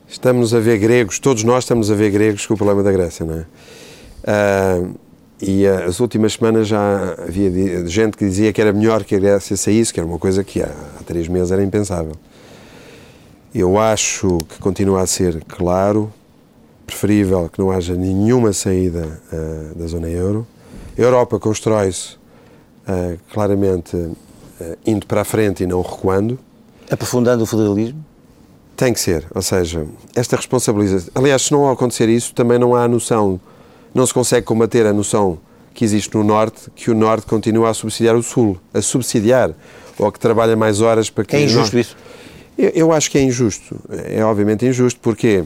Estamos 0.08 0.54
a 0.54 0.60
ver 0.60 0.78
gregos, 0.80 1.18
todos 1.18 1.46
nós 1.46 1.64
estamos 1.64 1.90
a 1.90 1.96
ver 1.96 2.12
gregos 2.12 2.46
com 2.46 2.54
o 2.54 2.58
problema 2.58 2.84
da 2.84 2.92
Grécia, 2.92 3.26
não 3.26 3.36
é? 3.36 3.46
Uh, 4.84 4.96
e 5.42 5.66
uh, 5.66 5.88
as 5.88 6.00
últimas 6.00 6.34
semanas 6.34 6.68
já 6.68 7.16
havia 7.28 7.86
gente 7.88 8.16
que 8.16 8.24
dizia 8.26 8.54
que 8.54 8.62
era 8.62 8.72
melhor 8.72 9.04
que 9.04 9.16
a 9.16 9.20
Grécia 9.20 9.58
saísse, 9.58 9.92
que 9.92 10.00
era 10.00 10.08
uma 10.08 10.20
coisa 10.20 10.44
que 10.44 10.62
há, 10.62 10.70
há 11.00 11.04
três 11.04 11.28
meses 11.28 11.52
era 11.52 11.64
impensável. 11.64 12.14
Eu 13.54 13.80
acho 13.80 14.38
que 14.48 14.60
continua 14.60 15.02
a 15.02 15.08
ser 15.08 15.44
claro, 15.46 16.14
preferível 16.86 17.50
que 17.52 17.60
não 17.60 17.72
haja 17.72 17.96
nenhuma 17.96 18.54
saída 18.54 19.20
uh, 19.34 19.78
da 19.78 19.88
zona 19.88 20.08
euro. 20.10 20.46
A 20.98 21.02
Europa 21.02 21.40
constrói-se 21.40 22.16
uh, 22.88 23.18
claramente 23.34 23.98
indo 24.86 25.08
para 25.08 25.22
a 25.22 25.26
frente 25.26 25.64
e 25.64 25.66
não 25.66 25.82
recuando. 25.82 26.38
Aprofundando 26.90 27.44
o 27.44 27.48
federalismo? 27.48 28.06
Tem 28.78 28.94
que 28.94 29.00
ser, 29.00 29.26
ou 29.34 29.42
seja, 29.42 29.88
esta 30.16 30.36
responsabilização. 30.36 31.10
Aliás, 31.16 31.42
se 31.44 31.52
não 31.52 31.70
acontecer 31.70 32.08
isso, 32.10 32.32
também 32.36 32.60
não 32.60 32.76
há 32.76 32.84
a 32.84 32.88
noção 32.88 33.40
não 33.94 34.06
se 34.06 34.14
consegue 34.14 34.46
combater 34.46 34.86
a 34.86 34.94
noção 34.94 35.38
que 35.74 35.86
existe 35.86 36.16
no 36.16 36.24
Norte, 36.24 36.70
que 36.76 36.92
o 36.92 36.96
Norte 36.96 37.26
continua 37.26 37.70
a 37.70 37.74
subsidiar 37.74 38.16
o 38.16 38.24
Sul, 38.24 38.58
a 38.74 38.82
subsidiar, 38.82 39.52
ou 39.98 40.12
que 40.12 40.20
trabalha 40.20 40.56
mais 40.56 40.82
horas 40.82 41.10
para 41.10 41.24
que... 41.24 41.36
É 41.36 41.44
injusto 41.44 41.78
isso? 41.78 41.98
Eu, 42.58 42.70
eu, 42.70 42.92
acho 42.92 43.10
que 43.10 43.18
é 43.18 43.22
injusto, 43.22 43.80
é 43.90 44.24
obviamente 44.24 44.66
injusto, 44.66 45.00
porquê? 45.00 45.44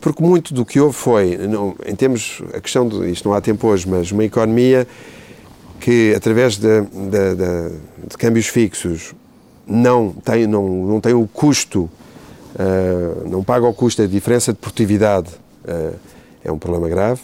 Porque 0.00 0.22
muito 0.22 0.54
do 0.54 0.64
que 0.64 0.80
houve 0.80 0.96
foi, 0.96 1.36
não, 1.36 1.74
em 1.86 1.94
termos, 1.94 2.42
a 2.54 2.60
questão 2.60 2.88
de, 2.88 3.10
isto 3.10 3.28
não 3.28 3.34
há 3.34 3.40
tempo 3.40 3.66
hoje, 3.66 3.88
mas 3.88 4.10
uma 4.10 4.24
economia 4.24 4.86
que 5.80 6.14
através 6.16 6.56
de, 6.56 6.80
de, 6.80 7.34
de, 7.34 8.08
de 8.08 8.16
câmbios 8.18 8.46
fixos 8.46 9.14
não 9.66 10.10
tem, 10.10 10.46
não, 10.46 10.66
não 10.68 11.00
tem 11.00 11.12
o 11.12 11.26
custo, 11.26 11.90
uh, 12.54 13.28
não 13.28 13.42
paga 13.44 13.66
o 13.66 13.74
custo 13.74 14.02
da 14.02 14.08
diferença 14.08 14.52
de 14.52 14.58
produtividade, 14.58 15.30
uh, 15.64 15.94
é 16.44 16.50
um 16.50 16.58
problema 16.58 16.88
grave. 16.88 17.20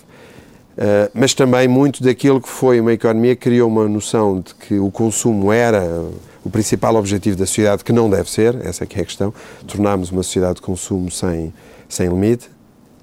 Uh, 0.73 1.11
mas 1.13 1.35
também 1.35 1.69
muito 1.69 2.03
daquilo 2.03 2.41
que 2.41 2.49
foi 2.49 2.81
uma 2.81 2.93
economia 2.93 3.37
criou 3.37 3.69
uma 3.69 3.87
noção 3.87 4.41
de 4.41 4.55
que 4.55 4.79
o 4.79 4.91
consumo 4.91 5.53
era 5.53 5.83
o 6.45 6.51
principal 6.51 6.97
objetivo 6.97 7.37
da 7.37 7.47
sociedade, 7.47 7.85
que 7.85 7.93
não 7.93 8.09
deve 8.09 8.31
ser, 8.31 8.57
essa 8.65 8.85
é 8.85 8.87
que 8.87 8.99
é 8.99 9.03
a 9.03 9.05
questão. 9.05 9.35
Tornámos 9.67 10.11
uma 10.11 10.23
sociedade 10.23 10.57
de 10.57 10.63
consumo 10.63 11.11
sem, 11.11 11.53
sem 11.89 12.09
limite, 12.09 12.49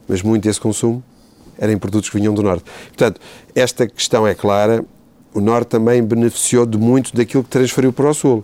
mas 0.07 0.21
muito 0.21 0.43
desse 0.43 0.59
consumo 0.59 1.03
era 1.57 1.71
em 1.71 1.77
produtos 1.77 2.09
que 2.09 2.17
vinham 2.17 2.33
do 2.33 2.41
Norte. 2.41 2.63
Portanto, 2.87 3.19
esta 3.53 3.85
questão 3.85 4.25
é 4.25 4.33
clara, 4.33 4.83
o 5.33 5.39
Norte 5.39 5.67
também 5.67 6.01
beneficiou 6.01 6.65
de 6.65 6.77
muito 6.77 7.15
daquilo 7.15 7.43
que 7.43 7.49
transferiu 7.49 7.93
para 7.93 8.09
o 8.09 8.13
Sul. 8.13 8.43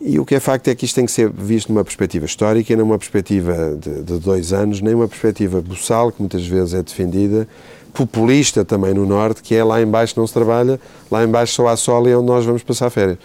E 0.00 0.18
o 0.18 0.24
que 0.24 0.34
é 0.34 0.40
facto 0.40 0.68
é 0.68 0.74
que 0.74 0.86
isto 0.86 0.94
tem 0.94 1.04
que 1.04 1.12
ser 1.12 1.30
visto 1.30 1.70
numa 1.70 1.84
perspectiva 1.84 2.24
histórica, 2.24 2.74
não 2.74 2.84
uma 2.84 2.98
perspectiva 2.98 3.76
de, 3.78 4.02
de 4.02 4.18
dois 4.18 4.52
anos, 4.52 4.80
nem 4.80 4.94
uma 4.94 5.06
perspectiva 5.06 5.60
buçal, 5.60 6.10
que 6.10 6.20
muitas 6.20 6.46
vezes 6.46 6.72
é 6.72 6.82
defendida, 6.82 7.46
populista 7.92 8.64
também 8.64 8.94
no 8.94 9.04
Norte, 9.04 9.42
que 9.42 9.54
é 9.54 9.62
lá 9.62 9.80
embaixo 9.80 10.18
não 10.18 10.26
se 10.26 10.32
trabalha, 10.32 10.80
lá 11.10 11.24
embaixo 11.24 11.54
só 11.54 11.68
há 11.68 11.76
sol 11.76 12.08
e 12.08 12.12
é 12.12 12.16
onde 12.16 12.26
nós 12.26 12.44
vamos 12.44 12.62
passar 12.62 12.90
férias. 12.90 13.18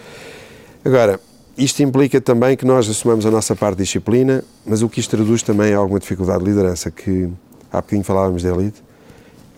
Agora, 0.83 1.19
isto 1.57 1.81
implica 1.81 2.19
também 2.19 2.57
que 2.57 2.65
nós 2.65 2.89
assumamos 2.89 3.25
a 3.25 3.31
nossa 3.31 3.55
parte 3.55 3.77
de 3.77 3.83
disciplina, 3.83 4.43
mas 4.65 4.81
o 4.81 4.89
que 4.89 4.99
isto 4.99 5.15
traduz 5.15 5.41
também 5.41 5.71
é 5.71 5.75
alguma 5.75 5.99
dificuldade 5.99 6.43
de 6.43 6.49
liderança, 6.49 6.91
que 6.91 7.29
há 7.71 7.77
bocadinho 7.77 8.03
falávamos 8.03 8.43
da 8.43 8.49
elite, 8.49 8.83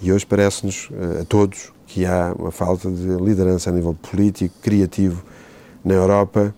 e 0.02 0.12
hoje 0.12 0.26
parece-nos 0.26 0.90
eh, 0.94 1.22
a 1.22 1.26
todos 1.26 1.72
que 1.88 2.06
há 2.06 2.36
uma 2.38 2.52
falta 2.52 2.92
de 2.92 3.08
liderança 3.24 3.72
a 3.72 3.74
nível 3.74 3.96
político, 3.96 4.54
criativo 4.62 5.24
na 5.84 5.96
Europa, 5.96 6.54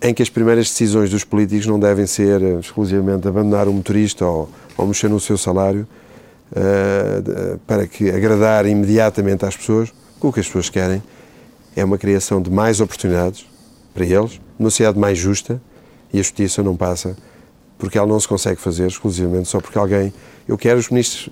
em 0.00 0.14
que 0.14 0.22
as 0.22 0.30
primeiras 0.30 0.68
decisões 0.68 1.10
dos 1.10 1.24
políticos 1.24 1.66
não 1.66 1.78
devem 1.78 2.06
ser 2.06 2.42
eh, 2.42 2.58
exclusivamente 2.58 3.28
abandonar 3.28 3.68
o 3.68 3.72
motorista 3.72 4.24
ou, 4.24 4.48
ou 4.76 4.86
mexer 4.86 5.08
no 5.08 5.20
seu 5.20 5.36
salário, 5.36 5.86
uh, 6.52 7.58
para 7.66 7.86
que 7.86 8.10
agradar 8.10 8.66
imediatamente 8.66 9.44
às 9.44 9.56
pessoas, 9.56 9.92
o 10.20 10.32
que 10.32 10.40
as 10.40 10.46
pessoas 10.46 10.68
querem 10.68 11.02
é 11.74 11.84
uma 11.84 11.98
criação 11.98 12.40
de 12.40 12.50
mais 12.50 12.80
oportunidades 12.80 13.46
para 13.94 14.04
eles, 14.04 14.40
uma 14.58 14.70
sociedade 14.70 14.98
mais 14.98 15.18
justa 15.18 15.60
e 16.12 16.18
a 16.18 16.22
justiça 16.22 16.62
não 16.62 16.76
passa 16.76 17.16
porque 17.78 17.98
ela 17.98 18.06
não 18.06 18.18
se 18.18 18.26
consegue 18.26 18.60
fazer 18.60 18.86
exclusivamente 18.86 19.48
só 19.48 19.60
porque 19.60 19.78
alguém. 19.78 20.12
Eu 20.48 20.56
quero 20.56 20.78
os 20.78 20.88
ministros, 20.88 21.28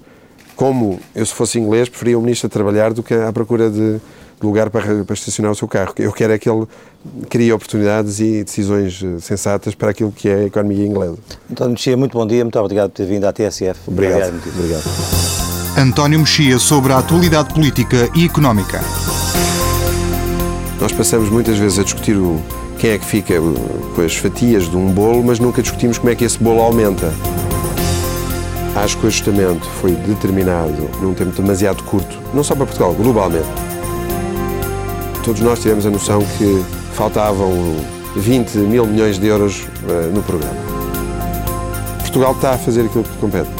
como 0.56 1.00
eu 1.14 1.24
se 1.24 1.34
fosse 1.34 1.58
inglês, 1.58 1.88
preferia 1.88 2.18
um 2.18 2.22
ministro 2.22 2.46
a 2.46 2.50
trabalhar 2.50 2.92
do 2.92 3.02
que 3.02 3.14
à 3.14 3.32
procura 3.32 3.70
de 3.70 4.00
lugar 4.42 4.70
para, 4.70 5.04
para 5.04 5.14
estacionar 5.14 5.52
o 5.52 5.54
seu 5.54 5.68
carro. 5.68 5.94
Eu 5.98 6.12
quero 6.12 6.32
é 6.32 6.38
que 6.38 6.48
ele 6.48 6.66
crie 7.28 7.52
oportunidades 7.52 8.20
e 8.20 8.44
decisões 8.44 9.02
eh, 9.02 9.20
sensatas 9.20 9.74
para 9.74 9.90
aquilo 9.90 10.10
que 10.10 10.28
é 10.28 10.34
a 10.34 10.44
economia 10.44 10.86
inglesa. 10.86 11.18
António 11.50 11.72
Mexia, 11.72 11.96
muito 11.96 12.16
bom 12.16 12.26
dia, 12.26 12.44
muito 12.44 12.58
obrigado 12.58 12.90
por 12.90 12.96
ter 12.96 13.06
vindo 13.06 13.24
à 13.24 13.32
TSF. 13.32 13.80
Obrigado. 13.86 14.28
Obrigado. 14.28 14.58
obrigado. 14.58 14.84
António 15.76 16.18
Mexia 16.20 16.58
sobre 16.58 16.92
a 16.92 16.98
atualidade 16.98 17.52
política 17.52 18.08
e 18.14 18.24
económica. 18.24 18.80
Nós 20.80 20.92
passamos 20.92 21.28
muitas 21.30 21.58
vezes 21.58 21.78
a 21.78 21.82
discutir 21.82 22.16
o, 22.16 22.40
quem 22.78 22.90
é 22.90 22.98
que 22.98 23.04
fica 23.04 23.34
com 23.94 24.02
as 24.02 24.16
fatias 24.16 24.68
de 24.68 24.76
um 24.76 24.92
bolo, 24.92 25.22
mas 25.24 25.38
nunca 25.38 25.62
discutimos 25.62 25.98
como 25.98 26.10
é 26.10 26.14
que 26.14 26.24
esse 26.24 26.38
bolo 26.38 26.60
aumenta. 26.60 27.12
Acho 28.76 28.98
que 28.98 29.04
o 29.04 29.06
ajustamento 29.06 29.64
foi 29.80 29.92
determinado 29.92 30.90
num 31.00 31.14
tempo 31.14 31.30
demasiado 31.30 31.82
curto, 31.84 32.18
não 32.32 32.42
só 32.42 32.54
para 32.54 32.66
Portugal, 32.66 32.92
globalmente 32.92 33.73
todos 35.24 35.40
nós 35.40 35.58
tivemos 35.58 35.86
a 35.86 35.90
noção 35.90 36.20
que 36.36 36.62
faltavam 36.92 37.50
20 38.14 38.58
mil 38.58 38.86
milhões 38.86 39.18
de 39.18 39.26
euros 39.26 39.62
uh, 39.62 40.14
no 40.14 40.22
programa. 40.22 40.54
Portugal 42.00 42.32
está 42.32 42.52
a 42.52 42.58
fazer 42.58 42.82
aquilo 42.82 43.04
que 43.04 43.16
compete. 43.16 43.50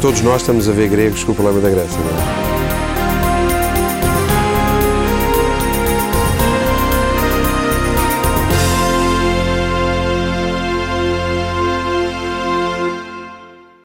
Todos 0.00 0.20
nós 0.20 0.42
estamos 0.42 0.68
a 0.68 0.72
ver 0.72 0.88
gregos 0.88 1.24
com 1.24 1.32
o 1.32 1.34
problema 1.34 1.60
da 1.60 1.70
Grécia, 1.70 1.98
não 1.98 2.44
é? 2.44 2.47